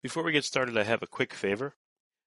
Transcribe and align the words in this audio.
Before 0.00 0.22
we 0.22 0.30
get 0.30 0.44
started, 0.44 0.78
I 0.78 0.84
have 0.84 1.02
a 1.02 1.08
quick 1.08 1.34
favor. 1.34 1.74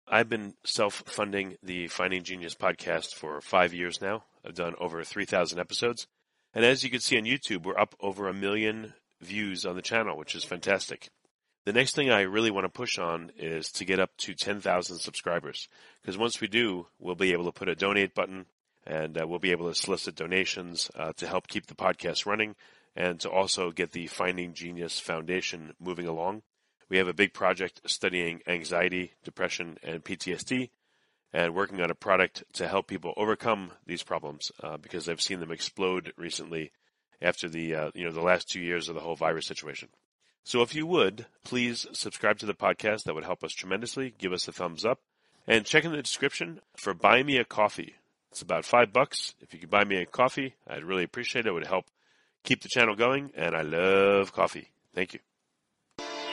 I've 0.07 0.31
been 0.31 0.55
self 0.65 1.03
funding 1.05 1.59
the 1.63 1.89
Finding 1.89 2.23
Genius 2.23 2.55
podcast 2.55 3.15
for 3.15 3.43
five 3.43 3.75
years 3.75 4.01
now. 4.01 4.25
I've 4.43 4.55
done 4.55 4.75
over 4.81 5.05
3,000 5.05 5.59
episodes. 5.59 6.07
And 6.55 6.65
as 6.65 6.83
you 6.83 6.89
can 6.89 7.01
see 7.01 7.19
on 7.19 7.25
YouTube, 7.25 7.65
we're 7.65 7.79
up 7.79 7.95
over 8.01 8.27
a 8.27 8.33
million 8.33 8.95
views 9.21 9.67
on 9.67 9.77
the 9.77 9.83
channel, 9.83 10.17
which 10.17 10.35
is 10.35 10.45
fantastic. 10.45 11.11
The 11.67 11.75
next 11.75 11.95
thing 11.95 12.09
I 12.09 12.23
really 12.23 12.51
want 12.51 12.65
to 12.65 12.71
push 12.71 12.99
on 12.99 13.33
is 13.37 13.71
to 13.73 13.85
get 13.85 14.01
up 14.01 14.17
to 14.21 14.33
10,000 14.33 14.99
subscribers. 14.99 15.69
Because 16.01 16.17
once 16.17 16.41
we 16.41 16.49
do, 16.49 16.87
we'll 16.99 17.17
be 17.17 17.33
able 17.33 17.45
to 17.45 17.53
put 17.53 17.69
a 17.69 17.75
donate 17.75 18.15
button 18.15 18.47
and 18.87 19.21
uh, 19.21 19.27
we'll 19.27 19.41
be 19.41 19.51
able 19.51 19.69
to 19.69 19.75
solicit 19.75 20.17
donations 20.17 20.91
uh, 20.97 21.13
to 21.19 21.27
help 21.27 21.49
keep 21.49 21.67
the 21.67 21.75
podcast 21.75 22.25
running 22.25 22.57
and 22.97 23.21
to 23.21 23.29
also 23.29 23.71
get 23.73 23.93
the 23.93 24.07
Finding 24.07 24.55
Genius 24.55 24.99
Foundation 24.99 25.75
moving 25.79 26.07
along. 26.07 26.41
We 26.89 26.99
have 26.99 27.09
a 27.09 27.15
big 27.15 27.35
project 27.35 27.83
studying 27.87 28.41
anxiety, 28.47 29.13
depression, 29.23 29.79
and 29.83 30.03
PTSD, 30.03 30.71
and 31.33 31.55
working 31.55 31.81
on 31.81 31.91
a 31.91 31.95
product 31.95 32.45
to 32.55 32.69
help 32.69 32.87
people 32.87 33.13
overcome 33.17 33.73
these 33.87 34.03
problems 34.03 34.51
uh, 34.63 34.79
because 34.79 35.09
I've 35.09 35.21
seen 35.21 35.41
them 35.41 35.53
explode 35.53 36.13
recently 36.17 36.73
after 37.21 37.49
the 37.49 37.75
uh, 37.75 37.91
you 37.95 38.05
know 38.05 38.13
the 38.13 38.23
last 38.23 38.49
two 38.49 38.61
years 38.61 38.89
of 38.89 38.95
the 38.95 39.01
whole 39.01 39.17
virus 39.17 39.47
situation. 39.47 39.89
So 40.45 40.63
if 40.63 40.75
you 40.75 40.87
would 40.87 41.27
please 41.45 41.87
subscribe 41.93 42.39
to 42.39 42.47
the 42.47 42.55
podcast, 42.55 43.05
that 43.05 43.15
would 43.15 43.25
help 43.25 43.45
us 43.45 43.53
tremendously. 43.53 44.15
Give 44.19 44.33
us 44.33 44.49
a 44.49 44.53
thumbs 44.53 44.85
up, 44.85 45.01
and 45.47 45.67
check 45.67 45.85
in 45.85 45.93
the 45.93 46.03
description 46.03 46.61
for 46.77 46.95
buy 46.95 47.23
me 47.23 47.37
a 47.37 47.45
coffee. 47.45 47.97
It's 48.31 48.43
about 48.43 48.65
five 48.65 48.93
bucks. 48.93 49.35
If 49.41 49.53
you 49.53 49.61
could 49.61 49.71
buy 49.71 49.85
me 49.85 49.97
a 49.97 50.07
coffee, 50.07 50.55
I'd 50.67 50.85
really 50.85 51.05
appreciate 51.05 51.47
it. 51.47 51.49
It 51.49 51.53
would 51.53 51.67
help 51.67 51.87
keep 52.45 52.63
the 52.63 52.69
channel 52.69 52.95
going, 52.95 53.33
and 53.35 53.55
I 53.55 53.63
love 53.63 54.33
coffee. 54.33 54.69
Thank 54.95 55.15
you. 55.15 55.28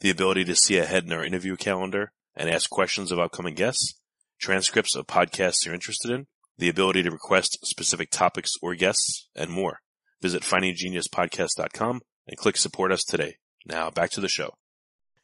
the 0.00 0.10
ability 0.10 0.44
to 0.44 0.56
see 0.56 0.78
ahead 0.78 1.04
in 1.04 1.12
our 1.12 1.24
interview 1.24 1.56
calendar 1.56 2.12
and 2.34 2.48
ask 2.48 2.70
questions 2.70 3.12
of 3.12 3.18
upcoming 3.18 3.54
guests, 3.54 3.94
transcripts 4.38 4.96
of 4.96 5.06
podcasts 5.06 5.64
you're 5.64 5.74
interested 5.74 6.10
in, 6.10 6.26
the 6.56 6.68
ability 6.68 7.02
to 7.02 7.10
request 7.10 7.58
specific 7.64 8.10
topics 8.10 8.52
or 8.62 8.74
guests, 8.74 9.28
and 9.34 9.50
more. 9.50 9.80
Visit 10.22 10.42
findinggeniuspodcast.com 10.42 12.00
and 12.26 12.36
click 12.36 12.56
support 12.56 12.92
us 12.92 13.04
today. 13.04 13.36
Now 13.66 13.90
back 13.90 14.10
to 14.10 14.20
the 14.20 14.28
show. 14.28 14.54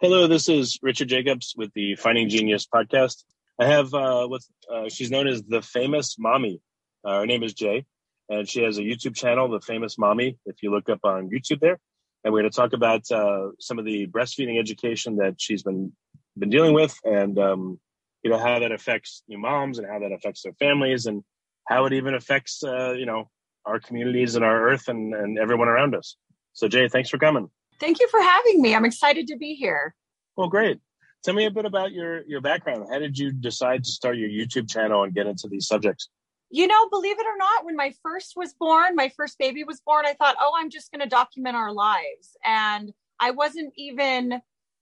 Hello, 0.01 0.27
this 0.27 0.49
is 0.49 0.79
Richard 0.83 1.09
Jacobs 1.09 1.55
with 1.57 1.73
the 1.75 1.97
Finding 1.97 2.29
Genius 2.29 2.67
podcast. 2.67 3.25
I 3.59 3.67
have 3.67 3.95
uh, 3.95 4.27
what 4.27 4.43
uh, 4.71 4.91
she's 4.91 5.11
known 5.11 5.27
as 5.27 5.43
the 5.43 5.63
famous 5.63 6.17
mommy. 6.19 6.61
Uh, 7.03 7.21
her 7.21 7.27
name 7.27 7.43
is 7.43 7.55
Jay, 7.55 7.87
and 8.29 8.47
she 8.47 8.63
has 8.63 8.77
a 8.77 8.83
YouTube 8.83 9.15
channel, 9.15 9.49
The 9.49 9.61
Famous 9.61 9.97
Mommy. 9.97 10.39
If 10.45 10.63
you 10.63 10.71
look 10.71 10.91
up 10.91 11.01
on 11.05 11.31
YouTube 11.31 11.61
there, 11.61 11.79
and 12.27 12.33
we're 12.33 12.41
going 12.41 12.51
to 12.51 12.57
talk 12.57 12.73
about 12.73 13.09
uh, 13.13 13.51
some 13.61 13.79
of 13.79 13.85
the 13.85 14.09
breastfeeding 14.09 14.59
education 14.59 15.15
that 15.19 15.37
she's 15.39 15.63
been 15.63 15.93
been 16.37 16.51
dealing 16.51 16.75
with, 16.75 16.99
and 17.05 17.39
um, 17.39 17.79
you 18.25 18.31
know 18.31 18.37
how 18.37 18.59
that 18.59 18.73
affects 18.73 19.23
new 19.29 19.39
moms 19.39 19.79
and 19.79 19.87
how 19.87 20.01
that 20.01 20.11
affects 20.11 20.43
their 20.43 20.53
families, 20.55 21.07
and 21.07 21.23
how 21.69 21.87
it 21.87 21.93
even 21.93 22.15
affects 22.15 22.65
uh, 22.65 22.95
you 22.95 23.07
know 23.07 23.31
our 23.65 23.79
communities 23.79 24.35
and 24.35 24.45
our 24.45 24.69
earth 24.71 24.89
and, 24.89 25.15
and 25.15 25.39
everyone 25.39 25.69
around 25.69 25.95
us. 25.95 26.17
So, 26.53 26.67
Jay, 26.67 26.89
thanks 26.89 27.11
for 27.11 27.19
coming. 27.19 27.49
Thank 27.79 28.01
you 28.01 28.09
for 28.09 28.21
having 28.21 28.61
me. 28.61 28.75
I'm 28.75 28.85
excited 28.85 29.29
to 29.29 29.37
be 29.37 29.55
here. 29.55 29.95
Well, 30.37 30.49
great. 30.49 30.81
Tell 31.23 31.35
me 31.35 31.47
a 31.47 31.51
bit 31.53 31.65
about 31.65 31.93
your 31.93 32.25
your 32.27 32.41
background. 32.41 32.87
How 32.91 32.99
did 32.99 33.17
you 33.17 33.31
decide 33.31 33.85
to 33.85 33.91
start 33.91 34.17
your 34.17 34.29
YouTube 34.29 34.69
channel 34.69 35.05
and 35.05 35.15
get 35.15 35.29
into 35.29 35.47
these 35.47 35.69
subjects? 35.69 36.09
You 36.51 36.67
know, 36.67 36.89
believe 36.89 37.19
it 37.19 37.27
or 37.27 37.37
not, 37.37 37.65
when 37.65 37.77
my 37.77 37.93
first 38.03 38.35
was 38.37 38.55
born, 38.55 38.95
my 38.95 39.11
first 39.17 39.39
baby 39.39 39.65
was 39.65 39.81
born, 39.81 40.07
I 40.07 40.15
thought, 40.15 40.37
oh, 40.41 40.53
I'm 40.57 40.71
just 40.71 40.91
going 40.93 41.01
to 41.01 41.09
document 41.09 41.57
our 41.57 41.73
lives. 41.73 42.37
And 42.45 42.93
I 43.19 43.33
wasn't 43.33 43.73
even 43.77 44.41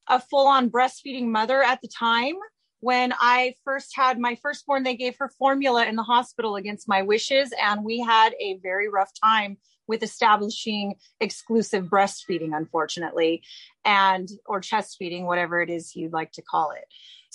a 0.08 0.20
full 0.20 0.47
on 0.47 0.70
breastfeeding 0.70 1.26
mother 1.26 1.62
at 1.62 1.80
the 1.80 1.88
time. 1.88 2.34
When 2.80 3.14
I 3.19 3.54
first 3.64 3.92
had 3.97 4.19
my 4.19 4.34
firstborn, 4.34 4.82
they 4.82 4.97
gave 4.97 5.16
her 5.19 5.30
formula 5.38 5.86
in 5.86 5.97
the 5.97 6.03
hospital 6.03 6.56
against 6.56 6.86
my 6.86 7.00
wishes. 7.00 7.50
And 7.62 7.82
we 7.82 8.00
had 8.00 8.34
a 8.38 8.58
very 8.62 8.91
rough 8.91 9.12
time 9.22 9.56
with 9.87 10.03
establishing 10.03 10.95
exclusive 11.21 11.87
breastfeeding, 11.87 12.56
unfortunately, 12.56 13.43
and 13.84 14.28
or 14.47 14.61
chest 14.61 14.97
feeding, 14.99 15.27
whatever 15.27 15.61
it 15.61 15.71
is 15.71 15.95
you'd 15.95 16.12
like 16.12 16.33
to 16.33 16.43
call 16.43 16.71
it. 16.71 16.84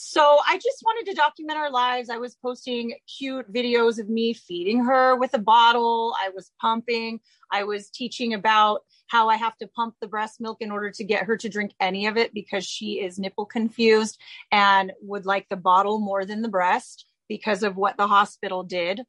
So 0.01 0.37
I 0.47 0.55
just 0.55 0.81
wanted 0.85 1.09
to 1.09 1.15
document 1.15 1.59
our 1.59 1.69
lives. 1.69 2.09
I 2.09 2.17
was 2.17 2.35
posting 2.35 2.93
cute 3.17 3.51
videos 3.51 3.99
of 3.99 4.07
me 4.07 4.33
feeding 4.33 4.85
her 4.85 5.17
with 5.17 5.33
a 5.33 5.39
bottle. 5.39 6.15
I 6.17 6.29
was 6.29 6.51
pumping. 6.61 7.19
I 7.51 7.65
was 7.65 7.89
teaching 7.89 8.33
about 8.33 8.83
how 9.07 9.27
I 9.27 9.35
have 9.35 9.57
to 9.57 9.67
pump 9.67 9.95
the 9.99 10.07
breast 10.07 10.39
milk 10.39 10.61
in 10.61 10.71
order 10.71 10.89
to 10.89 11.03
get 11.03 11.25
her 11.25 11.35
to 11.35 11.49
drink 11.49 11.73
any 11.81 12.07
of 12.07 12.15
it 12.15 12.33
because 12.33 12.65
she 12.65 13.01
is 13.01 13.19
nipple 13.19 13.45
confused 13.45 14.17
and 14.53 14.93
would 15.01 15.25
like 15.25 15.47
the 15.49 15.57
bottle 15.57 15.99
more 15.99 16.23
than 16.23 16.43
the 16.43 16.47
breast 16.47 17.05
because 17.27 17.61
of 17.61 17.75
what 17.75 17.97
the 17.97 18.07
hospital 18.07 18.63
did 18.63 19.01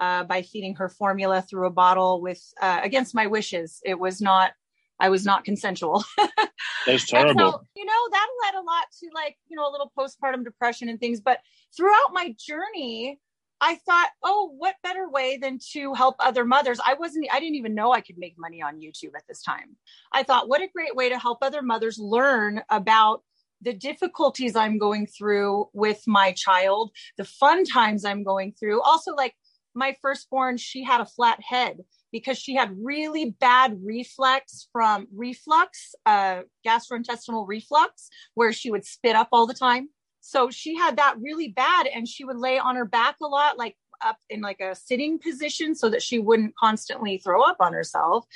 uh, 0.00 0.24
by 0.24 0.42
feeding 0.42 0.74
her 0.76 0.88
formula 0.88 1.42
through 1.42 1.66
a 1.66 1.70
bottle 1.70 2.20
with 2.20 2.42
uh, 2.60 2.80
against 2.82 3.14
my 3.14 3.26
wishes. 3.26 3.80
It 3.84 3.98
was 3.98 4.20
not 4.20 4.52
I 5.00 5.10
was 5.10 5.24
not 5.24 5.44
consensual. 5.44 6.04
That's 6.86 7.06
terrible. 7.06 7.52
So, 7.52 7.60
you 7.76 7.84
know, 7.84 8.08
that 8.10 8.26
led 8.44 8.54
a 8.54 8.64
lot 8.64 8.84
to 9.00 9.08
like, 9.14 9.36
you 9.48 9.56
know, 9.56 9.68
a 9.68 9.70
little 9.70 9.92
postpartum 9.96 10.44
depression 10.44 10.88
and 10.88 10.98
things. 10.98 11.20
But 11.20 11.38
throughout 11.76 12.12
my 12.12 12.34
journey, 12.38 13.20
I 13.60 13.76
thought, 13.86 14.10
oh, 14.22 14.52
what 14.56 14.76
better 14.82 15.08
way 15.08 15.36
than 15.36 15.58
to 15.72 15.94
help 15.94 16.16
other 16.20 16.44
mothers? 16.44 16.80
I 16.84 16.94
wasn't, 16.94 17.26
I 17.32 17.40
didn't 17.40 17.56
even 17.56 17.74
know 17.74 17.92
I 17.92 18.00
could 18.00 18.18
make 18.18 18.34
money 18.38 18.62
on 18.62 18.80
YouTube 18.80 19.14
at 19.16 19.24
this 19.28 19.42
time. 19.42 19.76
I 20.12 20.22
thought, 20.22 20.48
what 20.48 20.62
a 20.62 20.68
great 20.68 20.94
way 20.94 21.08
to 21.08 21.18
help 21.18 21.38
other 21.42 21.62
mothers 21.62 21.98
learn 21.98 22.62
about 22.70 23.22
the 23.60 23.72
difficulties 23.72 24.54
I'm 24.54 24.78
going 24.78 25.06
through 25.06 25.68
with 25.72 26.04
my 26.06 26.32
child, 26.32 26.92
the 27.16 27.24
fun 27.24 27.64
times 27.64 28.04
I'm 28.04 28.22
going 28.22 28.52
through. 28.52 28.80
Also, 28.82 29.14
like 29.14 29.34
my 29.78 29.96
firstborn, 30.02 30.56
she 30.56 30.82
had 30.82 31.00
a 31.00 31.06
flat 31.06 31.40
head 31.42 31.78
because 32.12 32.38
she 32.38 32.54
had 32.54 32.76
really 32.82 33.36
bad 33.38 33.78
reflex 33.82 34.68
from 34.72 35.06
reflux, 35.14 35.94
uh, 36.04 36.40
gastrointestinal 36.66 37.46
reflux, 37.46 38.08
where 38.34 38.52
she 38.52 38.70
would 38.70 38.84
spit 38.84 39.14
up 39.14 39.28
all 39.32 39.46
the 39.46 39.54
time. 39.54 39.88
So 40.20 40.50
she 40.50 40.76
had 40.76 40.96
that 40.96 41.14
really 41.20 41.48
bad, 41.48 41.86
and 41.86 42.06
she 42.08 42.24
would 42.24 42.36
lay 42.36 42.58
on 42.58 42.76
her 42.76 42.84
back 42.84 43.16
a 43.22 43.26
lot, 43.26 43.56
like 43.56 43.76
up 44.04 44.16
in 44.28 44.40
like 44.40 44.60
a 44.60 44.74
sitting 44.74 45.18
position, 45.18 45.74
so 45.74 45.88
that 45.88 46.02
she 46.02 46.18
wouldn't 46.18 46.54
constantly 46.56 47.18
throw 47.18 47.42
up 47.42 47.58
on 47.60 47.72
herself. 47.72 48.26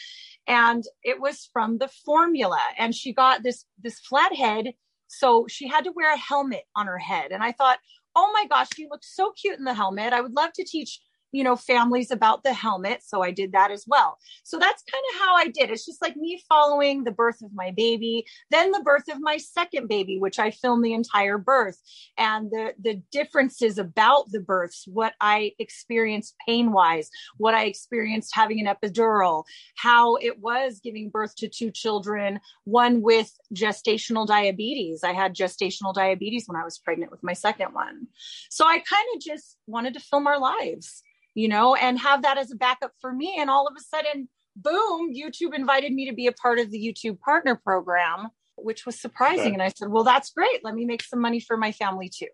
And 0.47 0.85
it 1.03 1.21
was 1.21 1.49
from 1.53 1.79
the 1.79 1.89
formula, 1.89 2.61
and 2.79 2.95
she 2.95 3.13
got 3.13 3.43
this 3.43 3.65
this 3.83 3.99
flat 4.01 4.35
head, 4.35 4.75
so 5.09 5.47
she 5.49 5.69
had 5.69 5.85
to 5.85 5.93
wear 5.93 6.13
a 6.13 6.17
helmet 6.17 6.65
on 6.77 6.87
her 6.87 6.99
head. 6.99 7.33
And 7.33 7.43
I 7.43 7.53
thought, 7.53 7.79
oh 8.15 8.31
my 8.33 8.47
gosh, 8.47 8.69
she 8.75 8.87
looks 8.91 9.15
so 9.15 9.33
cute 9.33 9.59
in 9.59 9.65
the 9.65 9.75
helmet. 9.75 10.13
I 10.13 10.21
would 10.21 10.35
love 10.35 10.53
to 10.55 10.65
teach 10.65 11.01
you 11.33 11.43
know, 11.43 11.57
families 11.57 12.11
about 12.11 12.45
the 12.45 12.53
helmet. 12.53 13.03
So 13.05 13.23
I 13.23 13.31
did 13.31 13.53
that 13.53 13.71
as 13.71 13.85
well. 13.87 14.19
So 14.45 14.59
that's 14.59 14.85
kind 14.91 15.05
of 15.13 15.21
how 15.21 15.35
I 15.37 15.49
did. 15.49 15.71
It's 15.71 15.87
just 15.87 16.03
like 16.03 16.17
me 16.17 16.43
following 16.49 17.05
the 17.05 17.11
birth 17.11 17.43
of 17.43 17.53
my 17.55 17.73
baby, 17.75 18.25
then 18.51 18.71
the 18.71 18.83
birth 18.85 19.09
of 19.11 19.21
my 19.21 19.39
second 19.39 19.89
baby, 19.89 20.19
which 20.19 20.39
I 20.39 20.51
filmed 20.51 20.85
the 20.85 20.93
entire 20.93 21.39
birth 21.39 21.81
and 22.19 22.51
the, 22.51 22.75
the 22.81 23.03
differences 23.11 23.79
about 23.79 24.31
the 24.31 24.41
births, 24.41 24.85
what 24.87 25.15
I 25.21 25.53
experienced 25.59 26.35
pain 26.47 26.73
wise, 26.73 27.09
what 27.39 27.55
I 27.55 27.65
experienced 27.65 28.35
having 28.35 28.65
an 28.65 28.73
epidural, 28.73 29.45
how 29.77 30.17
it 30.17 30.39
was 30.39 30.81
giving 30.83 31.09
birth 31.09 31.35
to 31.37 31.49
two 31.49 31.71
children, 31.71 32.41
one 32.65 33.01
with 33.01 33.33
gestational 33.55 34.27
diabetes. 34.27 35.03
I 35.03 35.13
had 35.13 35.35
gestational 35.35 35.95
diabetes 35.95 36.45
when 36.47 36.61
I 36.61 36.65
was 36.65 36.79
pregnant 36.79 37.11
with 37.11 37.23
my 37.23 37.33
second 37.33 37.73
one. 37.73 38.09
So 38.51 38.67
I 38.67 38.79
kind 38.79 39.07
of 39.15 39.23
just 39.23 39.57
wanted 39.67 39.95
to 39.95 40.01
film 40.01 40.27
our 40.27 40.39
lives 40.39 41.03
you 41.35 41.49
know, 41.49 41.75
and 41.75 41.99
have 41.99 42.23
that 42.23 42.39
as 42.39 42.51
a 42.51 42.57
backup 42.57 42.93
for 43.01 43.13
me. 43.13 43.37
And 43.39 43.51
all 43.51 43.67
of 43.67 43.75
a 43.77 43.81
sudden, 43.81 44.29
boom, 44.57 45.15
YouTube 45.15 45.55
invited 45.55 45.93
me 45.93 46.09
to 46.09 46.15
be 46.15 46.27
a 46.27 46.33
part 46.33 46.59
of 46.59 46.71
the 46.71 46.79
YouTube 46.79 47.19
partner 47.21 47.55
program, 47.55 48.29
which 48.57 48.85
was 48.87 49.01
surprising. 49.01 49.47
Okay. 49.47 49.53
And 49.55 49.63
I 49.63 49.69
said, 49.69 49.89
well, 49.89 50.05
that's 50.05 50.31
great. 50.31 50.65
Let 50.65 50.75
me 50.75 50.85
make 50.85 51.03
some 51.03 51.21
money 51.21 51.41
for 51.41 51.57
my 51.57 51.73
family 51.73 52.11
too. 52.15 52.29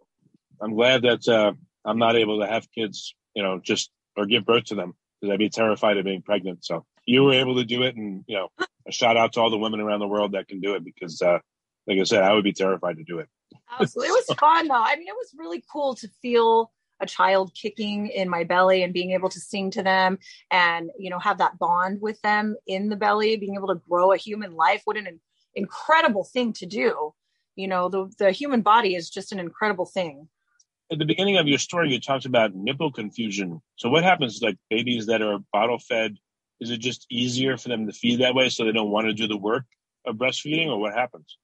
I'm 0.61 0.75
glad 0.75 1.03
that 1.03 1.29
uh, 1.29 1.53
I'm 1.85 1.99
not 1.99 2.17
able 2.17 2.41
to 2.41 2.47
have 2.47 2.71
kids, 2.73 3.15
you 3.35 3.43
know, 3.43 3.61
just 3.63 3.91
or 4.17 4.27
give 4.27 4.45
birth 4.45 4.65
to 4.65 4.75
them 4.75 4.95
because 5.21 5.33
I'd 5.33 5.39
be 5.39 5.49
terrified 5.49 5.97
of 5.97 6.05
being 6.05 6.23
pregnant. 6.23 6.65
So 6.65 6.85
you 7.07 7.23
were 7.23 7.35
able 7.35 7.57
to 7.57 7.65
do 7.65 7.83
it. 7.83 7.95
And, 7.97 8.25
you 8.27 8.37
know, 8.37 8.49
a 8.87 8.93
shout 8.93 9.17
out 9.17 9.35
to 9.35 9.41
all 9.41 9.51
the 9.51 9.59
women 9.59 9.81
around 9.81 10.01
the 10.01 10.09
world 10.09 10.33
that 10.33 10.49
can 10.49 10.61
do 10.61 10.75
it 10.75 10.85
because, 10.85 11.23
uh, 11.23 11.39
like 11.87 11.99
I 12.01 12.03
said, 12.03 12.23
I 12.23 12.33
would 12.33 12.45
be 12.45 12.53
terrified 12.53 12.97
to 12.97 13.05
do 13.05 13.21
it. 13.21 13.29
Absolutely. 13.79 14.09
It 14.09 14.25
was 14.29 14.37
fun 14.39 14.69
though. 14.69 14.75
I 14.75 14.97
mean, 14.97 15.07
it 15.09 15.15
was 15.15 15.33
really 15.37 15.63
cool 15.73 15.95
to 15.95 16.09
feel 16.21 16.73
a 17.01 17.07
child 17.07 17.53
kicking 17.55 18.09
in 18.09 18.29
my 18.29 18.45
belly 18.45 18.83
and 18.83 18.93
being 18.93 19.13
able 19.13 19.29
to 19.29 19.41
sing 19.41 19.71
to 19.71 19.83
them 19.83 20.19
and 20.51 20.91
you 20.99 21.11
know 21.11 21.19
have 21.19 21.39
that 21.39 21.59
bond 21.59 22.01
with 22.01 22.21
them 22.23 22.57
in 22.67 22.89
the 22.89 22.97
belly 22.97 23.37
being 23.37 23.55
able 23.55 23.69
to 23.69 23.81
grow 23.89 24.13
a 24.13 24.17
human 24.17 24.55
life. 24.55 24.83
What 24.85 24.97
an 24.97 25.21
incredible 25.55 26.25
thing 26.25 26.53
to 26.55 26.67
do. 26.67 27.15
You 27.57 27.69
know 27.69 27.89
the 27.89 28.11
the 28.19 28.31
human 28.33 28.63
body 28.63 28.95
is 28.95 29.11
just 29.11 29.33
an 29.33 29.39
incredible 29.39 29.87
thing. 29.87 30.29
At 30.91 30.99
the 30.99 31.05
beginning 31.05 31.37
of 31.37 31.47
your 31.47 31.59
story 31.59 31.91
you 31.91 32.01
talked 32.01 32.25
about 32.25 32.55
nipple 32.55 32.93
confusion. 32.93 33.61
So 33.77 33.89
what 33.89 34.05
happens 34.05 34.41
like 34.43 34.57
babies 34.71 35.07
that 35.07 35.23
are 35.23 35.39
bottle 35.53 35.79
fed 35.79 36.17
is 36.61 36.71
it 36.71 36.79
just 36.79 37.07
easier 37.11 37.57
for 37.57 37.69
them 37.69 37.87
to 37.87 37.93
feed 37.93 38.21
that 38.21 38.35
way 38.35 38.49
so 38.49 38.65
they 38.65 38.73
don't 38.73 38.91
want 38.91 39.07
to 39.07 39.15
do 39.15 39.29
the 39.29 39.37
work 39.37 39.65
of 40.07 40.17
breastfeeding 40.17 40.69
or 40.69 40.79
what 40.79 40.95
happens 40.95 41.37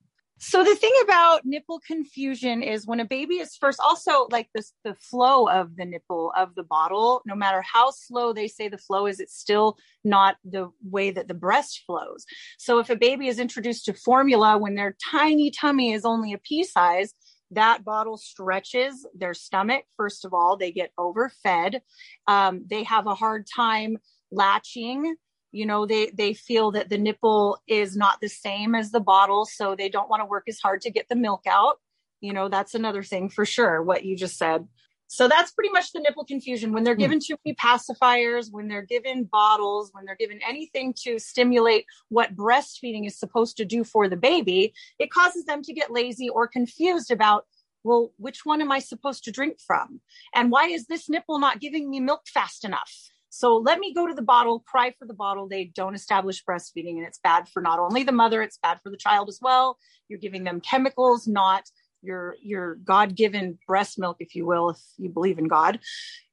so 0.45 0.63
the 0.63 0.75
thing 0.75 0.93
about 1.03 1.47
nipple 1.47 1.81
confusion 1.87 2.63
is 2.63 2.87
when 2.87 3.01
a 3.01 3.05
baby 3.07 3.37
is 3.37 3.57
first 3.57 3.81
also 3.81 4.29
like 4.31 4.51
this 4.55 4.75
the 4.85 4.95
flow 4.95 5.49
of 5.49 5.75
the 5.77 5.87
nipple 5.87 6.33
of 6.37 6.55
the 6.55 6.63
bottle, 6.63 7.23
no 7.25 7.35
matter 7.35 7.63
how 7.63 7.91
slow 7.91 8.35
they 8.35 8.47
say 8.47 8.69
the 8.69 8.77
flow 8.77 9.07
is, 9.07 9.21
it's 9.21 9.39
still 9.39 9.79
not 10.05 10.37
the 10.45 10.71
way 10.91 11.11
that 11.11 11.29
the 11.29 11.35
breast 11.35 11.83
flows. 11.87 12.27
So 12.59 12.79
if 12.79 12.91
a 12.91 12.97
baby 12.97 13.29
is 13.29 13.39
introduced 13.39 13.87
to 13.87 13.95
formula 13.95 14.59
when 14.59 14.75
their 14.75 14.95
tiny 15.11 15.51
tummy 15.51 15.95
is 15.95 16.05
only 16.05 16.35
a 16.35 16.39
pea 16.39 16.65
size, 16.65 17.15
that 17.51 17.83
bottle 17.83 18.19
stretches 18.19 19.07
their 19.15 19.33
stomach. 19.33 19.85
First 19.97 20.27
of 20.27 20.35
all, 20.35 20.59
they 20.59 20.73
get 20.73 20.91
overfed. 20.99 21.81
Um, 22.27 22.67
they 22.69 22.83
have 22.83 23.07
a 23.07 23.15
hard 23.15 23.47
time 23.47 23.97
latching 24.31 25.17
you 25.55 25.65
know 25.65 25.87
they 25.87 26.11
they 26.11 26.35
feel 26.35 26.73
that 26.73 26.89
the 26.89 26.99
nipple 26.99 27.59
is 27.69 27.97
not 27.97 28.21
the 28.21 28.29
same 28.29 28.75
as 28.75 28.91
the 28.91 29.01
bottle 29.01 29.45
so 29.45 29.77
they 29.77 29.89
don't 29.89 30.11
want 30.11 30.21
to 30.21 30.27
work 30.27 30.45
as 30.49 30.59
hard 30.59 30.81
to 30.83 30.91
get 30.91 31.09
the 31.09 31.17
milk 31.17 31.45
out. 31.47 31.77
You 32.21 32.33
know 32.33 32.49
that's 32.49 32.75
another 32.75 33.03
thing 33.03 33.29
for 33.29 33.47
sure 33.47 33.83
what 33.83 34.05
you 34.05 34.17
just 34.17 34.37
said. 34.37 34.67
So 35.07 35.29
that's 35.29 35.53
pretty 35.53 35.71
much 35.71 35.93
the 35.93 36.01
nipple 36.01 36.25
confusion. 36.25 36.73
When 36.73 36.83
they're 36.83 36.95
hmm. 36.95 37.01
given 37.01 37.21
too 37.21 37.37
many 37.45 37.55
pacifiers 37.55 38.49
when 38.51 38.67
they're 38.67 38.83
given 38.83 39.25
bottles 39.25 39.91
when 39.93 40.05
they're 40.05 40.17
given 40.17 40.41
anything 40.47 40.93
to 41.05 41.21
stimulate 41.21 41.87
what 42.09 42.35
breastfeeding 42.35 43.07
is 43.07 43.17
supposed 43.17 43.57
to 43.59 43.65
do 43.65 43.85
for 43.85 44.09
the 44.09 44.17
baby 44.17 44.75
it 44.99 45.11
causes 45.11 45.45
them 45.45 45.63
to 45.63 45.73
get 45.73 45.93
lazy 45.93 46.29
or 46.29 46.49
confused 46.49 47.13
about 47.13 47.47
well 47.85 48.13
which 48.17 48.45
one 48.45 48.61
am 48.61 48.73
i 48.73 48.81
supposed 48.81 49.23
to 49.25 49.31
drink 49.31 49.61
from? 49.65 50.01
And 50.35 50.51
why 50.51 50.67
is 50.67 50.87
this 50.87 51.09
nipple 51.09 51.39
not 51.39 51.61
giving 51.61 51.89
me 51.89 52.01
milk 52.01 52.23
fast 52.27 52.65
enough 52.65 52.93
so 53.37 53.57
let 53.57 53.81
me 53.81 53.93
go 53.93 54.07
to 54.07 54.15
the 54.15 54.23
bottle, 54.23 54.61
cry 54.61 54.95
for 54.97 55.07
the 55.07 55.13
bottle. 55.13 55.49
They 55.49 55.65
don't 55.65 55.97
establish 55.97 56.45
breastfeeding, 56.45 56.99
and 56.99 57.05
it's 57.05 57.19
bad 57.19 57.49
for 57.49 57.61
not 57.61 57.81
only 57.81 58.05
the 58.05 58.13
mother, 58.13 58.43
it's 58.43 58.59
bad 58.59 58.79
for 58.81 58.91
the 58.91 58.97
child 58.97 59.29
as 59.29 59.41
well. 59.43 59.77
You're 60.09 60.21
giving 60.21 60.45
them 60.45 60.61
chemicals, 60.61 61.27
not 61.27 61.65
your 62.01 62.37
your 62.41 62.77
god-given 62.77 63.59
breast 63.67 63.99
milk 63.99 64.19
if 64.21 64.37
you 64.37 64.47
will 64.47 64.71
if 64.71 64.79
you 64.99 65.09
believe 65.09 65.39
in 65.39 65.49
god. 65.49 65.81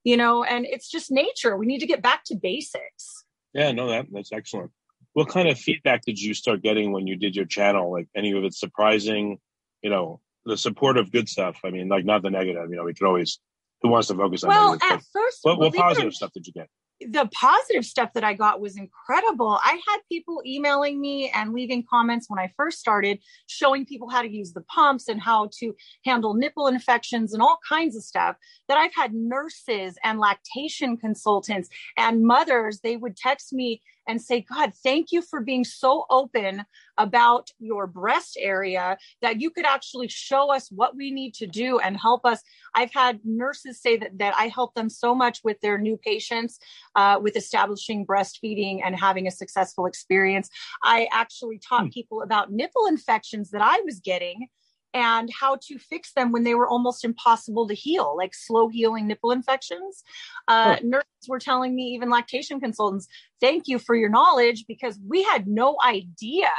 You 0.03 0.15
know 0.15 0.43
and 0.43 0.63
it's 0.65 0.91
just 0.91 1.09
nature. 1.09 1.57
We 1.57 1.65
need 1.65 1.79
to 1.79 1.87
get 1.87 2.03
back 2.03 2.23
to 2.25 2.35
basics. 2.35 3.25
Yeah 3.53 3.71
no 3.71 3.87
that 3.89 4.05
that's 4.11 4.31
excellent. 4.31 4.69
What 5.13 5.29
kind 5.29 5.49
of 5.49 5.57
feedback 5.57 6.03
did 6.05 6.21
you 6.21 6.35
start 6.35 6.61
getting 6.61 6.91
when 6.91 7.07
you 7.07 7.15
did 7.15 7.35
your 7.35 7.45
channel? 7.45 7.91
Like 7.91 8.09
any 8.15 8.31
of 8.33 8.43
it 8.43 8.53
surprising? 8.53 9.39
You 9.81 9.89
know 9.89 10.19
the 10.45 10.57
supportive 10.57 11.11
good 11.11 11.29
stuff. 11.29 11.57
I 11.65 11.71
mean 11.71 11.87
like 11.87 12.05
not 12.05 12.21
the 12.21 12.29
negative. 12.29 12.69
You 12.69 12.75
know 12.75 12.83
we 12.83 12.93
could 12.93 13.07
always 13.07 13.39
who 13.81 13.89
wants 13.89 14.09
to 14.09 14.15
focus 14.15 14.43
on 14.43 14.49
well 14.49 14.77
at 14.83 15.01
first 15.11 15.39
what, 15.41 15.57
what 15.57 15.73
positive 15.73 16.13
stuff 16.13 16.31
did 16.33 16.45
you 16.45 16.53
get 16.53 16.67
the 17.09 17.29
positive 17.33 17.85
stuff 17.85 18.13
that 18.13 18.23
I 18.23 18.33
got 18.33 18.61
was 18.61 18.77
incredible. 18.77 19.59
I 19.63 19.79
had 19.87 19.99
people 20.09 20.41
emailing 20.45 20.99
me 20.99 21.31
and 21.33 21.53
leaving 21.53 21.83
comments 21.89 22.29
when 22.29 22.39
I 22.39 22.51
first 22.55 22.79
started, 22.79 23.19
showing 23.47 23.85
people 23.85 24.09
how 24.09 24.21
to 24.21 24.31
use 24.31 24.53
the 24.53 24.61
pumps 24.61 25.07
and 25.07 25.21
how 25.21 25.49
to 25.59 25.73
handle 26.05 26.33
nipple 26.33 26.67
infections 26.67 27.33
and 27.33 27.41
all 27.41 27.59
kinds 27.67 27.95
of 27.95 28.03
stuff. 28.03 28.35
That 28.67 28.77
I've 28.77 28.93
had 28.95 29.13
nurses 29.13 29.97
and 30.03 30.19
lactation 30.19 30.97
consultants 30.97 31.69
and 31.97 32.23
mothers, 32.23 32.79
they 32.81 32.97
would 32.97 33.17
text 33.17 33.53
me 33.53 33.81
and 34.11 34.21
say, 34.21 34.41
God, 34.41 34.73
thank 34.83 35.13
you 35.13 35.21
for 35.21 35.39
being 35.39 35.63
so 35.63 36.05
open 36.09 36.65
about 36.97 37.49
your 37.59 37.87
breast 37.87 38.37
area 38.37 38.97
that 39.21 39.39
you 39.39 39.49
could 39.49 39.65
actually 39.65 40.09
show 40.09 40.53
us 40.53 40.69
what 40.69 40.97
we 40.97 41.11
need 41.11 41.33
to 41.35 41.47
do 41.47 41.79
and 41.79 41.95
help 41.97 42.25
us. 42.25 42.41
I've 42.75 42.91
had 42.91 43.21
nurses 43.23 43.81
say 43.81 43.95
that, 43.95 44.17
that 44.19 44.35
I 44.37 44.49
help 44.49 44.75
them 44.75 44.89
so 44.89 45.15
much 45.15 45.39
with 45.45 45.61
their 45.61 45.77
new 45.77 45.95
patients 45.95 46.59
uh, 46.95 47.19
with 47.21 47.37
establishing 47.37 48.05
breastfeeding 48.05 48.81
and 48.83 48.99
having 48.99 49.27
a 49.27 49.31
successful 49.31 49.85
experience. 49.85 50.49
I 50.83 51.07
actually 51.13 51.59
taught 51.59 51.83
hmm. 51.83 51.89
people 51.89 52.21
about 52.21 52.51
nipple 52.51 52.87
infections 52.87 53.49
that 53.51 53.61
I 53.61 53.79
was 53.85 54.01
getting 54.01 54.49
and 54.93 55.29
how 55.37 55.57
to 55.67 55.77
fix 55.77 56.13
them 56.13 56.31
when 56.31 56.43
they 56.43 56.55
were 56.55 56.67
almost 56.67 57.05
impossible 57.05 57.67
to 57.67 57.73
heal, 57.73 58.15
like 58.17 58.33
slow 58.33 58.67
healing 58.67 59.07
nipple 59.07 59.31
infections. 59.31 60.03
Uh, 60.47 60.77
oh. 60.81 60.85
Nurses 60.85 61.27
were 61.27 61.39
telling 61.39 61.75
me, 61.75 61.93
even 61.95 62.09
lactation 62.09 62.59
consultants, 62.59 63.07
thank 63.39 63.67
you 63.67 63.79
for 63.79 63.95
your 63.95 64.09
knowledge 64.09 64.65
because 64.67 64.99
we 65.07 65.23
had 65.23 65.47
no 65.47 65.77
idea 65.85 66.49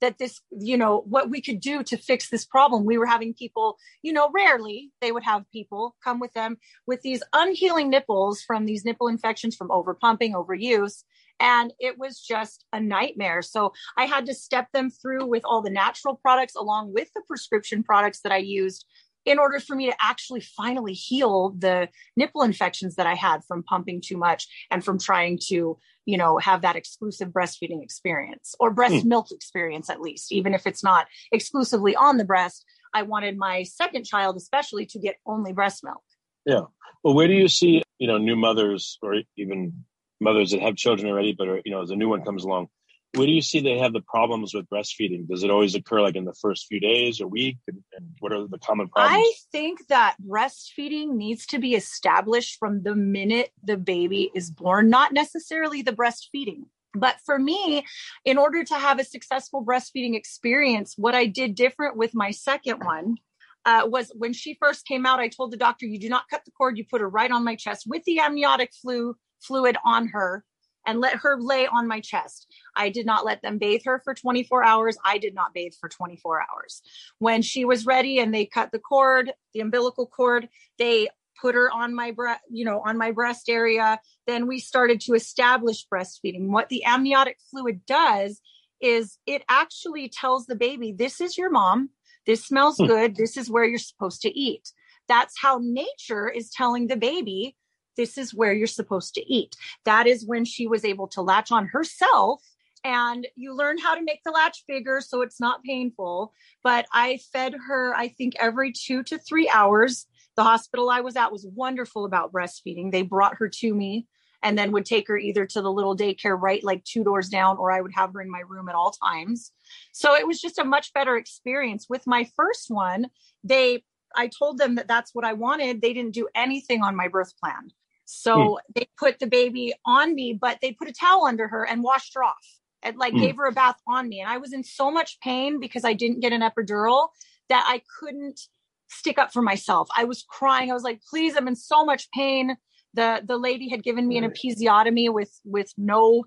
that 0.00 0.18
this, 0.18 0.40
you 0.50 0.76
know, 0.76 1.04
what 1.06 1.30
we 1.30 1.40
could 1.40 1.60
do 1.60 1.82
to 1.84 1.96
fix 1.96 2.28
this 2.28 2.44
problem. 2.44 2.84
We 2.84 2.98
were 2.98 3.06
having 3.06 3.34
people, 3.34 3.78
you 4.02 4.12
know, 4.12 4.30
rarely 4.34 4.90
they 5.00 5.12
would 5.12 5.22
have 5.22 5.50
people 5.52 5.94
come 6.02 6.18
with 6.18 6.32
them 6.32 6.58
with 6.86 7.02
these 7.02 7.22
unhealing 7.32 7.88
nipples 7.88 8.42
from 8.42 8.66
these 8.66 8.84
nipple 8.84 9.06
infections 9.06 9.54
from 9.54 9.68
overpumping, 9.68 10.32
overuse 10.32 11.04
and 11.42 11.72
it 11.80 11.98
was 11.98 12.20
just 12.20 12.64
a 12.72 12.80
nightmare. 12.80 13.42
So 13.42 13.72
I 13.98 14.06
had 14.06 14.26
to 14.26 14.34
step 14.34 14.68
them 14.72 14.90
through 14.90 15.26
with 15.26 15.42
all 15.44 15.60
the 15.60 15.70
natural 15.70 16.14
products 16.14 16.54
along 16.54 16.94
with 16.94 17.12
the 17.14 17.22
prescription 17.26 17.82
products 17.82 18.20
that 18.22 18.32
I 18.32 18.38
used 18.38 18.86
in 19.24 19.38
order 19.38 19.60
for 19.60 19.76
me 19.76 19.86
to 19.86 19.96
actually 20.00 20.40
finally 20.40 20.92
heal 20.92 21.54
the 21.58 21.88
nipple 22.16 22.42
infections 22.42 22.96
that 22.96 23.06
I 23.06 23.14
had 23.14 23.44
from 23.46 23.62
pumping 23.62 24.00
too 24.00 24.16
much 24.16 24.46
and 24.70 24.84
from 24.84 24.98
trying 24.98 25.38
to, 25.48 25.78
you 26.06 26.16
know, 26.16 26.38
have 26.38 26.62
that 26.62 26.76
exclusive 26.76 27.28
breastfeeding 27.28 27.82
experience 27.82 28.54
or 28.58 28.70
breast 28.70 29.02
hmm. 29.02 29.08
milk 29.08 29.30
experience 29.30 29.90
at 29.90 30.00
least, 30.00 30.32
even 30.32 30.54
if 30.54 30.66
it's 30.66 30.82
not 30.82 31.06
exclusively 31.32 31.94
on 31.96 32.16
the 32.16 32.24
breast. 32.24 32.64
I 32.94 33.02
wanted 33.02 33.36
my 33.36 33.62
second 33.62 34.04
child, 34.04 34.36
especially, 34.36 34.86
to 34.86 34.98
get 34.98 35.16
only 35.26 35.52
breast 35.52 35.82
milk. 35.82 36.02
Yeah. 36.44 36.62
Well, 37.02 37.14
where 37.14 37.26
do 37.26 37.34
you 37.34 37.48
see, 37.48 37.82
you 37.98 38.06
know, 38.06 38.18
new 38.18 38.36
mothers 38.36 38.98
or 39.02 39.22
even 39.36 39.84
mothers 40.22 40.52
that 40.52 40.60
have 40.62 40.76
children 40.76 41.10
already, 41.10 41.34
but 41.36 41.48
are, 41.48 41.60
you 41.64 41.72
know, 41.72 41.82
as 41.82 41.90
a 41.90 41.96
new 41.96 42.08
one 42.08 42.24
comes 42.24 42.44
along, 42.44 42.68
where 43.14 43.26
do 43.26 43.32
you 43.32 43.42
see 43.42 43.60
they 43.60 43.78
have 43.78 43.92
the 43.92 44.00
problems 44.00 44.54
with 44.54 44.66
breastfeeding? 44.70 45.28
Does 45.28 45.44
it 45.44 45.50
always 45.50 45.74
occur 45.74 46.00
like 46.00 46.16
in 46.16 46.24
the 46.24 46.32
first 46.32 46.66
few 46.66 46.80
days 46.80 47.20
or 47.20 47.26
week? 47.26 47.58
And, 47.68 47.82
and 47.94 48.06
what 48.20 48.32
are 48.32 48.46
the 48.46 48.58
common 48.58 48.88
problems? 48.88 49.18
I 49.18 49.32
think 49.50 49.86
that 49.88 50.16
breastfeeding 50.26 51.10
needs 51.10 51.44
to 51.46 51.58
be 51.58 51.74
established 51.74 52.58
from 52.58 52.82
the 52.82 52.94
minute 52.94 53.50
the 53.62 53.76
baby 53.76 54.30
is 54.34 54.50
born, 54.50 54.88
not 54.88 55.12
necessarily 55.12 55.82
the 55.82 55.92
breastfeeding. 55.92 56.64
But 56.94 57.16
for 57.24 57.38
me, 57.38 57.84
in 58.24 58.38
order 58.38 58.64
to 58.64 58.74
have 58.74 58.98
a 58.98 59.04
successful 59.04 59.64
breastfeeding 59.64 60.14
experience, 60.14 60.94
what 60.96 61.14
I 61.14 61.26
did 61.26 61.54
different 61.54 61.96
with 61.96 62.14
my 62.14 62.30
second 62.30 62.82
one 62.84 63.16
uh, 63.64 63.82
was 63.86 64.10
when 64.14 64.32
she 64.32 64.56
first 64.60 64.86
came 64.86 65.06
out, 65.06 65.20
I 65.20 65.28
told 65.28 65.52
the 65.52 65.56
doctor, 65.56 65.86
you 65.86 65.98
do 65.98 66.08
not 66.08 66.28
cut 66.28 66.44
the 66.44 66.50
cord, 66.50 66.76
you 66.76 66.84
put 66.84 67.00
her 67.00 67.08
right 67.08 67.30
on 67.30 67.44
my 67.44 67.56
chest 67.56 67.84
with 67.86 68.04
the 68.04 68.20
amniotic 68.20 68.72
flu 68.74 69.16
fluid 69.42 69.76
on 69.84 70.08
her 70.08 70.44
and 70.86 71.00
let 71.00 71.16
her 71.16 71.40
lay 71.40 71.66
on 71.66 71.86
my 71.86 72.00
chest. 72.00 72.46
I 72.74 72.88
did 72.88 73.06
not 73.06 73.24
let 73.24 73.42
them 73.42 73.58
bathe 73.58 73.82
her 73.84 74.00
for 74.02 74.14
24 74.14 74.64
hours. 74.64 74.96
I 75.04 75.18
did 75.18 75.34
not 75.34 75.54
bathe 75.54 75.74
for 75.80 75.88
24 75.88 76.40
hours. 76.40 76.82
When 77.18 77.42
she 77.42 77.64
was 77.64 77.86
ready 77.86 78.18
and 78.18 78.34
they 78.34 78.46
cut 78.46 78.72
the 78.72 78.78
cord, 78.78 79.32
the 79.54 79.60
umbilical 79.60 80.06
cord, 80.06 80.48
they 80.78 81.08
put 81.40 81.54
her 81.54 81.70
on 81.70 81.94
my 81.94 82.10
breast, 82.10 82.40
you 82.50 82.64
know, 82.64 82.80
on 82.84 82.98
my 82.98 83.12
breast 83.12 83.48
area. 83.48 84.00
Then 84.26 84.46
we 84.46 84.58
started 84.58 85.00
to 85.02 85.14
establish 85.14 85.86
breastfeeding. 85.92 86.48
What 86.48 86.68
the 86.68 86.84
amniotic 86.84 87.38
fluid 87.50 87.84
does 87.86 88.40
is 88.80 89.18
it 89.26 89.42
actually 89.48 90.08
tells 90.08 90.46
the 90.46 90.56
baby, 90.56 90.92
this 90.92 91.20
is 91.20 91.38
your 91.38 91.50
mom. 91.50 91.90
This 92.26 92.44
smells 92.44 92.76
hmm. 92.78 92.86
good. 92.86 93.16
This 93.16 93.36
is 93.36 93.50
where 93.50 93.64
you're 93.64 93.78
supposed 93.78 94.22
to 94.22 94.38
eat. 94.38 94.72
That's 95.08 95.34
how 95.40 95.60
nature 95.62 96.28
is 96.28 96.50
telling 96.50 96.86
the 96.86 96.96
baby, 96.96 97.56
this 97.96 98.18
is 98.18 98.34
where 98.34 98.52
you're 98.52 98.66
supposed 98.66 99.14
to 99.14 99.32
eat. 99.32 99.56
That 99.84 100.06
is 100.06 100.26
when 100.26 100.44
she 100.44 100.66
was 100.66 100.84
able 100.84 101.08
to 101.08 101.22
latch 101.22 101.52
on 101.52 101.66
herself 101.66 102.42
and 102.84 103.26
you 103.36 103.54
learn 103.54 103.78
how 103.78 103.94
to 103.94 104.02
make 104.02 104.20
the 104.24 104.32
latch 104.32 104.64
bigger 104.66 105.00
so 105.00 105.22
it's 105.22 105.40
not 105.40 105.62
painful. 105.62 106.32
But 106.64 106.86
I 106.92 107.20
fed 107.32 107.54
her, 107.68 107.94
I 107.94 108.08
think, 108.08 108.34
every 108.40 108.72
two 108.72 109.02
to 109.04 109.18
three 109.18 109.48
hours. 109.48 110.06
The 110.36 110.42
hospital 110.42 110.90
I 110.90 111.00
was 111.00 111.16
at 111.16 111.30
was 111.32 111.46
wonderful 111.54 112.04
about 112.04 112.32
breastfeeding. 112.32 112.90
They 112.90 113.02
brought 113.02 113.36
her 113.36 113.48
to 113.48 113.74
me 113.74 114.06
and 114.42 114.58
then 114.58 114.72
would 114.72 114.86
take 114.86 115.06
her 115.08 115.16
either 115.16 115.46
to 115.46 115.62
the 115.62 115.72
little 115.72 115.96
daycare 115.96 116.40
right 116.40 116.64
like 116.64 116.82
two 116.84 117.04
doors 117.04 117.28
down 117.28 117.58
or 117.58 117.70
I 117.70 117.80
would 117.80 117.92
have 117.94 118.12
her 118.14 118.20
in 118.20 118.30
my 118.30 118.42
room 118.48 118.68
at 118.68 118.74
all 118.74 118.92
times. 118.92 119.52
So 119.92 120.14
it 120.14 120.26
was 120.26 120.40
just 120.40 120.58
a 120.58 120.64
much 120.64 120.92
better 120.92 121.16
experience. 121.16 121.86
With 121.88 122.06
my 122.06 122.28
first 122.36 122.66
one, 122.68 123.06
they 123.44 123.84
I 124.14 124.28
told 124.28 124.58
them 124.58 124.74
that 124.74 124.88
that's 124.88 125.14
what 125.14 125.24
I 125.24 125.32
wanted. 125.32 125.80
They 125.80 125.94
didn't 125.94 126.14
do 126.14 126.28
anything 126.34 126.82
on 126.82 126.96
my 126.96 127.08
birth 127.08 127.32
plan. 127.38 127.70
So 128.04 128.58
hmm. 128.66 128.72
they 128.74 128.88
put 128.98 129.18
the 129.18 129.26
baby 129.26 129.74
on 129.86 130.14
me, 130.14 130.32
but 130.32 130.58
they 130.60 130.72
put 130.72 130.88
a 130.88 130.92
towel 130.92 131.26
under 131.26 131.48
her 131.48 131.64
and 131.66 131.82
washed 131.82 132.14
her 132.14 132.24
off 132.24 132.60
and 132.82 132.96
like 132.96 133.12
hmm. 133.12 133.20
gave 133.20 133.36
her 133.36 133.46
a 133.46 133.52
bath 133.52 133.78
on 133.86 134.08
me. 134.08 134.20
And 134.20 134.30
I 134.30 134.38
was 134.38 134.52
in 134.52 134.64
so 134.64 134.90
much 134.90 135.20
pain 135.20 135.60
because 135.60 135.84
I 135.84 135.92
didn't 135.92 136.20
get 136.20 136.32
an 136.32 136.42
epidural 136.42 137.08
that 137.48 137.64
I 137.66 137.82
couldn't 138.00 138.40
stick 138.88 139.18
up 139.18 139.32
for 139.32 139.42
myself. 139.42 139.88
I 139.96 140.04
was 140.04 140.24
crying. 140.28 140.70
I 140.70 140.74
was 140.74 140.82
like, 140.82 141.00
please, 141.08 141.36
I'm 141.36 141.48
in 141.48 141.56
so 141.56 141.84
much 141.84 142.10
pain 142.10 142.56
the 142.94 143.22
the 143.24 143.36
lady 143.36 143.68
had 143.68 143.82
given 143.82 144.06
me 144.06 144.18
an 144.18 144.30
episiotomy 144.30 145.12
with 145.12 145.32
with 145.44 145.72
no 145.76 146.24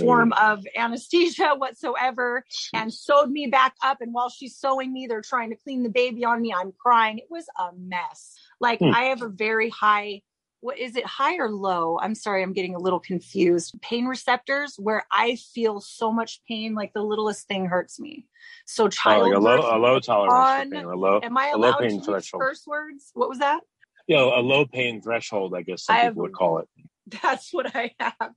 form 0.00 0.32
of 0.32 0.64
anesthesia 0.76 1.54
whatsoever 1.56 2.44
and 2.74 2.92
sewed 2.92 3.30
me 3.30 3.46
back 3.46 3.74
up 3.82 3.98
and 4.00 4.12
while 4.12 4.28
she's 4.28 4.56
sewing 4.56 4.92
me 4.92 5.06
they're 5.06 5.22
trying 5.22 5.50
to 5.50 5.56
clean 5.56 5.82
the 5.82 5.88
baby 5.88 6.24
on 6.24 6.40
me 6.40 6.52
i'm 6.56 6.72
crying 6.80 7.18
it 7.18 7.26
was 7.30 7.46
a 7.58 7.70
mess 7.78 8.34
like 8.60 8.78
hmm. 8.78 8.94
i 8.94 9.04
have 9.04 9.22
a 9.22 9.28
very 9.28 9.70
high 9.70 10.20
what 10.60 10.78
is 10.78 10.94
it 10.96 11.06
high 11.06 11.36
or 11.36 11.50
low? 11.50 11.98
I'm 12.00 12.14
sorry 12.14 12.42
i'm 12.42 12.52
getting 12.52 12.74
a 12.74 12.78
little 12.78 13.00
confused. 13.00 13.74
Pain 13.82 14.06
receptors 14.06 14.76
where 14.78 15.06
i 15.10 15.36
feel 15.54 15.80
so 15.80 16.12
much 16.12 16.40
pain 16.46 16.74
like 16.74 16.92
the 16.92 17.02
littlest 17.02 17.48
thing 17.48 17.66
hurts 17.66 17.98
me. 17.98 18.26
So 18.66 18.88
child 18.88 19.22
oh, 19.22 19.28
like 19.28 19.36
a 19.36 19.40
low 19.40 19.76
a 19.76 19.78
low 19.78 20.00
tolerance 20.00 20.66
on, 20.66 20.70
pain, 20.70 20.84
a 20.84 20.94
low, 20.94 21.20
am 21.22 21.36
i 21.36 21.48
allowed 21.48 21.78
to 21.78 21.92
use 21.92 22.30
curse 22.32 22.66
words? 22.66 23.10
What 23.14 23.28
was 23.28 23.38
that? 23.38 23.60
You 24.06 24.16
know 24.16 24.34
a 24.34 24.40
low 24.40 24.66
pain 24.66 25.00
threshold 25.00 25.54
i 25.54 25.62
guess 25.62 25.84
some 25.84 25.96
I 25.96 26.00
people 26.00 26.06
have, 26.08 26.16
would 26.16 26.32
call 26.32 26.58
it. 26.58 26.68
That's 27.22 27.52
what 27.52 27.74
i 27.74 27.92
have. 27.98 28.32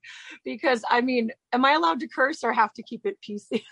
Because 0.46 0.84
i 0.90 1.02
mean 1.02 1.32
am 1.52 1.66
i 1.66 1.74
allowed 1.74 2.00
to 2.00 2.08
curse 2.08 2.44
or 2.44 2.54
have 2.54 2.74
to 2.74 2.84
keep 2.84 3.06
it 3.06 3.18
pc? 3.22 3.64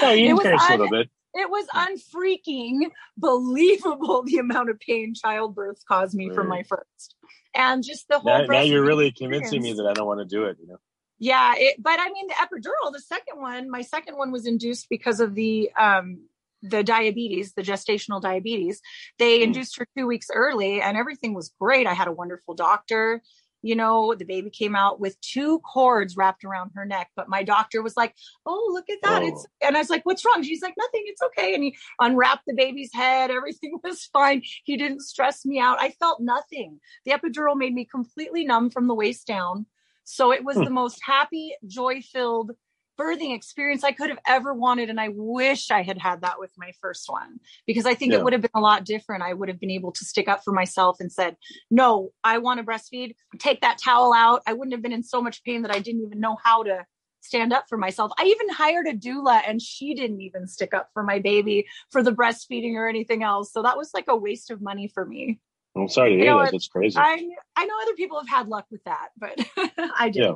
No 0.00 0.10
you 0.10 0.36
can 0.40 0.52
curse 0.52 0.62
un- 0.62 0.72
a 0.72 0.82
little 0.82 0.90
bit. 0.90 1.10
it 1.34 1.50
was 1.50 1.66
unfreaking 1.74 2.90
believable 3.16 4.22
the 4.24 4.38
amount 4.38 4.68
of 4.68 4.78
pain 4.78 5.14
childbirth 5.14 5.82
caused 5.88 6.14
me 6.14 6.28
right. 6.28 6.34
from 6.34 6.46
mm. 6.46 6.50
my 6.50 6.62
first 6.64 7.14
and 7.54 7.82
just 7.82 8.08
the 8.08 8.18
whole 8.18 8.38
now, 8.38 8.46
now 8.46 8.60
you're 8.60 8.84
really 8.84 9.12
convincing 9.12 9.62
me 9.62 9.72
that 9.72 9.86
i 9.86 9.92
don't 9.92 10.06
want 10.06 10.20
to 10.20 10.26
do 10.26 10.44
it 10.44 10.56
you 10.60 10.66
know 10.66 10.78
yeah 11.18 11.54
it, 11.56 11.76
but 11.82 11.98
i 12.00 12.10
mean 12.10 12.26
the 12.26 12.34
epidural 12.34 12.92
the 12.92 13.00
second 13.00 13.40
one 13.40 13.70
my 13.70 13.82
second 13.82 14.16
one 14.16 14.32
was 14.32 14.46
induced 14.46 14.88
because 14.88 15.20
of 15.20 15.34
the 15.34 15.70
um 15.78 16.18
the 16.64 16.82
diabetes, 16.82 17.52
the 17.52 17.62
gestational 17.62 18.20
diabetes. 18.20 18.80
They 19.18 19.40
mm. 19.40 19.42
induced 19.42 19.78
her 19.78 19.86
two 19.96 20.06
weeks 20.06 20.28
early 20.32 20.80
and 20.80 20.96
everything 20.96 21.34
was 21.34 21.52
great. 21.60 21.86
I 21.86 21.92
had 21.92 22.08
a 22.08 22.12
wonderful 22.12 22.54
doctor. 22.54 23.22
You 23.64 23.74
know, 23.74 24.14
the 24.14 24.26
baby 24.26 24.50
came 24.50 24.76
out 24.76 25.00
with 25.00 25.18
two 25.22 25.58
cords 25.60 26.18
wrapped 26.18 26.44
around 26.44 26.72
her 26.74 26.84
neck, 26.84 27.08
but 27.16 27.30
my 27.30 27.42
doctor 27.42 27.82
was 27.82 27.96
like, 27.96 28.14
Oh, 28.44 28.70
look 28.72 28.90
at 28.90 28.98
that. 29.02 29.22
Oh. 29.22 29.26
It's, 29.26 29.46
and 29.62 29.74
I 29.74 29.80
was 29.80 29.88
like, 29.88 30.04
What's 30.04 30.22
wrong? 30.22 30.42
She's 30.42 30.60
like, 30.60 30.74
Nothing. 30.76 31.02
It's 31.06 31.22
okay. 31.22 31.54
And 31.54 31.64
he 31.64 31.76
unwrapped 31.98 32.44
the 32.46 32.54
baby's 32.54 32.92
head. 32.92 33.30
Everything 33.30 33.78
was 33.84 34.04
fine. 34.04 34.42
He 34.64 34.76
didn't 34.76 35.00
stress 35.00 35.46
me 35.46 35.58
out. 35.58 35.80
I 35.80 35.90
felt 35.90 36.20
nothing. 36.20 36.78
The 37.06 37.12
epidural 37.12 37.56
made 37.56 37.72
me 37.72 37.86
completely 37.90 38.44
numb 38.44 38.68
from 38.68 38.86
the 38.86 38.94
waist 38.94 39.26
down. 39.26 39.64
So 40.04 40.30
it 40.30 40.44
was 40.44 40.56
hmm. 40.56 40.64
the 40.64 40.70
most 40.70 41.00
happy, 41.02 41.54
joy 41.66 42.02
filled 42.02 42.52
birthing 42.98 43.34
experience 43.34 43.84
I 43.84 43.92
could 43.92 44.08
have 44.08 44.18
ever 44.26 44.54
wanted. 44.54 44.90
And 44.90 45.00
I 45.00 45.08
wish 45.12 45.70
I 45.70 45.82
had 45.82 45.98
had 45.98 46.22
that 46.22 46.38
with 46.38 46.50
my 46.56 46.72
first 46.80 47.08
one 47.08 47.40
because 47.66 47.86
I 47.86 47.94
think 47.94 48.12
yeah. 48.12 48.18
it 48.18 48.24
would 48.24 48.32
have 48.32 48.42
been 48.42 48.50
a 48.54 48.60
lot 48.60 48.84
different. 48.84 49.22
I 49.22 49.34
would 49.34 49.48
have 49.48 49.60
been 49.60 49.70
able 49.70 49.92
to 49.92 50.04
stick 50.04 50.28
up 50.28 50.42
for 50.44 50.52
myself 50.52 50.98
and 51.00 51.10
said, 51.10 51.36
no, 51.70 52.10
I 52.22 52.38
want 52.38 52.58
to 52.58 52.66
breastfeed, 52.66 53.14
take 53.38 53.60
that 53.62 53.78
towel 53.78 54.12
out. 54.12 54.42
I 54.46 54.52
wouldn't 54.52 54.72
have 54.72 54.82
been 54.82 54.92
in 54.92 55.02
so 55.02 55.22
much 55.22 55.42
pain 55.44 55.62
that 55.62 55.74
I 55.74 55.80
didn't 55.80 56.02
even 56.02 56.20
know 56.20 56.36
how 56.42 56.62
to 56.62 56.84
stand 57.20 57.52
up 57.52 57.64
for 57.68 57.78
myself. 57.78 58.12
I 58.18 58.24
even 58.24 58.48
hired 58.50 58.86
a 58.86 58.92
doula 58.92 59.42
and 59.46 59.60
she 59.60 59.94
didn't 59.94 60.20
even 60.20 60.46
stick 60.46 60.74
up 60.74 60.90
for 60.92 61.02
my 61.02 61.18
baby 61.18 61.66
for 61.90 62.02
the 62.02 62.12
breastfeeding 62.12 62.74
or 62.74 62.88
anything 62.88 63.22
else. 63.22 63.52
So 63.52 63.62
that 63.62 63.76
was 63.76 63.90
like 63.94 64.04
a 64.08 64.16
waste 64.16 64.50
of 64.50 64.60
money 64.60 64.88
for 64.92 65.04
me. 65.06 65.40
I'm 65.76 65.88
sorry 65.88 66.10
to 66.10 66.16
hear 66.16 66.34
that. 66.36 66.52
That's 66.52 66.68
crazy. 66.68 66.96
I 66.96 67.28
I 67.56 67.64
know 67.64 67.74
other 67.82 67.94
people 67.94 68.20
have 68.20 68.28
had 68.28 68.46
luck 68.46 68.66
with 68.70 68.84
that, 68.84 69.08
but 69.18 69.44
I 69.98 70.08
did. 70.10 70.22
Yeah 70.22 70.34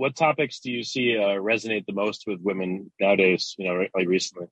what 0.00 0.16
topics 0.16 0.60
do 0.60 0.72
you 0.72 0.82
see 0.82 1.14
uh, 1.18 1.36
resonate 1.36 1.84
the 1.84 1.92
most 1.92 2.24
with 2.26 2.40
women 2.40 2.90
nowadays? 2.98 3.54
You 3.58 3.68
know, 3.68 3.86
like 3.94 4.08
recently. 4.08 4.46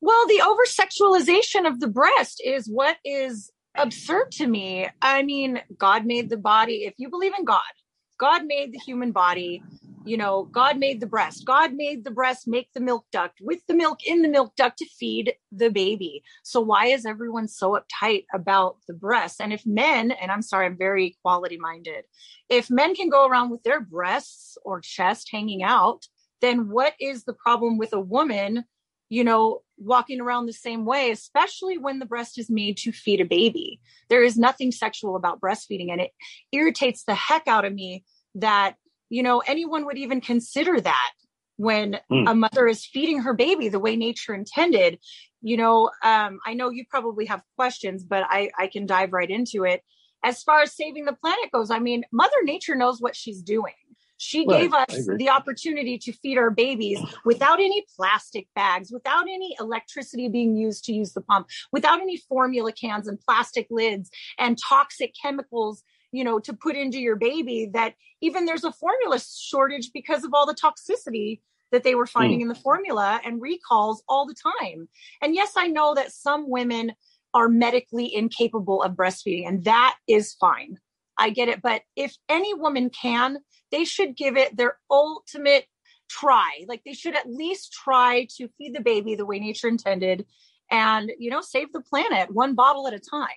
Well, 0.00 0.28
the 0.28 0.42
over 0.42 0.62
sexualization 0.64 1.66
of 1.66 1.80
the 1.80 1.88
breast 1.88 2.40
is 2.44 2.68
what 2.68 2.96
is 3.04 3.50
absurd 3.76 4.30
to 4.32 4.46
me. 4.46 4.88
I 5.02 5.24
mean, 5.24 5.60
God 5.76 6.06
made 6.06 6.30
the 6.30 6.36
body. 6.36 6.84
If 6.84 6.94
you 6.98 7.10
believe 7.10 7.32
in 7.36 7.44
God, 7.44 7.74
God 8.16 8.44
made 8.46 8.72
the 8.72 8.78
human 8.78 9.10
body 9.10 9.60
you 10.06 10.16
know, 10.16 10.44
God 10.44 10.78
made 10.78 11.00
the 11.00 11.06
breast. 11.06 11.44
God 11.44 11.74
made 11.74 12.04
the 12.04 12.12
breast 12.12 12.46
make 12.46 12.68
the 12.72 12.80
milk 12.80 13.04
duct 13.10 13.40
with 13.40 13.58
the 13.66 13.74
milk 13.74 14.06
in 14.06 14.22
the 14.22 14.28
milk 14.28 14.54
duct 14.56 14.78
to 14.78 14.86
feed 14.86 15.34
the 15.50 15.68
baby. 15.68 16.22
So 16.44 16.60
why 16.60 16.86
is 16.86 17.04
everyone 17.04 17.48
so 17.48 17.76
uptight 17.76 18.24
about 18.32 18.76
the 18.86 18.94
breast? 18.94 19.40
And 19.40 19.52
if 19.52 19.66
men, 19.66 20.12
and 20.12 20.30
I'm 20.30 20.42
sorry, 20.42 20.66
I'm 20.66 20.78
very 20.78 21.06
equality 21.06 21.58
minded, 21.58 22.04
if 22.48 22.70
men 22.70 22.94
can 22.94 23.10
go 23.10 23.26
around 23.26 23.50
with 23.50 23.64
their 23.64 23.80
breasts 23.80 24.45
or 24.64 24.80
chest 24.80 25.28
hanging 25.30 25.62
out, 25.62 26.06
then 26.40 26.68
what 26.68 26.94
is 27.00 27.24
the 27.24 27.32
problem 27.32 27.78
with 27.78 27.92
a 27.92 28.00
woman, 28.00 28.64
you 29.08 29.24
know, 29.24 29.62
walking 29.78 30.20
around 30.20 30.46
the 30.46 30.52
same 30.52 30.84
way, 30.84 31.10
especially 31.10 31.78
when 31.78 31.98
the 31.98 32.06
breast 32.06 32.38
is 32.38 32.50
made 32.50 32.76
to 32.78 32.92
feed 32.92 33.20
a 33.20 33.24
baby? 33.24 33.80
There 34.08 34.22
is 34.22 34.36
nothing 34.36 34.72
sexual 34.72 35.16
about 35.16 35.40
breastfeeding, 35.40 35.90
and 35.90 36.00
it 36.00 36.10
irritates 36.52 37.04
the 37.04 37.14
heck 37.14 37.48
out 37.48 37.64
of 37.64 37.72
me 37.72 38.04
that 38.34 38.76
you 39.08 39.22
know, 39.22 39.42
anyone 39.46 39.84
would 39.86 39.98
even 39.98 40.20
consider 40.20 40.80
that 40.80 41.12
when 41.56 41.98
mm. 42.10 42.30
a 42.30 42.34
mother 42.34 42.66
is 42.66 42.84
feeding 42.84 43.20
her 43.20 43.34
baby 43.34 43.68
the 43.68 43.78
way 43.78 43.96
nature 43.96 44.34
intended. 44.34 44.98
You 45.42 45.56
know, 45.56 45.90
um, 46.02 46.38
I 46.44 46.54
know 46.54 46.70
you 46.70 46.84
probably 46.88 47.26
have 47.26 47.42
questions, 47.56 48.04
but 48.04 48.24
I, 48.28 48.50
I 48.58 48.66
can 48.66 48.86
dive 48.86 49.12
right 49.12 49.30
into 49.30 49.64
it. 49.64 49.82
As 50.24 50.42
far 50.42 50.62
as 50.62 50.74
saving 50.74 51.04
the 51.04 51.12
planet 51.12 51.52
goes, 51.52 51.70
I 51.70 51.78
mean, 51.78 52.04
Mother 52.12 52.42
Nature 52.42 52.74
knows 52.74 53.00
what 53.00 53.14
she's 53.14 53.42
doing. 53.42 53.74
She 54.18 54.46
right. 54.46 54.62
gave 54.62 54.72
us 54.72 55.08
the 55.16 55.28
opportunity 55.28 55.98
to 55.98 56.12
feed 56.12 56.38
our 56.38 56.50
babies 56.50 57.00
without 57.24 57.60
any 57.60 57.84
plastic 57.96 58.48
bags, 58.54 58.90
without 58.90 59.24
any 59.24 59.56
electricity 59.60 60.28
being 60.28 60.56
used 60.56 60.84
to 60.84 60.92
use 60.92 61.12
the 61.12 61.20
pump, 61.20 61.48
without 61.72 62.00
any 62.00 62.16
formula 62.16 62.72
cans 62.72 63.08
and 63.08 63.20
plastic 63.20 63.66
lids 63.70 64.10
and 64.38 64.58
toxic 64.58 65.12
chemicals 65.20 65.82
you 66.12 66.24
know, 66.24 66.38
to 66.38 66.54
put 66.54 66.76
into 66.76 66.98
your 66.98 67.16
baby 67.16 67.68
that 67.74 67.94
even 68.22 68.46
there's 68.46 68.64
a 68.64 68.72
formula 68.72 69.20
shortage 69.20 69.90
because 69.92 70.24
of 70.24 70.32
all 70.32 70.46
the 70.46 70.54
toxicity 70.54 71.40
that 71.72 71.82
they 71.82 71.94
were 71.94 72.06
finding 72.06 72.38
mm. 72.38 72.42
in 72.42 72.48
the 72.48 72.54
formula 72.54 73.20
and 73.24 73.42
recalls 73.42 74.02
all 74.08 74.26
the 74.26 74.34
time. 74.34 74.88
And 75.20 75.34
yes, 75.34 75.52
I 75.56 75.66
know 75.66 75.94
that 75.94 76.12
some 76.12 76.48
women 76.48 76.92
are 77.34 77.48
medically 77.48 78.14
incapable 78.14 78.82
of 78.82 78.92
breastfeeding, 78.92 79.46
and 79.46 79.64
that 79.64 79.96
is 80.08 80.34
fine. 80.34 80.78
I 81.18 81.30
get 81.30 81.48
it. 81.48 81.60
But 81.60 81.82
if 81.96 82.14
any 82.28 82.54
woman 82.54 82.90
can, 82.90 83.38
they 83.76 83.84
should 83.84 84.16
give 84.16 84.36
it 84.36 84.56
their 84.56 84.78
ultimate 84.90 85.66
try. 86.08 86.64
Like 86.66 86.82
they 86.84 86.94
should 86.94 87.16
at 87.16 87.30
least 87.30 87.72
try 87.72 88.26
to 88.36 88.48
feed 88.56 88.74
the 88.74 88.80
baby 88.80 89.14
the 89.14 89.26
way 89.26 89.38
nature 89.38 89.68
intended 89.68 90.24
and, 90.70 91.12
you 91.18 91.30
know, 91.30 91.40
save 91.40 91.72
the 91.72 91.80
planet 91.80 92.32
one 92.32 92.54
bottle 92.54 92.86
at 92.88 92.94
a 92.94 92.98
time 92.98 93.28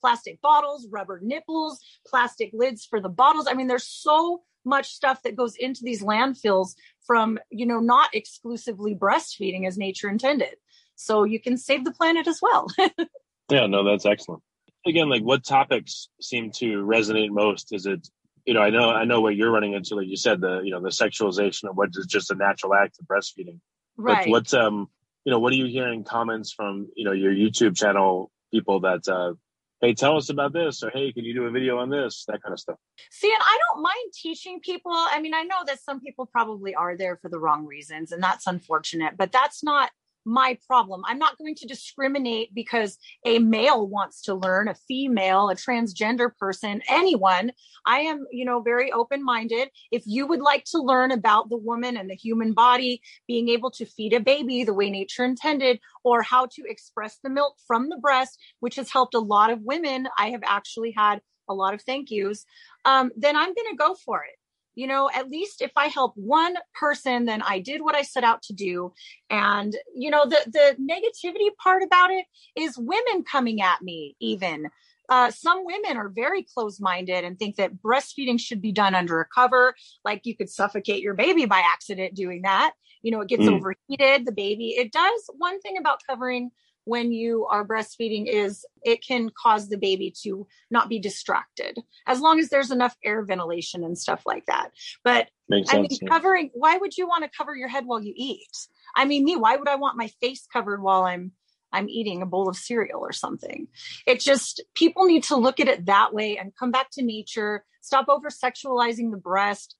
plastic 0.00 0.40
bottles, 0.40 0.86
rubber 0.92 1.18
nipples, 1.20 1.80
plastic 2.06 2.50
lids 2.52 2.86
for 2.88 3.00
the 3.00 3.08
bottles. 3.08 3.48
I 3.50 3.54
mean, 3.54 3.66
there's 3.66 3.88
so 3.88 4.42
much 4.64 4.92
stuff 4.92 5.22
that 5.22 5.34
goes 5.34 5.56
into 5.56 5.80
these 5.82 6.02
landfills 6.02 6.74
from, 7.06 7.38
you 7.50 7.66
know, 7.66 7.80
not 7.80 8.14
exclusively 8.14 8.94
breastfeeding 8.94 9.66
as 9.66 9.76
nature 9.76 10.08
intended. 10.08 10.54
So 10.94 11.24
you 11.24 11.40
can 11.40 11.56
save 11.56 11.84
the 11.84 11.92
planet 11.92 12.28
as 12.28 12.40
well. 12.40 12.68
yeah, 13.50 13.66
no, 13.66 13.84
that's 13.84 14.06
excellent. 14.06 14.42
Again, 14.86 15.08
like 15.08 15.22
what 15.22 15.44
topics 15.44 16.08
seem 16.20 16.50
to 16.52 16.84
resonate 16.84 17.30
most? 17.30 17.72
Is 17.72 17.86
it, 17.86 18.08
you 18.48 18.54
know, 18.54 18.62
I 18.62 18.70
know, 18.70 18.88
I 18.88 19.04
know 19.04 19.20
what 19.20 19.36
you're 19.36 19.50
running 19.50 19.74
into, 19.74 19.94
like 19.94 20.06
you 20.08 20.16
said, 20.16 20.40
the, 20.40 20.62
you 20.64 20.70
know, 20.70 20.80
the 20.80 20.88
sexualization 20.88 21.68
of 21.68 21.76
what 21.76 21.90
is 21.92 22.06
just 22.06 22.30
a 22.30 22.34
natural 22.34 22.72
act 22.72 22.98
of 22.98 23.06
breastfeeding. 23.06 23.60
Right. 23.98 24.24
But 24.24 24.30
what's, 24.30 24.54
um, 24.54 24.88
you 25.26 25.30
know, 25.30 25.38
what 25.38 25.52
are 25.52 25.56
you 25.56 25.66
hearing 25.66 26.02
comments 26.02 26.50
from, 26.50 26.88
you 26.96 27.04
know, 27.04 27.12
your 27.12 27.30
YouTube 27.30 27.76
channel 27.76 28.30
people 28.50 28.80
that, 28.80 29.06
uh, 29.06 29.34
hey, 29.82 29.92
tell 29.92 30.16
us 30.16 30.30
about 30.30 30.54
this, 30.54 30.82
or 30.82 30.88
hey, 30.88 31.12
can 31.12 31.26
you 31.26 31.34
do 31.34 31.44
a 31.44 31.50
video 31.50 31.76
on 31.76 31.90
this, 31.90 32.24
that 32.28 32.42
kind 32.42 32.54
of 32.54 32.58
stuff. 32.58 32.78
See, 33.10 33.30
and 33.30 33.42
I 33.42 33.58
don't 33.68 33.82
mind 33.82 34.12
teaching 34.14 34.60
people. 34.60 34.92
I 34.94 35.20
mean, 35.20 35.34
I 35.34 35.42
know 35.42 35.58
that 35.66 35.80
some 35.80 36.00
people 36.00 36.24
probably 36.24 36.74
are 36.74 36.96
there 36.96 37.18
for 37.20 37.28
the 37.28 37.38
wrong 37.38 37.66
reasons, 37.66 38.12
and 38.12 38.22
that's 38.22 38.46
unfortunate, 38.46 39.18
but 39.18 39.30
that's 39.30 39.62
not 39.62 39.90
my 40.28 40.58
problem. 40.66 41.02
I'm 41.06 41.18
not 41.18 41.38
going 41.38 41.54
to 41.56 41.66
discriminate 41.66 42.54
because 42.54 42.98
a 43.24 43.38
male 43.38 43.86
wants 43.86 44.22
to 44.22 44.34
learn, 44.34 44.68
a 44.68 44.74
female, 44.74 45.48
a 45.48 45.54
transgender 45.54 46.30
person, 46.36 46.82
anyone. 46.88 47.52
I 47.86 48.00
am, 48.00 48.26
you 48.30 48.44
know, 48.44 48.60
very 48.60 48.92
open 48.92 49.24
minded. 49.24 49.70
If 49.90 50.02
you 50.06 50.26
would 50.26 50.40
like 50.40 50.64
to 50.66 50.78
learn 50.78 51.10
about 51.10 51.48
the 51.48 51.56
woman 51.56 51.96
and 51.96 52.10
the 52.10 52.14
human 52.14 52.52
body, 52.52 53.00
being 53.26 53.48
able 53.48 53.70
to 53.72 53.86
feed 53.86 54.12
a 54.12 54.20
baby 54.20 54.64
the 54.64 54.74
way 54.74 54.90
nature 54.90 55.24
intended, 55.24 55.80
or 56.04 56.22
how 56.22 56.46
to 56.46 56.62
express 56.66 57.18
the 57.24 57.30
milk 57.30 57.56
from 57.66 57.88
the 57.88 57.96
breast, 57.96 58.38
which 58.60 58.76
has 58.76 58.92
helped 58.92 59.14
a 59.14 59.20
lot 59.20 59.50
of 59.50 59.62
women, 59.62 60.08
I 60.18 60.30
have 60.30 60.42
actually 60.44 60.92
had 60.92 61.20
a 61.48 61.54
lot 61.54 61.74
of 61.74 61.82
thank 61.82 62.10
yous, 62.10 62.44
um, 62.84 63.10
then 63.16 63.34
I'm 63.34 63.54
going 63.54 63.70
to 63.70 63.76
go 63.76 63.94
for 63.94 64.22
it 64.22 64.37
you 64.78 64.86
know, 64.86 65.10
at 65.12 65.28
least 65.28 65.60
if 65.60 65.72
I 65.74 65.86
help 65.86 66.12
one 66.14 66.54
person, 66.72 67.24
then 67.24 67.42
I 67.42 67.58
did 67.58 67.82
what 67.82 67.96
I 67.96 68.02
set 68.02 68.22
out 68.22 68.42
to 68.42 68.52
do. 68.52 68.92
And, 69.28 69.76
you 69.92 70.08
know, 70.08 70.24
the, 70.24 70.38
the 70.46 70.76
negativity 70.80 71.48
part 71.60 71.82
about 71.82 72.12
it 72.12 72.24
is 72.54 72.78
women 72.78 73.24
coming 73.24 73.60
at 73.60 73.82
me, 73.82 74.14
even. 74.20 74.70
Uh, 75.08 75.32
some 75.32 75.64
women 75.64 75.96
are 75.96 76.08
very 76.08 76.44
close 76.54 76.78
minded 76.78 77.24
and 77.24 77.36
think 77.36 77.56
that 77.56 77.82
breastfeeding 77.82 78.38
should 78.38 78.62
be 78.62 78.70
done 78.70 78.94
under 78.94 79.20
a 79.20 79.26
cover. 79.34 79.74
Like 80.04 80.20
you 80.26 80.36
could 80.36 80.48
suffocate 80.48 81.02
your 81.02 81.14
baby 81.14 81.44
by 81.44 81.58
accident 81.58 82.14
doing 82.14 82.42
that. 82.42 82.72
You 83.02 83.10
know, 83.10 83.20
it 83.22 83.28
gets 83.28 83.42
mm. 83.42 83.56
overheated, 83.56 84.26
the 84.26 84.32
baby. 84.32 84.76
It 84.78 84.92
does. 84.92 85.28
One 85.38 85.60
thing 85.60 85.76
about 85.76 86.02
covering 86.08 86.52
when 86.88 87.12
you 87.12 87.46
are 87.46 87.66
breastfeeding 87.66 88.26
is 88.26 88.64
it 88.82 89.04
can 89.04 89.30
cause 89.40 89.68
the 89.68 89.76
baby 89.76 90.12
to 90.22 90.46
not 90.70 90.88
be 90.88 90.98
distracted 90.98 91.78
as 92.06 92.20
long 92.20 92.40
as 92.40 92.48
there's 92.48 92.70
enough 92.70 92.96
air 93.04 93.22
ventilation 93.22 93.84
and 93.84 93.98
stuff 93.98 94.22
like 94.24 94.46
that. 94.46 94.70
But 95.04 95.28
Makes 95.50 95.74
I 95.74 95.80
mean, 95.82 95.90
covering, 96.08 96.50
why 96.54 96.78
would 96.78 96.96
you 96.96 97.06
want 97.06 97.24
to 97.24 97.30
cover 97.36 97.54
your 97.54 97.68
head 97.68 97.84
while 97.84 98.02
you 98.02 98.14
eat? 98.16 98.56
I 98.96 99.04
mean, 99.04 99.24
me, 99.24 99.36
why 99.36 99.56
would 99.56 99.68
I 99.68 99.74
want 99.76 99.98
my 99.98 100.08
face 100.20 100.46
covered 100.50 100.82
while 100.82 101.02
I'm 101.02 101.32
I'm 101.70 101.90
eating 101.90 102.22
a 102.22 102.26
bowl 102.26 102.48
of 102.48 102.56
cereal 102.56 103.00
or 103.00 103.12
something. 103.12 103.68
It 104.06 104.20
just, 104.20 104.62
people 104.74 105.04
need 105.04 105.24
to 105.24 105.36
look 105.36 105.60
at 105.60 105.68
it 105.68 105.84
that 105.84 106.14
way 106.14 106.38
and 106.38 106.56
come 106.58 106.70
back 106.70 106.90
to 106.92 107.02
nature, 107.04 107.62
stop 107.82 108.08
over 108.08 108.28
sexualizing 108.30 109.10
the 109.10 109.18
breast, 109.18 109.76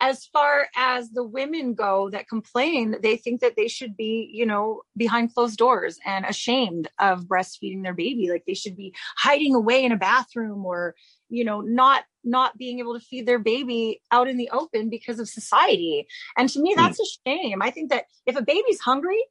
as 0.00 0.24
far 0.26 0.68
as 0.76 1.10
the 1.10 1.22
women 1.22 1.74
go 1.74 2.08
that 2.10 2.28
complain, 2.28 2.96
they 3.02 3.16
think 3.16 3.40
that 3.42 3.54
they 3.56 3.68
should 3.68 3.96
be, 3.96 4.30
you 4.32 4.46
know, 4.46 4.82
behind 4.96 5.34
closed 5.34 5.58
doors 5.58 5.98
and 6.06 6.24
ashamed 6.24 6.88
of 6.98 7.24
breastfeeding 7.24 7.82
their 7.82 7.94
baby. 7.94 8.30
Like 8.30 8.44
they 8.46 8.54
should 8.54 8.76
be 8.76 8.94
hiding 9.16 9.54
away 9.54 9.84
in 9.84 9.92
a 9.92 9.98
bathroom 9.98 10.64
or, 10.64 10.94
you 11.28 11.44
know, 11.44 11.60
not 11.60 12.04
not 12.24 12.56
being 12.56 12.78
able 12.78 12.98
to 12.98 13.04
feed 13.04 13.26
their 13.26 13.38
baby 13.38 14.00
out 14.10 14.28
in 14.28 14.36
the 14.36 14.50
open 14.50 14.88
because 14.88 15.20
of 15.20 15.28
society. 15.28 16.06
And 16.36 16.48
to 16.50 16.60
me, 16.60 16.74
hmm. 16.74 16.80
that's 16.80 17.00
a 17.00 17.04
shame. 17.26 17.60
I 17.62 17.70
think 17.70 17.90
that 17.90 18.06
if 18.26 18.36
a 18.36 18.42
baby's 18.42 18.80
hungry, 18.80 19.22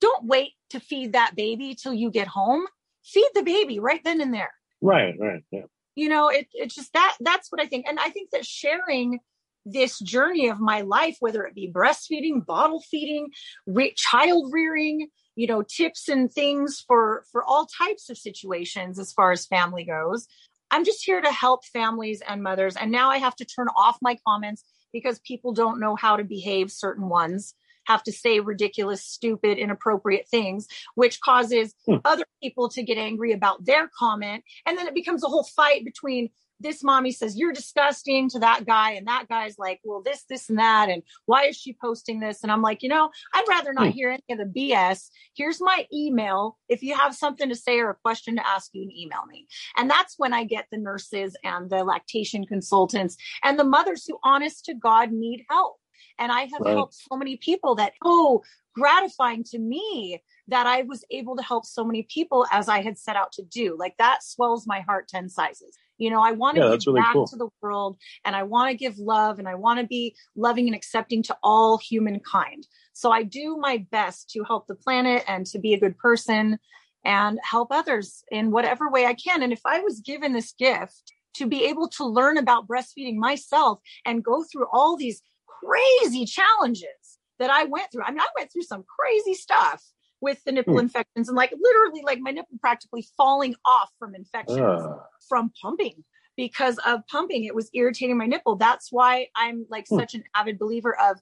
don't 0.00 0.26
wait 0.26 0.52
to 0.70 0.80
feed 0.80 1.14
that 1.14 1.36
baby 1.36 1.74
till 1.74 1.94
you 1.94 2.10
get 2.10 2.28
home. 2.28 2.66
Feed 3.02 3.28
the 3.34 3.42
baby 3.42 3.80
right 3.80 4.02
then 4.04 4.20
and 4.20 4.34
there. 4.34 4.52
Right, 4.82 5.14
right. 5.18 5.42
Yeah. 5.50 5.62
You 5.94 6.08
know, 6.08 6.28
it, 6.28 6.46
it's 6.52 6.74
just 6.74 6.92
that 6.92 7.16
that's 7.20 7.50
what 7.50 7.60
I 7.60 7.66
think. 7.66 7.86
And 7.88 7.98
I 7.98 8.10
think 8.10 8.30
that 8.30 8.44
sharing 8.44 9.20
this 9.64 9.98
journey 9.98 10.48
of 10.48 10.60
my 10.60 10.82
life, 10.82 11.16
whether 11.20 11.44
it 11.44 11.54
be 11.54 11.70
breastfeeding, 11.72 12.44
bottle 12.44 12.80
feeding, 12.80 13.28
re- 13.66 13.94
child 13.96 14.52
rearing, 14.52 15.08
you 15.36 15.46
know, 15.46 15.62
tips 15.62 16.08
and 16.08 16.32
things 16.32 16.84
for 16.86 17.24
for 17.30 17.44
all 17.44 17.66
types 17.66 18.10
of 18.10 18.18
situations 18.18 18.98
as 18.98 19.12
far 19.12 19.32
as 19.32 19.46
family 19.46 19.84
goes. 19.84 20.26
I'm 20.70 20.84
just 20.84 21.04
here 21.04 21.20
to 21.20 21.32
help 21.32 21.64
families 21.64 22.22
and 22.26 22.42
mothers. 22.42 22.76
And 22.76 22.90
now 22.90 23.10
I 23.10 23.18
have 23.18 23.36
to 23.36 23.44
turn 23.44 23.68
off 23.74 23.96
my 24.02 24.18
comments 24.26 24.64
because 24.92 25.18
people 25.20 25.52
don't 25.52 25.80
know 25.80 25.96
how 25.96 26.16
to 26.16 26.24
behave 26.24 26.70
certain 26.70 27.08
ones 27.08 27.54
have 27.88 28.02
to 28.02 28.12
say 28.12 28.38
ridiculous, 28.38 29.02
stupid, 29.02 29.58
inappropriate 29.58 30.28
things, 30.28 30.68
which 30.94 31.20
causes 31.20 31.74
hmm. 31.86 31.96
other 32.04 32.24
people 32.42 32.68
to 32.68 32.82
get 32.82 32.98
angry 32.98 33.32
about 33.32 33.64
their 33.64 33.90
comment. 33.98 34.44
And 34.66 34.76
then 34.76 34.86
it 34.86 34.94
becomes 34.94 35.24
a 35.24 35.28
whole 35.28 35.44
fight 35.56 35.84
between 35.84 36.28
this 36.60 36.82
mommy 36.82 37.12
says 37.12 37.36
you're 37.36 37.52
disgusting 37.52 38.28
to 38.28 38.38
that 38.38 38.66
guy 38.66 38.92
and 38.92 39.06
that 39.06 39.26
guy's 39.28 39.58
like 39.58 39.80
well 39.84 40.02
this 40.04 40.24
this 40.28 40.48
and 40.48 40.58
that 40.58 40.88
and 40.88 41.02
why 41.26 41.44
is 41.44 41.56
she 41.56 41.76
posting 41.80 42.20
this 42.20 42.42
and 42.42 42.52
i'm 42.52 42.62
like 42.62 42.82
you 42.82 42.88
know 42.88 43.10
i'd 43.34 43.48
rather 43.48 43.72
not 43.72 43.86
hmm. 43.86 43.92
hear 43.92 44.10
any 44.10 44.22
of 44.30 44.38
the 44.38 44.70
bs 44.70 45.08
here's 45.34 45.60
my 45.60 45.86
email 45.92 46.56
if 46.68 46.82
you 46.82 46.96
have 46.96 47.14
something 47.14 47.48
to 47.48 47.54
say 47.54 47.78
or 47.78 47.90
a 47.90 47.94
question 47.94 48.36
to 48.36 48.46
ask 48.46 48.70
you 48.72 48.82
can 48.82 48.96
email 48.96 49.24
me 49.28 49.46
and 49.76 49.90
that's 49.90 50.14
when 50.18 50.32
i 50.32 50.44
get 50.44 50.66
the 50.70 50.78
nurses 50.78 51.36
and 51.44 51.70
the 51.70 51.84
lactation 51.84 52.44
consultants 52.44 53.16
and 53.44 53.58
the 53.58 53.64
mothers 53.64 54.04
who 54.06 54.18
honest 54.22 54.64
to 54.64 54.74
god 54.74 55.12
need 55.12 55.44
help 55.48 55.76
and 56.18 56.32
i 56.32 56.42
have 56.42 56.60
right. 56.60 56.74
helped 56.74 56.94
so 56.94 57.16
many 57.16 57.36
people 57.36 57.74
that 57.74 57.92
oh 58.04 58.42
gratifying 58.74 59.42
to 59.42 59.58
me 59.58 60.22
that 60.46 60.66
I 60.66 60.82
was 60.82 61.04
able 61.10 61.36
to 61.36 61.42
help 61.42 61.66
so 61.66 61.84
many 61.84 62.04
people 62.04 62.46
as 62.52 62.68
I 62.68 62.80
had 62.80 62.96
set 62.96 63.16
out 63.16 63.32
to 63.32 63.42
do. 63.42 63.76
Like 63.76 63.96
that 63.98 64.22
swells 64.22 64.68
my 64.68 64.80
heart 64.80 65.08
10 65.08 65.28
sizes. 65.28 65.76
You 65.98 66.10
know, 66.10 66.22
I 66.22 66.32
want 66.32 66.56
to 66.56 66.62
yeah, 66.62 66.70
give 66.70 66.86
really 66.86 67.00
back 67.00 67.12
cool. 67.12 67.26
to 67.26 67.36
the 67.36 67.48
world 67.60 67.98
and 68.24 68.34
I 68.34 68.44
want 68.44 68.70
to 68.70 68.76
give 68.76 68.98
love 68.98 69.38
and 69.38 69.48
I 69.48 69.56
want 69.56 69.80
to 69.80 69.86
be 69.86 70.14
loving 70.36 70.66
and 70.66 70.74
accepting 70.74 71.22
to 71.24 71.36
all 71.42 71.78
humankind. 71.78 72.66
So 72.92 73.10
I 73.10 73.24
do 73.24 73.56
my 73.56 73.84
best 73.90 74.30
to 74.30 74.44
help 74.44 74.66
the 74.66 74.74
planet 74.74 75.24
and 75.28 75.44
to 75.46 75.58
be 75.58 75.74
a 75.74 75.80
good 75.80 75.98
person 75.98 76.58
and 77.04 77.38
help 77.42 77.68
others 77.70 78.24
in 78.30 78.50
whatever 78.50 78.90
way 78.90 79.06
I 79.06 79.14
can. 79.14 79.42
And 79.42 79.52
if 79.52 79.60
I 79.64 79.80
was 79.80 80.00
given 80.00 80.32
this 80.32 80.52
gift 80.52 81.12
to 81.34 81.46
be 81.46 81.64
able 81.66 81.88
to 81.88 82.04
learn 82.04 82.38
about 82.38 82.66
breastfeeding 82.66 83.16
myself 83.16 83.80
and 84.04 84.24
go 84.24 84.44
through 84.44 84.66
all 84.72 84.96
these 84.96 85.22
crazy 85.46 86.24
challenges 86.24 87.18
that 87.38 87.50
I 87.50 87.64
went 87.64 87.90
through, 87.92 88.04
I 88.04 88.10
mean, 88.10 88.20
I 88.20 88.28
went 88.36 88.52
through 88.52 88.62
some 88.62 88.84
crazy 88.98 89.34
stuff 89.34 89.84
with 90.20 90.42
the 90.44 90.52
nipple 90.52 90.74
mm. 90.74 90.80
infections 90.80 91.28
and 91.28 91.36
like 91.36 91.52
literally 91.58 92.02
like 92.04 92.18
my 92.20 92.30
nipple 92.30 92.58
practically 92.60 93.06
falling 93.16 93.54
off 93.64 93.90
from 93.98 94.14
infections 94.14 94.58
uh. 94.58 94.96
from 95.28 95.50
pumping 95.60 96.04
because 96.36 96.78
of 96.86 97.00
pumping 97.08 97.44
it 97.44 97.54
was 97.54 97.70
irritating 97.74 98.16
my 98.16 98.26
nipple 98.26 98.56
that's 98.56 98.90
why 98.90 99.26
i'm 99.36 99.66
like 99.68 99.86
mm. 99.90 99.98
such 99.98 100.14
an 100.14 100.24
avid 100.34 100.58
believer 100.58 100.96
of 101.00 101.18